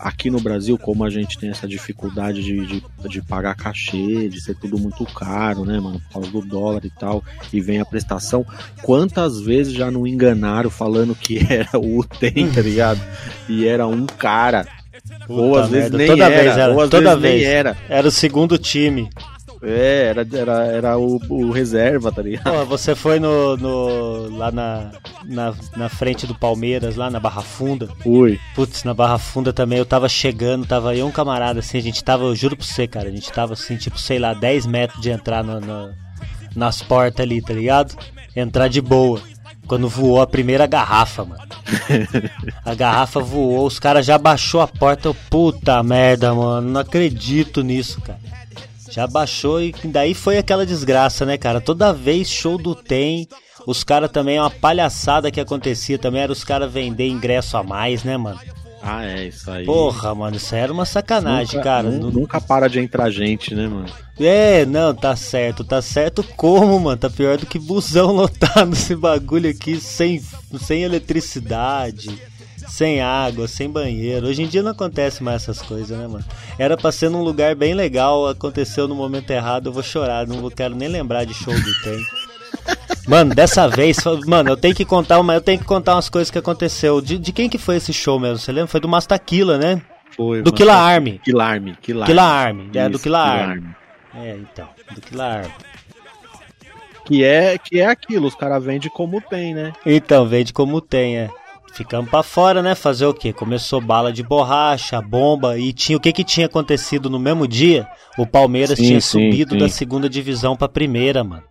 Aqui 0.00 0.30
no 0.30 0.40
Brasil, 0.40 0.76
como 0.76 1.04
a 1.04 1.10
gente 1.10 1.38
tem 1.38 1.48
essa 1.50 1.68
dificuldade 1.68 2.42
de, 2.42 2.66
de, 2.66 2.84
de 3.08 3.21
pagar 3.22 3.54
cachê, 3.54 4.28
de 4.28 4.40
ser 4.40 4.54
tudo 4.54 4.78
muito 4.78 5.04
caro, 5.06 5.64
né, 5.64 5.78
mano, 5.78 6.00
por 6.00 6.14
causa 6.14 6.30
do 6.30 6.40
dólar 6.42 6.84
e 6.84 6.90
tal, 6.90 7.22
e 7.52 7.60
vem 7.60 7.80
a 7.80 7.84
prestação, 7.84 8.44
quantas 8.82 9.40
vezes 9.40 9.72
já 9.72 9.90
não 9.90 10.06
enganaram 10.06 10.70
falando 10.70 11.14
que 11.14 11.38
era 11.52 11.78
o 11.78 11.98
UTEM, 12.00 12.50
tá 12.50 12.60
ligado? 12.60 13.00
E 13.48 13.66
era 13.66 13.86
um 13.86 14.06
cara. 14.06 14.66
ou 15.28 15.50
Puta 15.50 15.60
às 15.62 15.70
vezes 15.70 15.90
merda, 15.90 15.98
nem 15.98 16.06
toda 16.06 16.24
era, 16.24 16.42
vez 16.42 16.56
era, 16.56 16.72
ou 16.72 16.80
às 16.80 16.90
toda 16.90 17.16
vezes 17.16 17.22
nem 17.22 17.32
vez 17.32 17.44
era. 17.44 17.76
Era 17.88 18.08
o 18.08 18.10
segundo 18.10 18.58
time. 18.58 19.08
É, 19.62 20.06
era, 20.10 20.26
era, 20.32 20.66
era 20.66 20.98
o, 20.98 21.20
o 21.28 21.50
reserva, 21.52 22.10
tá 22.10 22.20
ligado? 22.22 22.44
Pô, 22.52 22.64
você 22.64 22.94
foi 22.94 23.20
no, 23.20 23.56
no 23.56 24.36
lá 24.36 24.50
na, 24.50 24.90
na, 25.24 25.54
na 25.76 25.88
frente 25.88 26.26
do 26.26 26.34
Palmeiras, 26.34 26.96
lá 26.96 27.08
na 27.10 27.20
Barra 27.20 27.42
Funda. 27.42 27.88
Fui. 28.02 28.40
Putz, 28.54 28.82
na 28.82 28.92
Barra 28.92 29.18
Funda 29.18 29.52
também, 29.52 29.78
eu 29.78 29.86
tava 29.86 30.08
chegando, 30.08 30.66
tava 30.66 30.94
eu 30.96 31.06
e 31.06 31.08
um 31.08 31.12
camarada, 31.12 31.60
assim, 31.60 31.78
a 31.78 31.82
gente 31.82 32.02
tava, 32.02 32.24
eu 32.24 32.34
juro 32.34 32.56
pra 32.56 32.66
você, 32.66 32.86
cara, 32.88 33.08
a 33.08 33.12
gente 33.12 33.30
tava 33.30 33.52
assim, 33.52 33.76
tipo, 33.76 33.98
sei 34.00 34.18
lá, 34.18 34.34
10 34.34 34.66
metros 34.66 35.00
de 35.00 35.10
entrar 35.10 35.44
no, 35.44 35.60
no- 35.60 35.92
nas 36.56 36.82
portas 36.82 37.24
ali, 37.24 37.40
tá 37.40 37.54
ligado? 37.54 37.94
Entrar 38.34 38.66
de 38.68 38.80
boa. 38.80 39.20
Quando 39.66 39.88
voou 39.88 40.20
a 40.20 40.26
primeira 40.26 40.66
garrafa, 40.66 41.24
mano. 41.24 41.40
A 42.64 42.74
garrafa 42.74 43.20
voou, 43.20 43.64
os 43.64 43.78
caras 43.78 44.04
já 44.04 44.18
baixou 44.18 44.60
a 44.60 44.66
porta, 44.66 45.08
eu, 45.08 45.14
puta 45.30 45.80
merda, 45.84 46.34
mano, 46.34 46.68
não 46.68 46.80
acredito 46.80 47.62
nisso, 47.62 48.00
cara. 48.00 48.18
Já 48.92 49.06
baixou 49.06 49.60
e 49.60 49.72
daí 49.84 50.12
foi 50.14 50.36
aquela 50.38 50.66
desgraça, 50.66 51.24
né, 51.24 51.38
cara? 51.38 51.60
Toda 51.60 51.92
vez 51.92 52.28
show 52.28 52.58
do 52.58 52.74
Tem, 52.74 53.26
os 53.66 53.82
caras 53.82 54.10
também, 54.10 54.38
uma 54.38 54.50
palhaçada 54.50 55.30
que 55.30 55.40
acontecia 55.40 55.98
também 55.98 56.20
era 56.20 56.30
os 56.32 56.44
caras 56.44 56.70
vender 56.70 57.08
ingresso 57.08 57.56
a 57.56 57.62
mais, 57.62 58.04
né, 58.04 58.16
mano? 58.16 58.38
Ah, 58.84 59.04
é, 59.04 59.28
isso 59.28 59.48
aí. 59.48 59.64
Porra, 59.64 60.12
mano, 60.12 60.36
isso 60.36 60.52
aí 60.54 60.60
era 60.60 60.72
uma 60.72 60.84
sacanagem, 60.84 61.54
nunca, 61.58 61.62
cara. 61.70 61.88
nu- 61.88 62.00
Não- 62.00 62.10
Nunca 62.10 62.40
para 62.40 62.68
de 62.68 62.80
entrar 62.80 63.08
gente, 63.10 63.54
né, 63.54 63.68
mano? 63.68 63.86
É, 64.18 64.66
não, 64.66 64.92
tá 64.92 65.14
certo, 65.14 65.62
tá 65.62 65.80
certo 65.80 66.24
como, 66.36 66.80
mano? 66.80 66.96
Tá 66.98 67.08
pior 67.08 67.38
do 67.38 67.46
que 67.46 67.60
busão 67.60 68.10
lotado 68.12 68.72
esse 68.72 68.96
bagulho 68.96 69.48
aqui, 69.48 69.80
sem, 69.80 70.20
sem 70.60 70.82
eletricidade, 70.82 72.10
sem 72.72 73.02
água, 73.02 73.46
sem 73.46 73.68
banheiro. 73.68 74.26
Hoje 74.26 74.42
em 74.42 74.46
dia 74.46 74.62
não 74.62 74.70
acontece 74.70 75.22
mais 75.22 75.42
essas 75.42 75.60
coisas, 75.60 75.96
né, 75.96 76.06
mano? 76.06 76.24
Era 76.58 76.74
pra 76.74 76.90
ser 76.90 77.10
num 77.10 77.22
lugar 77.22 77.54
bem 77.54 77.74
legal, 77.74 78.26
aconteceu 78.26 78.88
no 78.88 78.94
momento 78.94 79.30
errado, 79.30 79.66
eu 79.66 79.72
vou 79.72 79.82
chorar, 79.82 80.26
não 80.26 80.48
quero 80.50 80.74
nem 80.74 80.88
lembrar 80.88 81.24
de 81.24 81.34
show 81.34 81.52
do 81.52 81.82
Tem. 81.82 82.02
Mano, 83.06 83.34
dessa 83.34 83.68
vez, 83.68 83.98
mano, 84.26 84.50
eu 84.50 84.56
tenho 84.56 84.74
que 84.74 84.86
contar 84.86 85.20
uma, 85.20 85.34
eu 85.34 85.40
tenho 85.40 85.58
que 85.58 85.66
contar 85.66 85.96
umas 85.96 86.08
coisas 86.08 86.30
que 86.30 86.38
aconteceu. 86.38 87.00
De, 87.02 87.18
de 87.18 87.30
quem 87.30 87.48
que 87.48 87.58
foi 87.58 87.76
esse 87.76 87.92
show 87.92 88.18
mesmo? 88.18 88.38
Você 88.38 88.50
lembra? 88.50 88.68
Foi 88.68 88.80
do 88.80 88.88
Mastaquila, 88.88 89.58
né? 89.58 89.82
Foi. 90.16 90.40
Do 90.40 90.52
Killa 90.52 90.74
Army. 90.74 91.20
Killa 91.22 91.44
Army. 91.44 91.76
Killa 91.82 92.04
Army. 92.04 92.20
Army, 92.20 92.70
é 92.74 92.88
do 92.88 92.98
Killa 92.98 93.22
Killa 93.22 93.44
Army. 93.48 93.76
É, 94.14 94.36
então, 94.36 94.68
do 94.94 95.00
Killa 95.00 95.24
Army. 95.24 95.52
Que 97.04 97.24
é, 97.24 97.58
que 97.58 97.80
é 97.80 97.86
aquilo, 97.86 98.28
os 98.28 98.34
caras 98.34 98.64
vendem 98.64 98.88
como 98.90 99.20
tem, 99.20 99.52
né? 99.52 99.72
Então, 99.84 100.24
vende 100.26 100.52
como 100.52 100.80
tem, 100.80 101.18
é. 101.18 101.30
Ficamos 101.74 102.10
pra 102.10 102.22
fora, 102.22 102.62
né? 102.62 102.74
Fazer 102.74 103.06
o 103.06 103.14
quê? 103.14 103.32
Começou 103.32 103.80
bala 103.80 104.12
de 104.12 104.22
borracha, 104.22 105.00
bomba 105.00 105.58
e 105.58 105.72
tinha 105.72 105.96
o 105.96 106.00
que 106.00 106.12
que 106.12 106.22
tinha 106.24 106.46
acontecido 106.46 107.08
no 107.08 107.18
mesmo 107.18 107.48
dia? 107.48 107.86
O 108.18 108.26
Palmeiras 108.26 108.76
Sim, 108.78 108.84
tinha 108.86 109.00
sim, 109.00 109.30
subido 109.30 109.54
sim. 109.54 109.58
da 109.58 109.68
segunda 109.68 110.08
divisão 110.08 110.54
pra 110.54 110.68
primeira, 110.68 111.24
mano. 111.24 111.42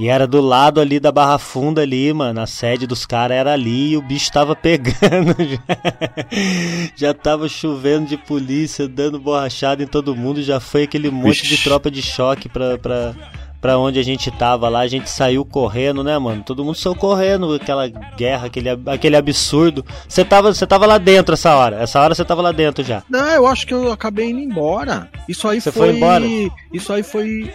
E 0.00 0.08
era 0.08 0.28
do 0.28 0.40
lado 0.40 0.80
ali 0.80 1.00
da 1.00 1.10
Barra 1.10 1.38
Funda 1.38 1.82
ali, 1.82 2.12
mano. 2.12 2.40
A 2.40 2.46
sede 2.46 2.86
dos 2.86 3.04
caras 3.04 3.36
era 3.36 3.52
ali 3.52 3.90
e 3.90 3.96
o 3.96 4.00
bicho 4.02 4.30
tava 4.32 4.54
pegando. 4.56 5.34
já 6.96 7.12
tava 7.12 7.48
chovendo 7.48 8.06
de 8.06 8.16
polícia, 8.16 8.86
dando 8.88 9.18
borrachada 9.18 9.82
em 9.82 9.86
todo 9.86 10.14
mundo. 10.14 10.42
Já 10.42 10.60
foi 10.60 10.84
aquele 10.84 11.10
monte 11.10 11.42
de 11.42 11.50
Vixe. 11.50 11.64
tropa 11.64 11.90
de 11.90 12.00
choque 12.00 12.48
pra, 12.48 12.78
pra, 12.78 13.14
pra 13.60 13.78
onde 13.78 13.98
a 13.98 14.02
gente 14.02 14.30
tava 14.30 14.68
lá. 14.68 14.80
A 14.80 14.86
gente 14.86 15.10
saiu 15.10 15.44
correndo, 15.44 16.02
né, 16.04 16.16
mano? 16.18 16.42
Todo 16.44 16.64
mundo 16.64 16.76
saiu 16.76 16.94
correndo, 16.94 17.54
aquela 17.54 17.88
guerra, 17.88 18.46
aquele, 18.46 18.68
aquele 18.86 19.16
absurdo. 19.16 19.84
Você 20.08 20.24
tava, 20.24 20.52
você 20.54 20.66
tava 20.66 20.86
lá 20.86 20.98
dentro 20.98 21.34
essa 21.34 21.54
hora. 21.56 21.76
Essa 21.82 22.00
hora 22.00 22.14
você 22.14 22.24
tava 22.24 22.42
lá 22.42 22.52
dentro 22.52 22.84
já. 22.84 23.02
Não, 23.08 23.28
eu 23.30 23.46
acho 23.46 23.66
que 23.66 23.74
eu 23.74 23.90
acabei 23.92 24.30
indo 24.30 24.40
embora. 24.40 25.08
Isso 25.28 25.46
aí 25.48 25.60
Você 25.60 25.70
foi. 25.72 25.88
foi 25.88 25.96
embora? 25.96 26.24
Isso 26.72 26.92
aí 26.92 27.02
foi 27.02 27.50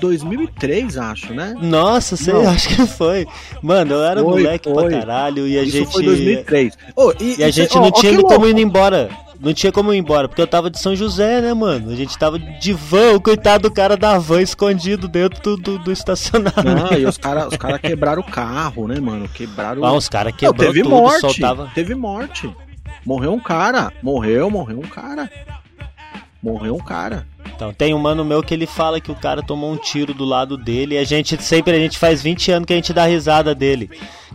2003, 0.00 0.96
acho, 0.98 1.32
né? 1.32 1.54
Nossa, 1.60 2.16
você 2.16 2.30
acho 2.46 2.68
que 2.68 2.86
foi. 2.86 3.26
Mano, 3.62 3.94
eu 3.94 4.04
era 4.04 4.22
Foi, 4.22 4.30
moleque 4.30 4.70
foi. 4.72 4.88
pra 4.88 4.98
caralho 5.00 5.46
e 5.46 5.58
a 5.58 5.62
Isso 5.62 5.78
gente. 5.78 5.92
foi 5.92 6.04
2003. 6.04 6.78
Ô, 6.96 7.12
e, 7.20 7.36
E 7.38 7.44
a 7.44 7.50
gente 7.50 7.76
ó, 7.76 7.80
não 7.80 7.90
tinha 7.90 8.12
que 8.14 8.22
como 8.22 8.44
louco. 8.44 8.58
ir 8.58 8.62
embora. 8.62 9.10
Não 9.40 9.54
tinha 9.54 9.72
como 9.72 9.92
ir 9.92 9.96
embora, 9.98 10.28
porque 10.28 10.42
eu 10.42 10.46
tava 10.46 10.70
de 10.70 10.78
São 10.78 10.94
José, 10.94 11.40
né, 11.40 11.54
mano? 11.54 11.90
A 11.90 11.94
gente 11.94 12.16
tava 12.18 12.38
de 12.38 12.72
van, 12.74 13.14
o 13.14 13.20
coitado 13.20 13.68
do 13.68 13.74
cara 13.74 13.96
da 13.96 14.18
van 14.18 14.42
escondido 14.42 15.08
dentro 15.08 15.40
do, 15.42 15.56
do, 15.56 15.78
do 15.78 15.90
estacionamento. 15.92 16.62
Não, 16.62 16.92
e 16.92 17.06
os 17.06 17.16
caras 17.16 17.46
os 17.46 17.56
cara 17.56 17.78
quebraram 17.78 18.20
o 18.20 18.24
carro, 18.24 18.86
né, 18.86 19.00
mano? 19.00 19.26
Quebraram. 19.28 19.82
Ah, 19.84 19.94
os 19.94 20.08
caras 20.10 20.32
Não, 20.32 20.38
quebrou 20.38 20.66
teve 20.66 20.82
tudo, 20.82 20.90
morte. 20.90 21.20
soltava. 21.20 21.70
Teve 21.74 21.94
morte. 21.94 22.54
Morreu 23.04 23.32
um 23.32 23.40
cara. 23.40 23.90
Morreu, 24.02 24.50
morreu 24.50 24.78
um 24.78 24.88
cara. 24.88 25.30
Morreu 26.42 26.74
um 26.74 26.78
cara. 26.78 27.26
Então, 27.54 27.72
tem 27.72 27.92
um 27.92 27.98
mano 27.98 28.24
meu 28.24 28.42
que 28.42 28.54
ele 28.54 28.66
fala 28.66 29.00
que 29.00 29.10
o 29.12 29.14
cara 29.14 29.42
tomou 29.42 29.70
um 29.72 29.76
tiro 29.76 30.14
do 30.14 30.24
lado 30.24 30.56
dele 30.56 30.94
e 30.94 30.98
a 30.98 31.04
gente 31.04 31.42
sempre, 31.42 31.74
a 31.76 31.78
gente 31.78 31.98
faz 31.98 32.22
20 32.22 32.52
anos 32.52 32.66
que 32.66 32.72
a 32.72 32.76
gente 32.76 32.92
dá 32.92 33.04
risada 33.04 33.54
dele. 33.54 33.90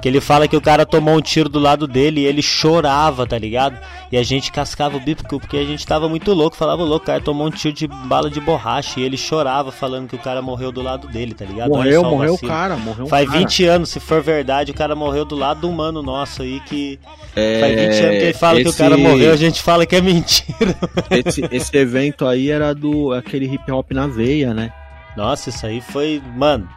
Que 0.06 0.10
ele 0.10 0.22
fala 0.22 0.48
que 0.48 0.56
o 0.56 0.62
cara 0.62 0.86
tomou 0.86 1.18
um 1.18 1.20
tiro 1.20 1.50
do 1.50 1.58
lado 1.58 1.88
dele 1.88 2.22
e 2.22 2.26
ele 2.28 2.40
chorava, 2.44 3.26
tá 3.26 3.40
ligado? 3.40 3.76
E 4.12 4.18
a 4.18 4.22
gente 4.22 4.52
cascava 4.52 4.96
o 4.98 5.00
bico 5.00 5.24
porque 5.28 5.58
a 5.58 5.66
gente 5.66 5.84
tava 5.84 6.08
muito 6.08 6.32
louco, 6.32 6.56
falava 6.56 6.84
louco, 6.84 7.06
o 7.06 7.08
cara 7.08 7.20
tomou 7.20 7.48
um 7.48 7.50
tiro 7.50 7.74
de 7.74 7.88
bala 7.88 8.30
de 8.30 8.40
borracha 8.40 9.00
e 9.00 9.04
ele 9.04 9.18
chorava 9.18 9.72
falando 9.72 10.08
que 10.08 10.16
o 10.16 10.20
cara 10.20 10.44
morreu 10.44 10.72
do 10.72 10.80
lado 10.84 11.08
dele, 11.08 11.34
tá 11.34 11.44
ligado? 11.44 11.70
Morreu, 11.70 12.02
só 12.04 12.10
morreu 12.12 12.34
o 12.36 12.38
cara, 12.38 12.78
morreu 12.78 13.06
um 13.06 13.08
Faz 13.08 13.28
cara. 13.28 13.40
20 13.40 13.66
anos, 13.66 13.90
se 13.90 14.00
for 14.00 14.22
verdade, 14.22 14.70
o 14.70 14.76
cara 14.76 14.96
morreu 14.96 15.26
do 15.26 15.36
lado 15.36 15.62
do 15.62 15.70
humano 15.72 16.04
nosso 16.04 16.44
aí 16.44 16.60
que. 16.68 17.00
É, 17.36 17.60
Faz 17.62 17.76
20 17.76 17.82
anos 17.82 17.98
que 18.20 18.24
ele 18.26 18.34
fala 18.34 18.60
que 18.62 18.68
o 18.68 18.70
esse- 18.70 18.78
cara 18.78 18.98
morreu, 18.98 19.34
a 19.34 19.38
gente 19.38 19.60
fala 19.64 19.88
que 19.88 19.96
é 19.96 20.02
mentira. 20.02 20.76
Esse, 21.10 21.42
esse 21.52 21.76
evento 21.78 22.28
aí 22.28 22.52
era 22.52 22.76
do 22.76 23.12
aquele 23.12 23.46
hip 23.52 23.72
hop 23.72 23.92
na 23.92 24.06
veia, 24.06 24.54
né? 24.54 24.72
Nossa, 25.18 25.50
isso 25.50 25.66
aí 25.66 25.82
foi. 25.82 26.22
Mano, 26.36 26.70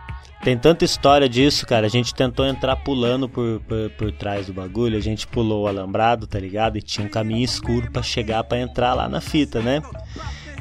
tem 0.43 0.57
tanta 0.57 0.85
história 0.85 1.29
disso, 1.29 1.67
cara. 1.67 1.87
A 1.87 1.91
gente 1.91 2.15
tentou 2.15 2.47
entrar 2.47 2.77
pulando 2.77 3.29
por, 3.29 3.61
por, 3.61 3.91
por 3.91 4.13
trás 4.13 4.47
do 4.47 4.53
bagulho. 4.53 4.97
A 4.97 5.01
gente 5.01 5.27
pulou 5.27 5.65
o 5.65 5.67
alambrado, 5.67 6.27
tá 6.27 6.39
ligado? 6.39 6.79
E 6.79 6.83
tinha 6.83 7.07
um 7.07 7.11
caminho 7.11 7.45
escuro 7.45 7.91
pra 7.91 8.03
chegar 8.03 8.45
pra 8.45 8.59
entrar 8.59 8.95
lá 8.95 9.09
na 9.09 9.21
fita, 9.21 9.61
né? 9.61 9.83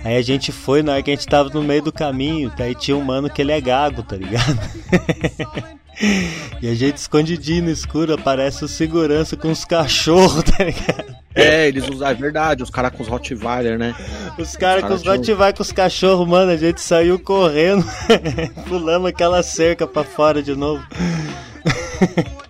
Aí 0.03 0.15
a 0.15 0.21
gente 0.21 0.51
foi, 0.51 0.81
na 0.81 0.93
hora 0.93 1.03
que 1.03 1.11
a 1.11 1.15
gente 1.15 1.27
tava 1.27 1.49
no 1.49 1.63
meio 1.63 1.81
do 1.81 1.91
caminho, 1.91 2.51
daí 2.55 2.75
tinha 2.75 2.95
um 2.95 3.03
mano 3.03 3.29
que 3.29 3.41
ele 3.41 3.51
é 3.51 3.59
gago, 3.59 4.03
tá 4.03 4.15
ligado? 4.15 4.57
e 6.61 6.67
a 6.69 6.75
gente 6.75 6.97
escondidinho 6.97 7.63
no 7.65 7.69
escuro, 7.71 8.13
aparece 8.13 8.63
o 8.63 8.67
segurança 8.67 9.35
com 9.35 9.51
os 9.51 9.65
cachorros, 9.65 10.43
tá 10.51 10.63
ligado? 10.63 11.15
É, 11.33 11.67
eles 11.67 11.87
usam, 11.87 12.07
é 12.07 12.13
verdade, 12.13 12.63
os 12.63 12.69
caras 12.69 12.91
com 12.91 13.03
os 13.03 13.07
Rottweiler, 13.09 13.77
né? 13.77 13.95
Os 14.37 14.55
caras 14.55 14.83
com 14.83 14.93
os 14.93 15.01
tinham- 15.01 15.15
Rottweiler 15.15 15.55
com 15.55 15.61
os 15.63 15.71
cachorros, 15.71 16.27
mano, 16.27 16.51
a 16.51 16.57
gente 16.57 16.81
saiu 16.81 17.19
correndo, 17.19 17.85
pulamos 18.67 19.09
aquela 19.09 19.41
cerca 19.43 19.85
pra 19.87 20.03
fora 20.03 20.41
de 20.41 20.55
novo. 20.55 20.83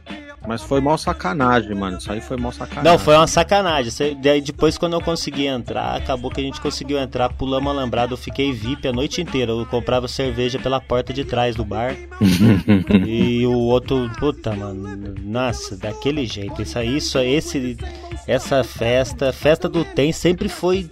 Mas 0.47 0.61
foi 0.61 0.79
mal 0.79 0.97
sacanagem, 0.97 1.75
mano. 1.75 1.97
Isso 1.97 2.09
aí 2.09 2.21
foi 2.21 2.37
mal 2.37 2.53
sacanagem. 2.53 2.89
Não, 2.89 2.97
foi 2.97 3.15
uma 3.15 3.27
sacanagem. 3.27 3.91
Daí 4.21 4.39
depois, 4.39 4.77
quando 4.77 4.93
eu 4.93 5.01
consegui 5.01 5.45
entrar, 5.45 5.97
acabou 5.97 6.31
que 6.31 6.39
a 6.39 6.43
gente 6.43 6.61
conseguiu 6.61 6.97
entrar, 6.97 7.33
pulamos 7.33 7.69
alambrado. 7.69 8.13
Eu 8.13 8.17
fiquei 8.17 8.53
VIP 8.53 8.87
a 8.87 8.93
noite 8.93 9.21
inteira. 9.21 9.51
Eu 9.51 9.65
comprava 9.65 10.07
cerveja 10.07 10.57
pela 10.57 10.79
porta 10.79 11.11
de 11.11 11.25
trás 11.25 11.55
do 11.55 11.65
bar. 11.65 11.97
e 13.05 13.45
o 13.45 13.51
outro, 13.51 14.09
puta, 14.17 14.55
mano, 14.55 15.15
nossa, 15.21 15.75
daquele 15.75 16.25
jeito. 16.25 16.61
Isso 16.61 16.79
aí, 16.79 16.95
isso, 16.95 17.19
esse, 17.19 17.77
essa 18.25 18.63
festa, 18.63 19.33
festa 19.33 19.67
do 19.67 19.83
Tem 19.83 20.13
sempre 20.13 20.47
foi. 20.47 20.87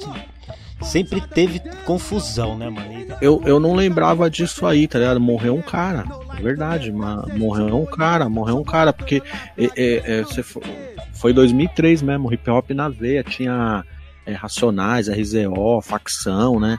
Sempre 0.82 1.22
teve 1.22 1.62
confusão, 1.86 2.58
né, 2.58 2.70
mano? 2.70 3.16
Eu, 3.22 3.41
eu 3.45 3.60
não 3.60 3.74
lembrava 3.74 4.30
disso 4.30 4.66
aí, 4.66 4.88
tá 4.88 4.99
ligado? 4.99 5.22
Morreu 5.22 5.56
um 5.56 5.62
cara. 5.62 6.03
É 6.38 6.41
verdade, 6.41 6.91
mas 6.91 7.25
morreu 7.38 7.81
um 7.81 7.86
cara, 7.86 8.27
morreu 8.29 8.57
um 8.57 8.63
cara, 8.63 8.91
porque 8.93 9.21
é, 9.57 9.65
é, 9.75 10.19
é, 10.19 10.21
você 10.23 10.43
fo- 10.43 10.61
foi 11.13 11.33
2003 11.33 12.01
mesmo, 12.01 12.31
hip 12.33 12.49
hop 12.49 12.69
na 12.71 12.89
veia, 12.89 13.23
tinha 13.23 13.83
é, 14.25 14.33
Racionais, 14.33 15.07
RZO, 15.07 15.81
facção, 15.81 16.59
né? 16.59 16.77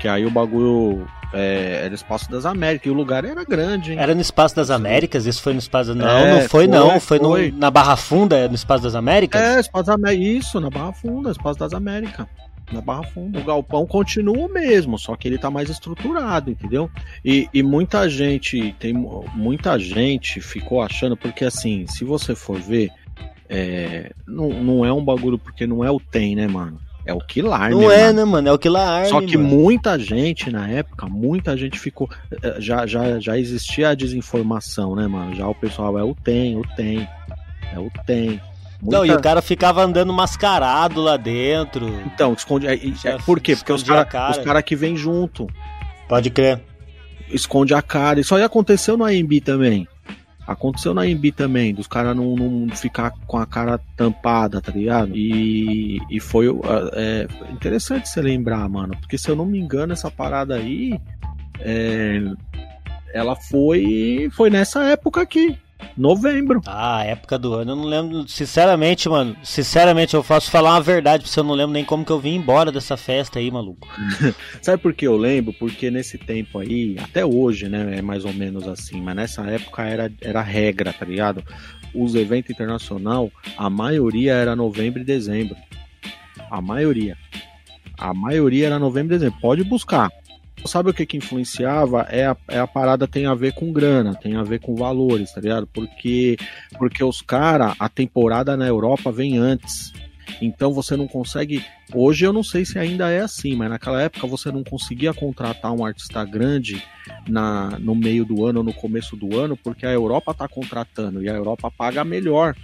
Que 0.00 0.08
aí 0.08 0.24
o 0.26 0.30
bagulho 0.30 1.06
é, 1.32 1.82
era 1.84 1.94
Espaço 1.94 2.30
das 2.30 2.44
Américas, 2.46 2.86
e 2.86 2.90
o 2.90 2.94
lugar 2.94 3.24
era 3.24 3.44
grande, 3.44 3.92
hein? 3.92 3.98
Era 3.98 4.14
no 4.14 4.20
Espaço 4.20 4.56
das 4.56 4.70
Américas? 4.70 5.26
Isso 5.26 5.42
foi 5.42 5.52
no 5.52 5.58
Espaço. 5.58 5.94
Não, 5.94 6.08
É, 6.08 6.30
não 6.32 6.38
foi, 6.40 6.48
foi, 6.48 6.66
não. 6.66 7.00
Foi, 7.00 7.18
no- 7.18 7.28
foi. 7.30 7.54
na 7.56 7.70
Barra 7.70 7.96
Funda, 7.96 8.36
é 8.36 8.48
no 8.48 8.54
Espaço 8.54 8.82
das 8.82 8.94
Américas? 8.94 9.40
É, 9.40 9.60
Espaço 9.60 9.84
das 9.86 9.94
Américas, 9.94 10.26
isso, 10.46 10.58
na 10.60 10.70
Barra 10.70 10.92
Funda, 10.92 11.30
Espaço 11.30 11.58
das 11.58 11.72
Américas. 11.72 12.26
Na 12.72 12.80
Barra 12.80 13.02
Funda. 13.04 13.38
O 13.40 13.44
galpão 13.44 13.84
continua 13.86 14.46
o 14.46 14.52
mesmo, 14.52 14.98
só 14.98 15.16
que 15.16 15.26
ele 15.26 15.38
tá 15.38 15.50
mais 15.50 15.68
estruturado, 15.68 16.50
entendeu? 16.50 16.88
E, 17.24 17.48
e 17.52 17.62
muita 17.62 18.08
gente, 18.08 18.74
tem 18.78 18.92
mu- 18.92 19.24
muita 19.34 19.78
gente 19.78 20.40
ficou 20.40 20.80
achando, 20.80 21.16
porque 21.16 21.44
assim, 21.44 21.86
se 21.88 22.04
você 22.04 22.34
for 22.34 22.60
ver, 22.60 22.90
é, 23.48 24.12
não, 24.26 24.48
não 24.50 24.84
é 24.84 24.92
um 24.92 25.04
bagulho, 25.04 25.38
porque 25.38 25.66
não 25.66 25.84
é 25.84 25.90
o 25.90 25.98
tem, 25.98 26.36
né, 26.36 26.46
mano? 26.46 26.78
É 27.04 27.12
o 27.14 27.18
Killar, 27.18 27.70
Não 27.70 27.90
é, 27.90 28.12
né, 28.12 28.24
mano? 28.24 28.48
É 28.48 28.52
o 28.52 28.58
que 28.58 28.68
lá 28.68 28.86
arme, 28.98 29.08
Só 29.08 29.20
que 29.22 29.36
mano. 29.36 29.48
muita 29.48 29.98
gente 29.98 30.50
na 30.50 30.68
época, 30.68 31.06
muita 31.08 31.56
gente 31.56 31.78
ficou. 31.78 32.08
eh, 32.42 32.56
Já, 32.60 32.86
já, 32.86 33.18
já 33.18 33.38
existia 33.38 33.88
a 33.88 33.94
desinformação, 33.94 34.94
né, 34.94 35.08
mano? 35.08 35.34
Já 35.34 35.48
o 35.48 35.54
pessoal 35.54 35.98
é 35.98 36.04
o 36.04 36.14
tem, 36.14 36.56
o 36.56 36.62
tem. 36.76 37.08
É 37.72 37.78
o 37.78 37.90
tem. 38.06 38.40
Não, 38.82 39.04
e 39.04 39.08
Muita- 39.08 39.20
o 39.20 39.22
cara 39.22 39.42
ficava 39.42 39.82
andando 39.82 40.12
mascarado 40.12 41.00
lá 41.02 41.16
dentro. 41.16 41.88
Então, 42.06 42.32
esconde. 42.32 42.66
É, 42.66 42.74
é- 42.74 42.92
Já 42.94 43.18
por 43.18 43.38
quê? 43.40 43.54
Porque 43.54 43.72
os 43.72 43.82
caras 43.82 44.08
cara. 44.08 44.30
os 44.30 44.38
cara 44.38 44.62
que 44.62 44.74
vêm 44.74 44.96
junto. 44.96 45.46
Pode 46.08 46.30
crer. 46.30 46.60
Esconde 47.28 47.74
a 47.74 47.82
cara. 47.82 48.20
Isso 48.20 48.34
aí 48.34 48.42
aconteceu 48.42 48.96
no 48.96 49.04
AMB 49.04 49.40
também. 49.40 49.86
Aconteceu 50.46 50.92
na 50.92 51.02
AMB 51.02 51.30
também, 51.30 51.72
dos 51.72 51.86
caras 51.86 52.16
não, 52.16 52.34
não 52.34 52.74
ficar 52.74 53.12
com 53.24 53.36
a 53.38 53.46
cara 53.46 53.78
tampada, 53.96 54.60
tá 54.60 54.72
ligado? 54.72 55.16
E, 55.16 56.00
e 56.10 56.18
foi 56.18 56.46
é, 56.94 57.28
interessante 57.52 58.08
você 58.08 58.20
lembrar, 58.20 58.68
mano, 58.68 58.96
porque 58.98 59.16
se 59.16 59.28
eu 59.28 59.36
não 59.36 59.46
me 59.46 59.60
engano, 59.60 59.92
essa 59.92 60.10
parada 60.10 60.56
aí, 60.56 60.98
é, 61.60 62.20
ela 63.14 63.36
foi, 63.36 64.28
foi 64.32 64.50
nessa 64.50 64.82
época 64.86 65.20
aqui, 65.20 65.56
novembro. 65.96 66.60
Ah, 66.66 67.04
época 67.04 67.38
do 67.38 67.54
ano, 67.54 67.72
eu 67.72 67.76
não 67.76 67.84
lembro. 67.84 68.28
Sinceramente, 68.28 69.08
mano, 69.08 69.36
sinceramente, 69.42 70.14
eu 70.14 70.24
posso 70.24 70.50
falar 70.50 70.72
uma 70.72 70.80
verdade 70.80 71.22
pra 71.22 71.32
você, 71.32 71.40
eu 71.40 71.44
não 71.44 71.54
lembro 71.54 71.72
nem 71.72 71.84
como 71.84 72.04
que 72.04 72.12
eu 72.12 72.20
vim 72.20 72.34
embora 72.34 72.72
dessa 72.72 72.96
festa 72.96 73.38
aí, 73.38 73.50
maluco. 73.50 73.88
Sabe 74.62 74.82
por 74.82 74.92
que 74.92 75.06
eu 75.06 75.16
lembro? 75.16 75.52
Porque 75.52 75.90
nesse 75.90 76.18
tempo 76.18 76.58
aí, 76.58 76.96
até 76.98 77.24
hoje, 77.24 77.68
né, 77.68 77.98
é 77.98 78.02
mais 78.02 78.24
ou 78.24 78.32
menos 78.32 78.66
assim, 78.66 79.00
mas 79.00 79.16
nessa 79.16 79.42
época 79.42 79.82
era, 79.82 80.12
era 80.20 80.42
regra, 80.42 80.92
tá 80.92 81.04
ligado? 81.04 81.44
Os 81.94 82.14
eventos 82.14 82.50
internacional, 82.50 83.30
a 83.56 83.68
maioria 83.68 84.34
era 84.34 84.54
novembro 84.54 85.00
e 85.00 85.04
dezembro. 85.04 85.56
A 86.50 86.60
maioria. 86.60 87.16
A 87.98 88.14
maioria 88.14 88.66
era 88.66 88.78
novembro 88.78 89.14
e 89.14 89.18
dezembro. 89.18 89.40
Pode 89.40 89.62
buscar. 89.64 90.10
Sabe 90.66 90.90
o 90.90 90.94
que 90.94 91.06
que 91.06 91.16
influenciava? 91.16 92.02
É 92.10 92.26
a, 92.26 92.36
é 92.48 92.58
a 92.58 92.66
parada 92.66 93.08
tem 93.08 93.26
a 93.26 93.34
ver 93.34 93.54
com 93.54 93.72
grana, 93.72 94.14
tem 94.14 94.36
a 94.36 94.42
ver 94.42 94.60
com 94.60 94.74
valores, 94.74 95.32
tá 95.32 95.40
ligado? 95.40 95.66
Porque, 95.66 96.36
porque 96.78 97.02
os 97.02 97.20
caras, 97.22 97.74
a 97.78 97.88
temporada 97.88 98.56
na 98.56 98.66
Europa 98.66 99.10
vem 99.10 99.38
antes. 99.38 99.92
Então 100.40 100.72
você 100.72 100.96
não 100.96 101.08
consegue. 101.08 101.64
Hoje 101.92 102.24
eu 102.24 102.32
não 102.32 102.44
sei 102.44 102.64
se 102.64 102.78
ainda 102.78 103.10
é 103.10 103.20
assim, 103.20 103.56
mas 103.56 103.70
naquela 103.70 104.00
época 104.00 104.26
você 104.26 104.52
não 104.52 104.62
conseguia 104.62 105.12
contratar 105.12 105.72
um 105.72 105.84
artista 105.84 106.24
grande 106.24 106.82
na, 107.28 107.78
no 107.78 107.94
meio 107.94 108.24
do 108.24 108.44
ano 108.46 108.60
ou 108.60 108.64
no 108.64 108.72
começo 108.72 109.16
do 109.16 109.38
ano, 109.38 109.56
porque 109.56 109.86
a 109.86 109.92
Europa 109.92 110.34
tá 110.34 110.46
contratando 110.46 111.22
e 111.22 111.28
a 111.28 111.34
Europa 111.34 111.70
paga 111.70 112.04
melhor. 112.04 112.54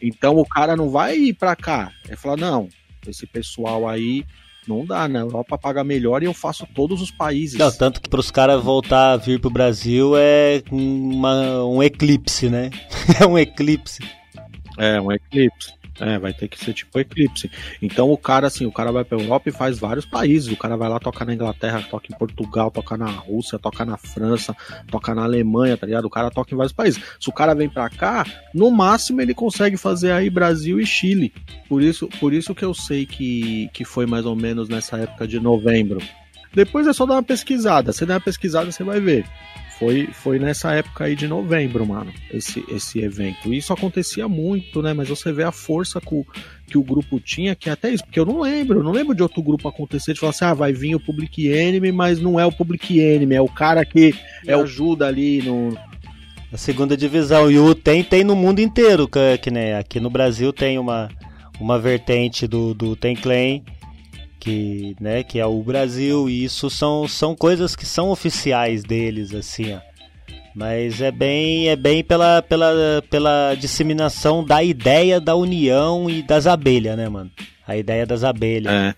Então 0.00 0.36
o 0.36 0.46
cara 0.46 0.76
não 0.76 0.88
vai 0.88 1.16
ir 1.16 1.34
pra 1.34 1.54
cá. 1.54 1.92
Ele 2.06 2.16
fala: 2.16 2.36
não, 2.36 2.68
esse 3.06 3.26
pessoal 3.26 3.88
aí 3.88 4.24
não 4.68 4.84
dá, 4.84 5.08
na 5.08 5.20
Europa 5.20 5.56
paga 5.58 5.82
melhor 5.82 6.22
e 6.22 6.26
eu 6.26 6.34
faço 6.34 6.66
todos 6.74 7.00
os 7.00 7.10
países. 7.10 7.58
Não, 7.58 7.70
tanto 7.72 8.00
que 8.00 8.08
pros 8.08 8.30
caras 8.30 8.62
voltar 8.62 9.12
a 9.12 9.16
vir 9.16 9.40
pro 9.40 9.50
Brasil 9.50 10.12
é 10.16 10.62
uma- 10.70 11.64
um 11.64 11.82
eclipse, 11.82 12.48
né? 12.48 12.70
é 13.20 13.26
um 13.26 13.38
eclipse. 13.38 14.00
É, 14.76 15.00
um 15.00 15.10
eclipse. 15.10 15.72
É, 16.00 16.18
vai 16.18 16.32
ter 16.32 16.48
que 16.48 16.58
ser 16.58 16.72
tipo 16.72 16.98
eclipse. 16.98 17.50
Então 17.82 18.10
o 18.10 18.16
cara, 18.16 18.46
assim, 18.46 18.66
o 18.66 18.72
cara 18.72 18.92
vai 18.92 19.04
pra 19.04 19.18
Europa 19.18 19.48
e 19.48 19.52
faz 19.52 19.78
vários 19.78 20.06
países. 20.06 20.52
O 20.52 20.56
cara 20.56 20.76
vai 20.76 20.88
lá 20.88 20.98
tocar 20.98 21.24
na 21.24 21.34
Inglaterra, 21.34 21.84
toca 21.90 22.06
em 22.12 22.16
Portugal, 22.16 22.70
toca 22.70 22.96
na 22.96 23.06
Rússia, 23.06 23.58
toca 23.58 23.84
na 23.84 23.96
França, 23.96 24.56
toca 24.90 25.14
na 25.14 25.24
Alemanha, 25.24 25.76
tá 25.76 25.86
ligado? 25.86 26.04
O 26.04 26.10
cara 26.10 26.30
toca 26.30 26.54
em 26.54 26.56
vários 26.56 26.72
países. 26.72 27.02
Se 27.18 27.28
o 27.28 27.32
cara 27.32 27.54
vem 27.54 27.68
pra 27.68 27.88
cá, 27.90 28.24
no 28.54 28.70
máximo 28.70 29.20
ele 29.20 29.34
consegue 29.34 29.76
fazer 29.76 30.12
aí 30.12 30.30
Brasil 30.30 30.80
e 30.80 30.86
Chile. 30.86 31.32
Por 31.68 31.82
isso, 31.82 32.08
por 32.20 32.32
isso 32.32 32.54
que 32.54 32.64
eu 32.64 32.72
sei 32.72 33.04
que, 33.04 33.68
que 33.72 33.84
foi 33.84 34.06
mais 34.06 34.24
ou 34.24 34.36
menos 34.36 34.68
nessa 34.68 34.96
época 34.98 35.26
de 35.26 35.40
novembro. 35.40 36.00
Depois 36.54 36.86
é 36.86 36.92
só 36.92 37.04
dar 37.04 37.14
uma 37.14 37.22
pesquisada. 37.22 37.92
Se 37.92 38.06
der 38.06 38.14
uma 38.14 38.20
pesquisada, 38.20 38.70
você 38.70 38.82
vai 38.82 39.00
ver. 39.00 39.24
Foi, 39.78 40.08
foi 40.12 40.40
nessa 40.40 40.72
época 40.72 41.04
aí 41.04 41.14
de 41.14 41.28
novembro, 41.28 41.86
mano, 41.86 42.12
esse, 42.32 42.64
esse 42.68 42.98
evento. 42.98 43.54
E 43.54 43.58
isso 43.58 43.72
acontecia 43.72 44.26
muito, 44.26 44.82
né? 44.82 44.92
Mas 44.92 45.08
você 45.08 45.32
vê 45.32 45.44
a 45.44 45.52
força 45.52 46.00
que 46.00 46.14
o, 46.14 46.26
que 46.66 46.76
o 46.76 46.82
grupo 46.82 47.20
tinha, 47.20 47.54
que 47.54 47.70
até 47.70 47.92
isso, 47.92 48.04
porque 48.04 48.18
eu 48.18 48.26
não 48.26 48.40
lembro, 48.40 48.80
eu 48.80 48.82
não 48.82 48.90
lembro 48.90 49.14
de 49.14 49.22
outro 49.22 49.40
grupo 49.40 49.68
acontecer, 49.68 50.14
de 50.14 50.20
falar 50.20 50.30
assim, 50.30 50.44
ah, 50.46 50.54
vai 50.54 50.72
vir 50.72 50.96
o 50.96 51.00
Public 51.00 51.46
Enemy, 51.46 51.92
mas 51.92 52.18
não 52.20 52.40
é 52.40 52.44
o 52.44 52.50
Public 52.50 52.98
Enemy, 52.98 53.36
é 53.36 53.40
o 53.40 53.46
cara 53.46 53.84
que 53.84 54.12
é 54.44 54.56
o 54.56 54.62
ajuda 54.62 55.06
ali 55.06 55.42
no... 55.42 55.78
A 56.52 56.56
segunda 56.56 56.96
divisão. 56.96 57.48
E 57.48 57.58
o 57.58 57.72
tem, 57.72 58.02
tem 58.02 58.24
no 58.24 58.34
mundo 58.34 58.60
inteiro, 58.60 59.06
que, 59.06 59.38
que 59.38 59.50
né? 59.50 59.78
Aqui 59.78 60.00
no 60.00 60.10
Brasil 60.10 60.52
tem 60.52 60.76
uma, 60.78 61.08
uma 61.60 61.78
vertente 61.78 62.48
do, 62.48 62.74
do 62.74 62.96
Tem 62.96 63.14
Clan, 63.14 63.60
que, 64.38 64.94
né, 65.00 65.22
que 65.22 65.38
é 65.38 65.46
o 65.46 65.62
Brasil, 65.62 66.28
e 66.28 66.44
isso 66.44 66.70
são, 66.70 67.06
são 67.08 67.34
coisas 67.34 67.74
que 67.74 67.84
são 67.86 68.10
oficiais 68.10 68.82
deles, 68.82 69.34
assim, 69.34 69.72
ó. 69.74 69.80
Mas 70.54 71.00
é 71.00 71.12
bem, 71.12 71.68
é 71.68 71.76
bem 71.76 72.02
pela, 72.02 72.42
pela, 72.42 73.02
pela 73.08 73.54
disseminação 73.54 74.42
da 74.44 74.62
ideia 74.62 75.20
da 75.20 75.36
união 75.36 76.10
e 76.10 76.22
das 76.22 76.46
abelhas, 76.46 76.96
né, 76.96 77.08
mano? 77.08 77.30
A 77.66 77.76
ideia 77.76 78.04
das 78.04 78.24
abelhas. 78.24 78.72
É. 78.72 78.94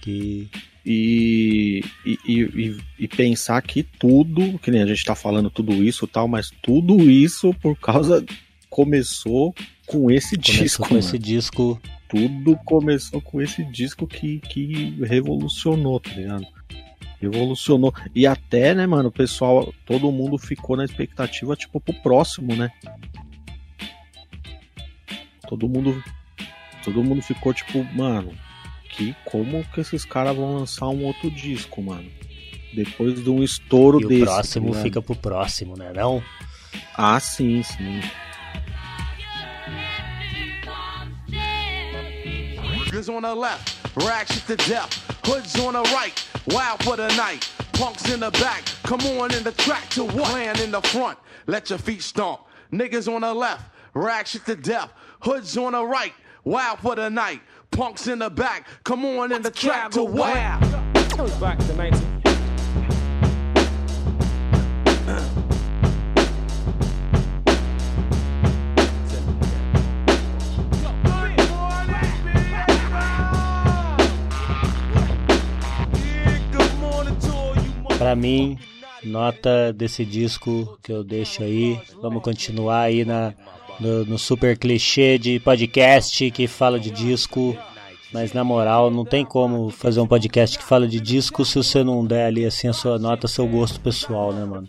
Que, 0.00 0.48
E, 0.84 1.82
e, 2.04 2.18
e, 2.26 2.76
e, 2.98 3.08
pensar 3.08 3.62
que 3.62 3.82
tudo, 3.82 4.58
que 4.58 4.70
nem 4.70 4.82
a 4.82 4.86
gente 4.86 5.04
tá 5.04 5.14
falando 5.14 5.48
tudo 5.50 5.72
isso 5.84 6.06
tal, 6.06 6.26
mas 6.28 6.50
tudo 6.62 7.08
isso 7.10 7.54
por 7.54 7.76
causa. 7.78 8.24
Começou 8.68 9.54
com 9.86 10.10
esse 10.10 10.36
Começou 10.36 10.64
disco. 10.64 10.82
com 10.82 10.94
mano. 10.94 10.98
esse 10.98 11.18
disco. 11.18 11.80
Tudo 12.14 12.56
começou 12.64 13.20
com 13.20 13.42
esse 13.42 13.64
disco 13.64 14.06
que, 14.06 14.38
que 14.38 14.96
revolucionou, 15.02 15.98
tá 15.98 16.10
ligado? 16.12 16.46
Revolucionou. 17.20 17.92
E 18.14 18.24
até, 18.24 18.72
né, 18.72 18.86
mano, 18.86 19.08
o 19.08 19.12
pessoal, 19.12 19.74
todo 19.84 20.12
mundo 20.12 20.38
ficou 20.38 20.76
na 20.76 20.84
expectativa, 20.84 21.56
tipo, 21.56 21.80
pro 21.80 21.92
próximo, 21.94 22.54
né? 22.54 22.70
Todo 25.48 25.68
mundo. 25.68 26.02
Todo 26.84 27.02
mundo 27.02 27.20
ficou, 27.22 27.52
tipo, 27.52 27.82
mano, 27.94 28.32
que 28.90 29.16
como 29.24 29.64
que 29.64 29.80
esses 29.80 30.04
caras 30.04 30.36
vão 30.36 30.54
lançar 30.58 30.88
um 30.88 31.04
outro 31.04 31.30
disco, 31.30 31.82
mano? 31.82 32.08
Depois 32.74 33.22
de 33.24 33.30
um 33.30 33.42
estouro 33.42 34.00
E 34.00 34.04
o 34.04 34.08
desse. 34.08 34.24
próximo 34.24 34.72
tá 34.72 34.82
fica 34.82 35.02
pro 35.02 35.16
próximo, 35.16 35.76
né? 35.76 35.92
Não? 35.94 36.22
Ah, 36.94 37.18
sim, 37.18 37.62
sim. 37.62 38.00
Niggas 42.94 43.12
on 43.12 43.22
the 43.22 43.34
left, 43.34 43.96
rags 44.06 44.40
to 44.46 44.54
death. 44.54 45.26
Hoods 45.26 45.58
on 45.58 45.72
the 45.72 45.82
right, 45.82 46.24
wild 46.46 46.80
for 46.84 46.96
the 46.96 47.08
night. 47.16 47.50
Punks 47.72 48.08
in 48.08 48.20
the 48.20 48.30
back, 48.30 48.62
come 48.84 49.00
on 49.18 49.34
in 49.34 49.42
the 49.42 49.50
track 49.50 49.88
to 49.90 50.04
what? 50.04 50.26
Clan 50.26 50.60
in 50.60 50.70
the 50.70 50.80
front, 50.80 51.18
let 51.48 51.70
your 51.70 51.80
feet 51.80 52.02
stomp. 52.02 52.42
Niggas 52.72 53.12
on 53.12 53.22
the 53.22 53.34
left, 53.34 53.64
rags 53.94 54.38
to 54.46 54.54
death. 54.54 54.92
Hoods 55.22 55.56
on 55.56 55.72
the 55.72 55.84
right, 55.84 56.12
wild 56.44 56.78
for 56.78 56.94
the 56.94 57.10
night. 57.10 57.40
Punks 57.72 58.06
in 58.06 58.20
the 58.20 58.30
back, 58.30 58.68
come 58.84 59.04
on 59.04 59.32
in 59.32 59.42
the 59.42 59.50
track 59.50 59.90
to 59.90 60.04
what? 60.04 60.60
Goes 61.16 61.32
back 61.32 61.58
to 61.58 61.74
19. 61.74 62.33
Pra 78.14 78.20
mim, 78.20 78.56
nota 79.02 79.72
desse 79.72 80.04
disco 80.04 80.78
que 80.80 80.92
eu 80.92 81.02
deixo 81.02 81.42
aí. 81.42 81.76
Vamos 82.00 82.22
continuar 82.22 82.82
aí 82.82 83.04
na, 83.04 83.34
no, 83.80 84.04
no 84.04 84.16
super 84.16 84.56
clichê 84.56 85.18
de 85.18 85.40
podcast 85.40 86.30
que 86.30 86.46
fala 86.46 86.78
de 86.78 86.92
disco. 86.92 87.56
Mas 88.12 88.32
na 88.32 88.44
moral, 88.44 88.88
não 88.88 89.04
tem 89.04 89.24
como 89.24 89.68
fazer 89.68 90.00
um 90.00 90.06
podcast 90.06 90.56
que 90.56 90.62
fala 90.62 90.86
de 90.86 91.00
disco 91.00 91.44
se 91.44 91.56
você 91.56 91.82
não 91.82 92.06
der 92.06 92.26
ali 92.26 92.46
assim 92.46 92.68
a 92.68 92.72
sua 92.72 93.00
nota, 93.00 93.26
seu 93.26 93.48
gosto 93.48 93.80
pessoal, 93.80 94.32
né, 94.32 94.44
mano? 94.44 94.68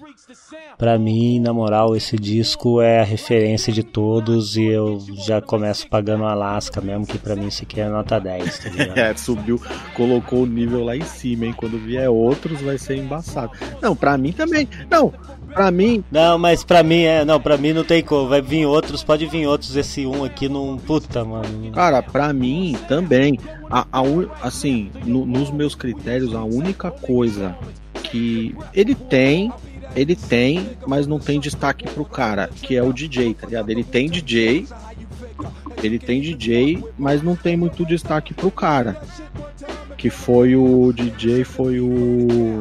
Pra 0.78 0.98
mim, 0.98 1.40
na 1.40 1.54
moral, 1.54 1.96
esse 1.96 2.16
disco 2.18 2.82
é 2.82 3.00
a 3.02 3.04
referência 3.04 3.72
de 3.72 3.84
todos 3.84 4.58
e 4.58 4.64
eu 4.66 5.00
já 5.26 5.42
começo 5.42 5.88
pagando 5.88 6.26
Alaska 6.26 6.82
mesmo, 6.82 7.06
que 7.06 7.18
pra 7.18 7.36
mim 7.36 7.48
isso 7.48 7.64
aqui 7.64 7.80
é 7.80 7.88
nota 7.88 8.20
10, 8.20 8.60
tá 8.60 8.70
ligado? 8.74 8.98
É, 8.98 9.16
subiu, 9.16 9.62
colocou 9.94 10.44
o 10.44 10.46
nível 10.46 10.84
lá 10.84 10.96
em 10.96 11.04
cima, 11.04 11.46
hein? 11.46 11.54
Quando 11.56 11.78
vier 11.78 12.10
outros 12.10 12.62
vai 12.62 12.78
ser 12.78 12.98
embaçado. 12.98 13.52
Não, 13.82 13.96
pra 13.96 14.18
mim 14.18 14.32
também. 14.32 14.68
Não, 14.90 15.14
pra 15.54 15.70
mim. 15.72 16.04
Não, 16.12 16.38
mas 16.38 16.64
pra 16.64 16.82
mim 16.84 17.04
é. 17.04 17.24
Não, 17.24 17.40
pra 17.40 17.58
mim 17.58 17.74
não 17.74 17.84
tem 17.84 18.04
como. 18.04 18.28
Vai 18.28 18.42
vir 18.42 18.66
outros, 18.66 19.04
pode 19.04 19.26
vir 19.28 19.46
outros. 19.48 19.76
Esse 19.76 20.06
um 20.06 20.24
aqui 20.24 20.50
não. 20.50 20.78
Puta, 20.78 21.24
mano. 21.24 21.72
Cara, 21.72 22.02
pra 22.02 22.34
mim 22.34 22.76
também. 22.88 23.40
A, 23.70 23.86
a 23.92 24.02
assim, 24.42 24.92
no- 25.06 25.26
nos 25.26 25.50
meus 25.52 25.74
critérios, 25.76 26.34
a 26.36 26.44
única 26.44 26.92
coisa 26.92 27.56
que 28.04 28.56
ele 28.74 28.94
tem. 28.96 29.52
Ele 29.96 30.16
tem, 30.16 30.72
mas 30.86 31.08
não 31.08 31.20
tem 31.20 31.39
destaque 31.39 31.88
pro 31.88 32.04
cara, 32.04 32.50
que 32.62 32.76
é 32.76 32.84
o 32.84 32.91
DJ, 32.91 33.34
tá 33.34 33.48
ligado? 33.48 33.70
Ele 33.70 33.84
tem 33.84 34.10
DJ, 34.10 34.68
ele 35.82 36.00
tem 36.00 36.22
DJ, 36.22 36.84
mas 36.98 37.22
não 37.22 37.36
tem 37.36 37.56
muito 37.56 37.86
destaque 37.86 38.34
pro 38.34 38.52
cara. 38.52 39.02
Que 39.98 40.10
foi 40.10 40.56
o 40.56 40.91
DJ, 40.91 41.43
foi 41.43 41.80
o. 41.80 42.60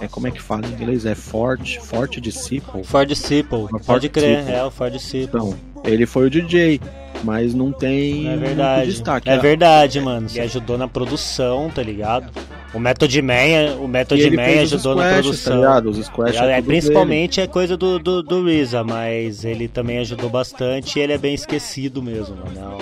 É 0.00 0.08
como 0.08 0.26
é 0.26 0.30
que 0.30 0.40
fala 0.40 0.66
em 0.66 0.70
inglês? 0.70 1.04
É 1.04 1.14
Forte, 1.14 1.80
Forte 1.80 2.20
Disciple. 2.20 2.84
Ford 2.84 3.08
Disciple, 3.08 3.66
pode 3.84 4.08
crer, 4.08 4.48
é 4.48 4.64
o 4.64 4.70
Ford 4.70 4.92
Disciple. 4.92 5.24
Então, 5.24 5.54
ele 5.84 6.06
foi 6.06 6.26
o 6.26 6.30
DJ, 6.30 6.80
mas 7.22 7.54
não 7.54 7.72
tem 7.72 8.28
É 8.28 8.36
verdade. 8.36 8.90
destaque. 8.90 9.28
É 9.28 9.38
verdade, 9.38 10.00
mano. 10.00 10.26
Ele 10.30 10.40
ajudou 10.40 10.78
na 10.78 10.88
produção, 10.88 11.70
tá 11.70 11.82
ligado? 11.82 12.30
O 12.74 12.78
Method 12.78 13.22
Man, 13.22 13.76
o 13.80 13.88
Method 13.88 14.30
Man 14.30 14.42
ajudou 14.62 14.94
na 14.94 15.02
squashes, 15.04 15.42
produção. 15.42 15.62
tá? 15.62 15.88
Os 15.88 16.06
squashes 16.06 16.40
É, 16.40 16.58
é 16.58 16.62
principalmente 16.62 17.40
é 17.40 17.46
coisa 17.46 17.76
do, 17.76 17.98
do, 17.98 18.22
do 18.22 18.42
RZA, 18.46 18.84
mas 18.84 19.44
ele 19.44 19.68
também 19.68 19.98
ajudou 19.98 20.28
bastante 20.28 20.98
e 20.98 21.02
ele 21.02 21.14
é 21.14 21.18
bem 21.18 21.34
esquecido 21.34 22.02
mesmo, 22.02 22.36
mano. 22.36 22.78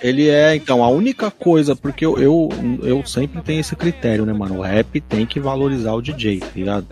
Ele 0.00 0.28
é, 0.28 0.54
então, 0.54 0.84
a 0.84 0.88
única 0.88 1.30
coisa, 1.30 1.74
porque 1.74 2.06
eu, 2.06 2.18
eu, 2.18 2.48
eu 2.82 3.04
sempre 3.04 3.42
tenho 3.42 3.60
esse 3.60 3.74
critério, 3.74 4.24
né, 4.24 4.32
mano? 4.32 4.58
O 4.58 4.62
rap 4.62 5.00
tem 5.00 5.26
que 5.26 5.40
valorizar 5.40 5.92
o 5.92 6.00
DJ, 6.00 6.38
tá 6.40 6.46
ligado? 6.54 6.86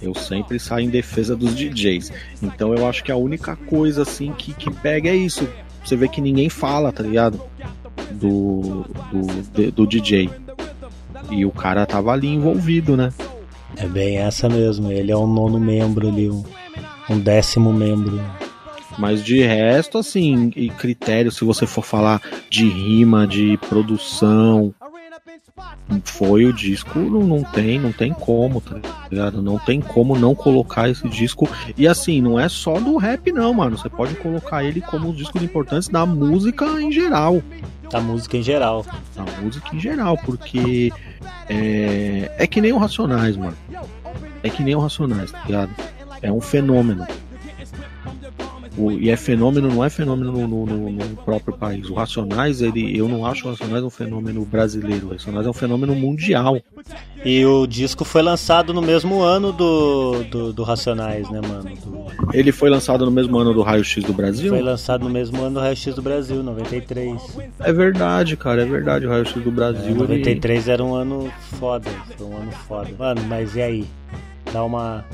Eu 0.00 0.14
sempre 0.14 0.58
saio 0.58 0.86
em 0.86 0.90
defesa 0.90 1.36
dos 1.36 1.54
DJs. 1.54 2.12
Então 2.42 2.74
eu 2.74 2.86
acho 2.88 3.04
que 3.04 3.12
a 3.12 3.16
única 3.16 3.54
coisa, 3.54 4.02
assim, 4.02 4.32
que, 4.32 4.52
que 4.52 4.70
pega 4.70 5.08
é 5.08 5.14
isso. 5.14 5.48
Você 5.84 5.96
vê 5.96 6.08
que 6.08 6.20
ninguém 6.20 6.48
fala, 6.48 6.92
tá 6.92 7.02
ligado? 7.02 7.40
Do, 8.10 8.84
do, 9.12 9.72
do 9.72 9.86
DJ. 9.86 10.28
E 11.30 11.46
o 11.46 11.50
cara 11.50 11.86
tava 11.86 12.12
ali 12.12 12.28
envolvido, 12.28 12.96
né? 12.96 13.12
É 13.76 13.86
bem 13.86 14.18
essa 14.18 14.48
mesmo. 14.48 14.90
Ele 14.90 15.12
é 15.12 15.16
um 15.16 15.26
nono 15.26 15.58
membro 15.58 16.08
ali, 16.08 16.28
um, 16.28 16.44
um 17.08 17.18
décimo 17.18 17.72
membro. 17.72 18.20
Mas 18.98 19.24
de 19.24 19.40
resto, 19.40 19.98
assim, 19.98 20.52
e 20.54 20.68
critério, 20.70 21.30
se 21.30 21.44
você 21.44 21.66
for 21.66 21.84
falar 21.84 22.20
de 22.50 22.68
rima, 22.68 23.26
de 23.26 23.56
produção, 23.68 24.74
foi 26.04 26.46
o 26.46 26.52
disco, 26.52 26.98
não, 26.98 27.42
tem, 27.42 27.78
não 27.78 27.92
tem 27.92 28.12
como, 28.12 28.60
tá 28.60 28.80
ligado? 29.10 29.42
Não 29.42 29.58
tem 29.58 29.80
como 29.80 30.16
não 30.16 30.34
colocar 30.34 30.88
esse 30.88 31.08
disco. 31.08 31.48
E 31.76 31.86
assim, 31.86 32.20
não 32.20 32.38
é 32.38 32.48
só 32.48 32.78
do 32.78 32.96
rap, 32.96 33.30
não, 33.32 33.52
mano. 33.52 33.76
Você 33.76 33.88
pode 33.88 34.14
colocar 34.16 34.64
ele 34.64 34.80
como 34.80 35.08
um 35.08 35.12
disco 35.12 35.38
importante 35.38 35.90
da 35.90 36.06
música 36.06 36.64
em 36.80 36.90
geral. 36.90 37.42
Da 37.90 38.00
música 38.00 38.36
em 38.36 38.42
geral. 38.42 38.86
Da 39.14 39.24
música 39.40 39.74
em 39.74 39.80
geral, 39.80 40.16
porque 40.18 40.92
é, 41.48 42.30
é 42.38 42.46
que 42.46 42.60
nem 42.60 42.72
o 42.72 42.78
Racionais, 42.78 43.36
mano. 43.36 43.56
É 44.42 44.48
que 44.48 44.62
nem 44.62 44.74
o 44.74 44.80
Racionais, 44.80 45.30
tá 45.30 45.42
ligado? 45.44 45.70
É 46.22 46.32
um 46.32 46.40
fenômeno. 46.40 47.06
O- 48.76 48.90
e 48.90 49.10
é 49.10 49.16
fenômeno, 49.16 49.68
não 49.68 49.84
é 49.84 49.90
fenômeno 49.90 50.32
no, 50.32 50.46
no- 50.66 50.90
no- 50.90 51.16
próprio 51.24 51.56
país. 51.56 51.88
O 51.90 51.94
Racionais, 51.94 52.62
ele, 52.62 52.96
eu 52.96 53.06
não 53.08 53.26
acho 53.26 53.46
o 53.46 53.50
Racionais 53.50 53.84
um 53.84 53.90
fenômeno 53.90 54.44
brasileiro. 54.44 55.08
O 55.08 55.10
Racionais 55.12 55.46
é 55.46 55.50
um 55.50 55.52
fenômeno 55.52 55.94
mundial. 55.94 56.58
E 57.24 57.44
o 57.44 57.66
disco 57.66 58.04
foi 58.04 58.22
lançado 58.22 58.72
no 58.74 58.80
mesmo 58.82 59.20
ano 59.22 59.52
do, 59.52 60.24
do, 60.24 60.52
do 60.52 60.62
Racionais, 60.62 61.28
né, 61.30 61.40
mano? 61.46 61.64
Do- 61.84 62.06
Ele 62.32 62.50
foi 62.50 62.70
lançado 62.70 63.04
no 63.04 63.10
mesmo 63.10 63.38
ano 63.38 63.52
do 63.54 63.62
Raio 63.62 63.84
X 63.84 64.02
do 64.04 64.12
Brasil? 64.12 64.50
foi 64.52 64.62
lançado 64.62 65.04
no 65.04 65.10
mesmo 65.10 65.40
ano 65.42 65.54
do 65.56 65.60
Raio 65.60 65.76
X 65.76 65.94
do 65.94 66.02
Brasil, 66.02 66.42
93. 66.42 67.20
É 67.60 67.72
verdade, 67.72 68.36
cara, 68.36 68.62
é 68.62 68.64
verdade. 68.64 69.06
O 69.06 69.10
Raio 69.10 69.26
X 69.26 69.42
do 69.42 69.50
Brasil. 69.50 69.84
É, 69.84 69.90
ele- 69.90 69.98
93 69.98 70.68
era 70.68 70.82
um 70.82 70.94
ano 70.94 71.30
foda, 71.58 71.90
foi 72.16 72.26
um 72.26 72.36
ano 72.36 72.52
foda. 72.66 72.88
Mano, 72.98 73.20
mas 73.28 73.54
e 73.54 73.60
aí? 73.62 73.84
Dá 74.52 74.64
uma, 74.64 75.04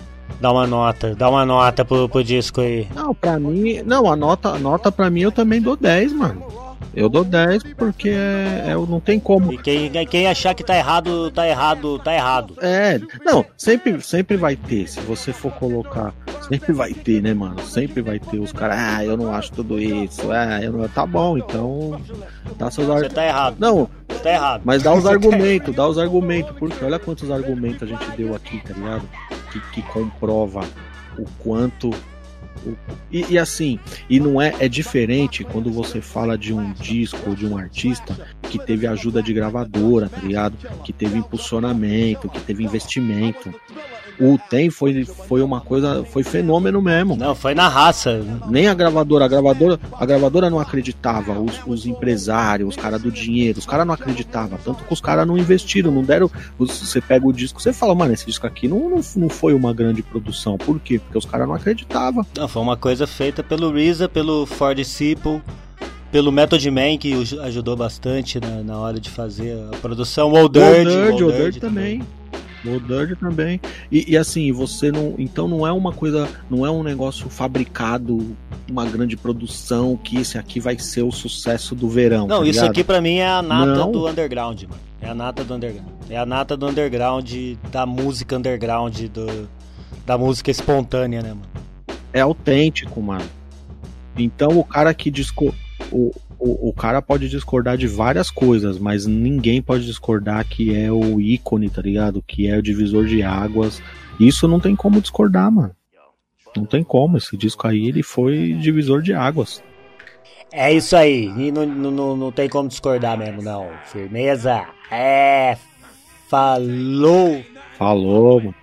dá 0.40 0.52
uma 0.52 0.66
nota, 0.66 1.14
dá 1.14 1.28
uma 1.28 1.44
nota 1.44 1.84
pro, 1.84 2.08
pro 2.08 2.24
disco 2.24 2.60
aí. 2.60 2.86
Não, 2.94 3.14
pra 3.14 3.38
mim. 3.38 3.82
Não, 3.84 4.10
a 4.10 4.16
nota, 4.16 4.50
a 4.50 4.58
nota 4.58 4.90
pra 4.90 5.10
mim 5.10 5.20
eu 5.20 5.32
também 5.32 5.60
dou 5.60 5.76
10, 5.76 6.12
mano. 6.12 6.67
Eu 6.98 7.08
dou 7.08 7.22
10 7.22 7.62
porque 7.74 8.08
é, 8.08 8.64
é- 8.66 8.74
não 8.74 8.98
tem 8.98 9.20
como. 9.20 9.52
E 9.52 9.58
quem, 9.58 9.90
quem 10.06 10.26
achar 10.26 10.52
que 10.52 10.64
tá 10.64 10.76
errado, 10.76 11.30
tá 11.30 11.46
errado, 11.46 11.96
tá 12.00 12.12
errado. 12.12 12.54
É, 12.60 13.00
não, 13.24 13.44
sempre, 13.56 14.00
sempre 14.02 14.36
vai 14.36 14.56
ter, 14.56 14.88
se 14.88 14.98
você 15.00 15.32
for 15.32 15.52
colocar, 15.52 16.12
sempre 16.48 16.72
vai 16.72 16.92
ter, 16.92 17.22
né, 17.22 17.32
mano? 17.32 17.60
Sempre 17.60 18.02
vai 18.02 18.18
ter 18.18 18.40
os 18.40 18.52
caras, 18.52 18.78
ah, 18.80 19.04
eu 19.04 19.16
não 19.16 19.32
acho 19.32 19.52
tudo 19.52 19.78
isso, 19.78 20.32
ah, 20.32 20.60
eu 20.60 20.72
não. 20.72 20.88
Tá 20.88 21.06
bom, 21.06 21.38
então. 21.38 22.00
Dá 22.56 22.68
seus 22.68 22.88
Você 22.88 23.08
tá 23.08 23.24
errado. 23.24 23.56
Não, 23.60 23.88
Você 24.08 24.18
tá 24.18 24.30
errado. 24.32 24.62
mas 24.64 24.82
dá 24.82 24.92
os 24.92 25.04
tá 25.04 25.10
argumentos, 25.10 25.74
dá 25.76 25.86
os 25.86 25.98
argumentos, 25.98 26.56
porque 26.58 26.84
olha 26.84 26.98
quantos 26.98 27.30
argumentos 27.30 27.84
a 27.84 27.86
gente 27.86 28.10
deu 28.16 28.34
aqui, 28.34 28.60
tá 28.66 28.74
ligado? 28.74 29.08
Que, 29.52 29.60
que 29.70 29.82
comprova 29.82 30.64
o 31.16 31.24
quanto. 31.38 31.90
E, 33.10 33.24
e 33.30 33.38
assim, 33.38 33.78
e 34.08 34.20
não 34.20 34.40
é, 34.40 34.54
é 34.58 34.68
diferente 34.68 35.44
quando 35.44 35.70
você 35.70 36.00
fala 36.00 36.36
de 36.36 36.52
um 36.52 36.72
disco 36.72 37.18
ou 37.26 37.34
de 37.34 37.46
um 37.46 37.56
artista 37.56 38.14
que 38.42 38.58
teve 38.58 38.86
ajuda 38.86 39.22
de 39.22 39.32
gravadora, 39.32 40.08
tá 40.08 40.18
ligado? 40.20 40.56
Que 40.84 40.92
teve 40.92 41.18
impulsionamento, 41.18 42.28
que 42.28 42.40
teve 42.40 42.64
investimento. 42.64 43.52
O 44.20 44.38
Tem 44.50 44.68
foi, 44.70 45.04
foi 45.04 45.42
uma 45.42 45.60
coisa, 45.60 46.04
foi 46.04 46.22
fenômeno 46.24 46.82
mesmo. 46.82 47.16
Não, 47.16 47.34
foi 47.34 47.54
na 47.54 47.68
raça. 47.68 48.20
Nem 48.48 48.66
a 48.66 48.74
gravadora, 48.74 49.24
a 49.24 49.28
gravadora, 49.28 49.78
a 49.92 50.04
gravadora 50.06 50.50
não 50.50 50.58
acreditava, 50.58 51.38
os, 51.38 51.60
os 51.66 51.86
empresários, 51.86 52.70
os 52.70 52.76
caras 52.76 53.00
do 53.00 53.10
dinheiro, 53.10 53.58
os 53.58 53.66
caras 53.66 53.86
não 53.86 53.94
acreditavam, 53.94 54.58
tanto 54.64 54.82
que 54.84 54.92
os 54.92 55.00
caras 55.00 55.26
não 55.26 55.38
investiram, 55.38 55.90
não 55.90 56.02
deram. 56.02 56.30
Você 56.58 57.00
pega 57.00 57.26
o 57.26 57.32
disco, 57.32 57.60
você 57.62 57.72
fala, 57.72 57.94
mano, 57.94 58.12
esse 58.12 58.26
disco 58.26 58.46
aqui 58.46 58.66
não, 58.66 58.88
não, 58.90 59.00
não 59.16 59.28
foi 59.28 59.54
uma 59.54 59.72
grande 59.72 60.02
produção. 60.02 60.56
Por 60.58 60.80
quê? 60.80 60.98
Porque 60.98 61.18
os 61.18 61.24
caras 61.24 61.46
não 61.46 61.54
acreditavam. 61.54 62.26
Não, 62.36 62.48
foi 62.48 62.62
uma 62.62 62.76
coisa 62.76 63.06
feita 63.06 63.42
pelo 63.42 63.70
RZA, 63.70 64.08
pelo 64.08 64.46
Ford 64.46 64.82
Simple, 64.84 65.40
pelo 66.10 66.32
Method 66.32 66.70
Man, 66.70 66.96
que 66.98 67.12
aj- 67.14 67.38
ajudou 67.40 67.76
bastante 67.76 68.40
na, 68.40 68.62
na 68.62 68.78
hora 68.78 68.98
de 68.98 69.10
fazer 69.10 69.56
a 69.72 69.76
produção. 69.76 70.32
O 70.32 70.36
Old 70.38 70.58
O 70.58 70.62
Dirty, 70.62 70.84
Dirty, 70.90 71.22
o 71.22 71.26
o 71.26 71.28
Old 71.28 71.36
Dirty 71.42 71.60
também. 71.60 72.02
O 72.74 72.80
Dirty 72.80 73.16
também. 73.16 73.60
E, 73.90 74.12
e 74.12 74.16
assim, 74.16 74.52
você 74.52 74.92
não. 74.92 75.14
Então 75.18 75.48
não 75.48 75.66
é 75.66 75.72
uma 75.72 75.92
coisa. 75.92 76.28
Não 76.50 76.64
é 76.64 76.70
um 76.70 76.82
negócio 76.82 77.28
fabricado, 77.28 78.36
uma 78.70 78.84
grande 78.84 79.16
produção, 79.16 79.96
que 79.96 80.18
esse 80.18 80.38
aqui 80.38 80.60
vai 80.60 80.78
ser 80.78 81.02
o 81.02 81.12
sucesso 81.12 81.74
do 81.74 81.88
verão. 81.88 82.26
Não, 82.26 82.40
tá 82.40 82.44
isso 82.44 82.60
ligado? 82.60 82.70
aqui 82.70 82.84
pra 82.84 83.00
mim 83.00 83.16
é 83.16 83.28
a 83.28 83.42
nata 83.42 83.66
Não. 83.66 83.92
do 83.92 84.06
underground, 84.06 84.62
mano. 84.64 84.80
É 85.00 85.08
a 85.08 85.14
nata 85.14 85.44
do 85.44 85.54
underground. 85.54 85.88
É 86.10 86.16
a 86.16 86.26
nata 86.26 86.56
do 86.56 86.66
underground, 86.66 87.32
da 87.70 87.86
música 87.86 88.36
underground, 88.36 88.98
do, 89.06 89.48
da 90.04 90.18
música 90.18 90.50
espontânea, 90.50 91.22
né, 91.22 91.28
mano? 91.28 91.58
é 92.12 92.20
autêntico, 92.20 93.00
mano. 93.00 93.28
Então 94.16 94.58
o 94.58 94.64
cara 94.64 94.92
que 94.92 95.10
disco, 95.10 95.54
o, 95.92 96.12
o, 96.38 96.68
o 96.68 96.72
cara 96.72 97.02
pode 97.02 97.28
discordar 97.28 97.76
de 97.76 97.86
várias 97.86 98.30
coisas, 98.30 98.78
mas 98.78 99.06
ninguém 99.06 99.60
pode 99.60 99.84
discordar 99.84 100.46
que 100.46 100.74
é 100.74 100.90
o 100.90 101.20
ícone, 101.20 101.68
tá 101.68 101.82
ligado? 101.82 102.22
Que 102.26 102.48
é 102.48 102.56
o 102.56 102.62
divisor 102.62 103.06
de 103.06 103.22
águas. 103.22 103.82
Isso 104.18 104.46
não 104.46 104.60
tem 104.60 104.74
como 104.76 105.00
discordar, 105.00 105.50
mano. 105.50 105.74
Não 106.56 106.64
tem 106.64 106.82
como. 106.82 107.16
Esse 107.16 107.36
disco 107.36 107.66
aí 107.66 107.88
ele 107.88 108.02
foi 108.02 108.54
divisor 108.54 109.02
de 109.02 109.12
águas. 109.12 109.62
É 110.52 110.72
isso 110.72 110.96
aí. 110.96 111.26
E 111.36 111.52
não, 111.52 111.66
não, 111.66 111.90
não, 111.90 112.16
não 112.16 112.32
tem 112.32 112.48
como 112.48 112.68
discordar 112.68 113.18
mesmo, 113.18 113.42
não. 113.42 113.68
Firmeza. 113.86 114.66
É. 114.90 115.56
Falou. 116.28 117.42
Falou, 117.76 118.40
mano. 118.40 118.54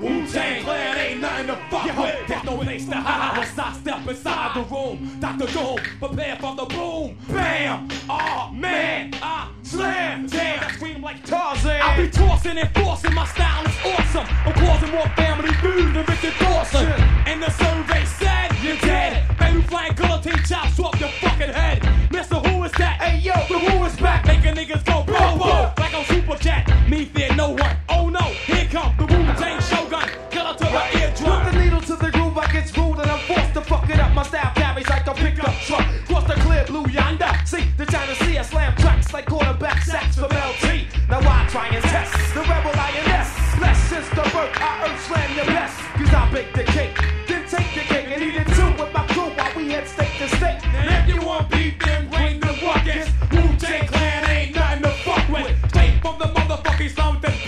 Wu-Tang 0.00 0.64
Clan 0.64 0.96
ain't 0.96 1.20
nothing 1.20 1.46
to 1.48 1.56
fuck 1.68 1.84
with. 1.98 2.26
There's 2.26 2.44
no 2.44 2.56
place 2.56 2.86
to 2.86 2.94
hide 2.94 3.36
once 3.36 3.58
I 3.58 3.72
step 3.74 4.08
inside 4.08 4.56
the 4.56 4.74
room. 4.74 5.20
Dr. 5.20 5.46
Doom, 5.52 5.78
prepare 5.98 6.36
for 6.36 6.56
the 6.56 6.64
boom. 6.64 7.18
Bam! 7.28 7.88
Oh 8.08 8.50
man, 8.54 9.12
I 9.22 9.50
slam. 9.62 10.26
Damn, 10.26 10.64
I 10.64 10.72
scream 10.72 11.02
like 11.02 11.22
Tarzan. 11.26 11.82
I 11.82 11.96
be 11.98 12.08
tossing 12.08 12.56
and 12.56 12.74
forcing. 12.74 13.12
My 13.12 13.26
style 13.26 13.66
is 13.66 13.76
awesome. 13.84 14.26
I'm 14.46 14.54
causing 14.54 14.90
more 14.90 15.08
family 15.16 15.52
feud 15.56 15.94
than 15.94 16.06
Richard 16.06 16.34
Dawson. 16.38 16.86
And 17.26 17.42
the 17.42 17.50
survey 17.50 18.04
said 18.06 18.56
you're 18.62 18.78
dead. 18.78 19.36
Baby 19.38 19.60
flying 19.62 19.92
guillotine 19.92 20.42
chops 20.46 20.80
off 20.80 20.98
your 20.98 21.10
fucking 21.10 21.50
head. 21.50 21.86
Mister, 22.10 22.36
who 22.36 22.64
is 22.64 22.72
that? 22.72 23.02
Hey 23.02 23.18
yo, 23.18 23.34
the 23.34 23.58
who 23.58 23.84
is 23.84 23.96
back? 23.96 24.24
Making 24.24 24.54
niggas 24.54 24.82
go 24.86 25.02
boom 25.04 25.38
boom 25.38 25.72
like 25.76 25.92
on 25.92 26.04
Super 26.06 26.36
Jet. 26.36 26.66
Me 26.88 27.04
fear 27.04 27.34
no 27.34 27.50
one. 27.50 27.76
Oh 27.90 28.08
no, 28.08 28.22
here 28.48 28.66
come 28.70 28.94
the 28.96 29.04
Wu 29.04 29.20
and 33.70 33.80
I'm 33.80 33.86
forced 33.86 33.86
to 33.86 33.86
fuck 33.86 33.90
it 33.90 34.00
up. 34.00 34.14
My 34.14 34.22
style 34.22 34.52
carries 34.54 34.88
like 34.88 35.06
a 35.06 35.14
pickup 35.14 35.54
truck. 35.62 35.86
Cross 36.06 36.26
the 36.26 36.34
clear 36.40 36.64
blue 36.66 36.86
yonder. 36.90 37.30
See 37.44 37.64
the 37.76 37.86
China 37.86 38.14
Sea, 38.14 38.38
I 38.38 38.42
slam 38.42 38.74
tracks 38.76 39.12
like 39.12 39.26
quarterback 39.26 39.82
sacks 39.82 40.16
from 40.16 40.30
LT. 40.30 40.86
Now 41.08 41.20
I 41.20 41.46
try 41.48 41.68
and 41.68 41.84
test 41.84 42.34
the 42.34 42.40
rebel 42.40 42.72
INS. 42.74 43.28
Less 43.60 43.78
since 43.88 44.08
the 44.10 44.22
birth, 44.34 44.54
I 44.56 44.86
earth 44.86 45.00
slam 45.06 45.36
your 45.36 45.46
best. 45.46 45.76
Cause 45.98 46.14
I 46.14 46.30
bake 46.32 46.52
the 46.54 46.64
cake, 46.64 46.96
then 47.28 47.46
take 47.48 47.70
the 47.74 47.84
cake 47.92 48.08
and 48.08 48.22
eat 48.22 48.36
it 48.36 48.48
too 48.54 48.70
with 48.82 48.92
my 48.92 49.06
crew 49.08 49.30
while 49.36 49.52
we 49.56 49.70
head 49.70 49.86
state 49.86 50.14
to 50.18 50.28
state. 50.36 50.60
And 50.64 51.08
if 51.08 51.14
you 51.14 51.26
want 51.26 51.50
beef, 51.50 51.78
then 51.78 52.08
bring 52.08 52.40
the 52.40 52.52
ruckus. 52.64 53.08
Wu-Tang 53.32 53.86
Clan 53.86 54.30
ain't 54.30 54.54
nothing 54.54 54.82
to 54.82 54.90
fuck 55.04 55.28
with. 55.28 55.70
Straight 55.70 56.00
from 56.02 56.18
the 56.18 56.26
motherfucking 56.26 57.20
that's 57.20 57.39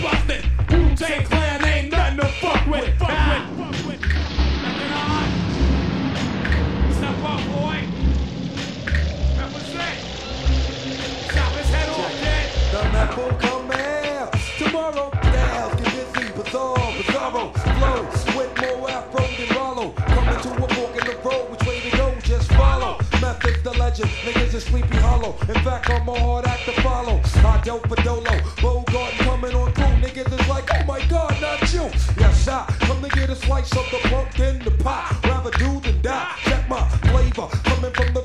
flow 17.83 18.03
with 18.37 18.51
more 18.61 18.89
afro 18.89 19.25
than 19.37 19.49
Rollo. 19.55 19.91
Coming 20.15 20.39
to 20.41 20.49
a 20.63 20.67
fork 20.75 20.95
in 20.99 21.05
the 21.09 21.17
road, 21.23 21.49
which 21.51 21.63
way 21.67 21.79
to 21.81 21.97
go? 21.97 22.13
Just 22.23 22.51
follow. 22.53 22.97
Methods 23.21 23.61
the 23.63 23.71
legend, 23.71 24.09
niggas 24.25 24.53
is 24.53 24.63
sleepy 24.63 24.97
hollow. 24.97 25.35
In 25.49 25.59
fact, 25.65 25.89
I'm 25.89 26.07
a 26.07 26.19
hard 26.19 26.45
act 26.45 26.65
to 26.65 26.73
follow. 26.81 27.21
I 27.45 27.61
dope 27.63 27.87
for 27.87 28.01
Dolo, 28.03 28.35
Bogart 28.61 29.13
coming 29.27 29.55
on 29.55 29.73
through. 29.73 29.95
Niggas 30.03 30.39
is 30.39 30.47
like, 30.47 30.67
oh 30.73 30.83
my 30.85 31.05
god, 31.07 31.35
not 31.41 31.61
you. 31.73 31.85
Yes, 32.19 32.47
I 32.47 32.65
come 32.87 33.01
to 33.01 33.09
get 33.09 33.29
a 33.29 33.35
slice 33.35 33.71
of 33.71 33.85
the 33.91 34.03
in 34.47 34.59
the 34.59 34.71
pot. 34.83 35.19
Rather 35.25 35.51
do 35.51 35.79
than 35.81 36.01
die. 36.01 36.35
Check 36.43 36.67
my 36.69 36.87
flavor, 37.11 37.47
coming 37.63 37.93
from 37.93 38.13
the 38.13 38.21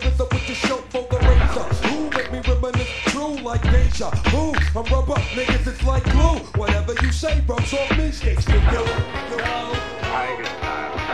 like 3.49 3.63
deja 3.63 4.11
vu? 4.27 4.53
I'm 4.77 4.85
rubber, 4.93 5.15
niggas, 5.33 5.67
it's 5.67 5.83
like 5.83 6.05
glue. 6.13 6.39
Whatever 6.61 6.93
you 7.03 7.11
say 7.11 7.43
rubs 7.47 7.73
off 7.73 7.97
me, 7.97 8.11
sticks 8.11 8.45
to 8.45 8.53
you. 8.53 8.85
Wu-Tang 9.31 11.08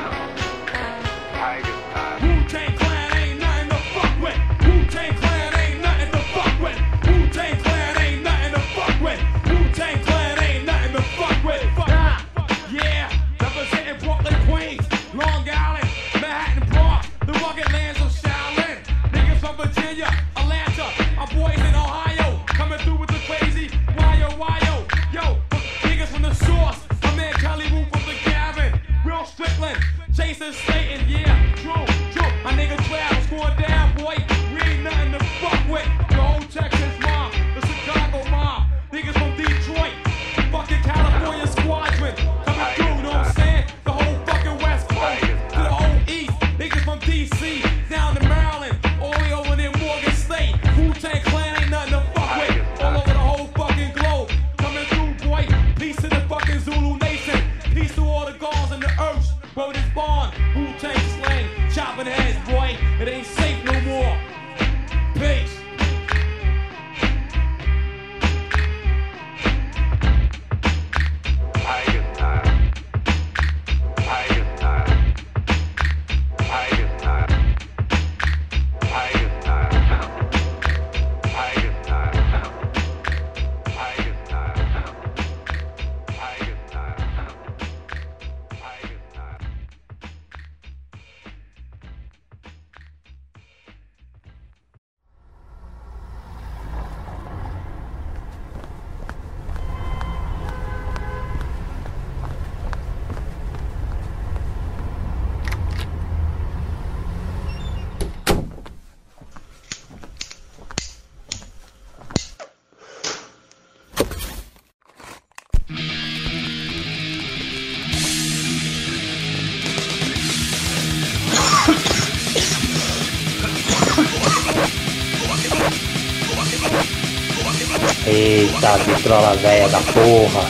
Eita, 128.64 128.78
vitrola 128.78 129.34
velha 129.36 129.68
da 129.68 129.78
porra. 129.92 130.48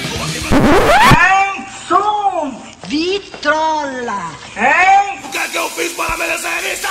Hein, 0.52 1.66
som, 1.88 2.62
vitrola. 2.86 4.30
Hein? 4.56 5.18
O 5.24 5.28
que 5.30 5.38
é 5.38 5.48
que 5.48 5.58
eu 5.58 5.68
fiz 5.70 5.92
para 5.94 6.16
merecer 6.16 6.62
isso? 6.72 6.86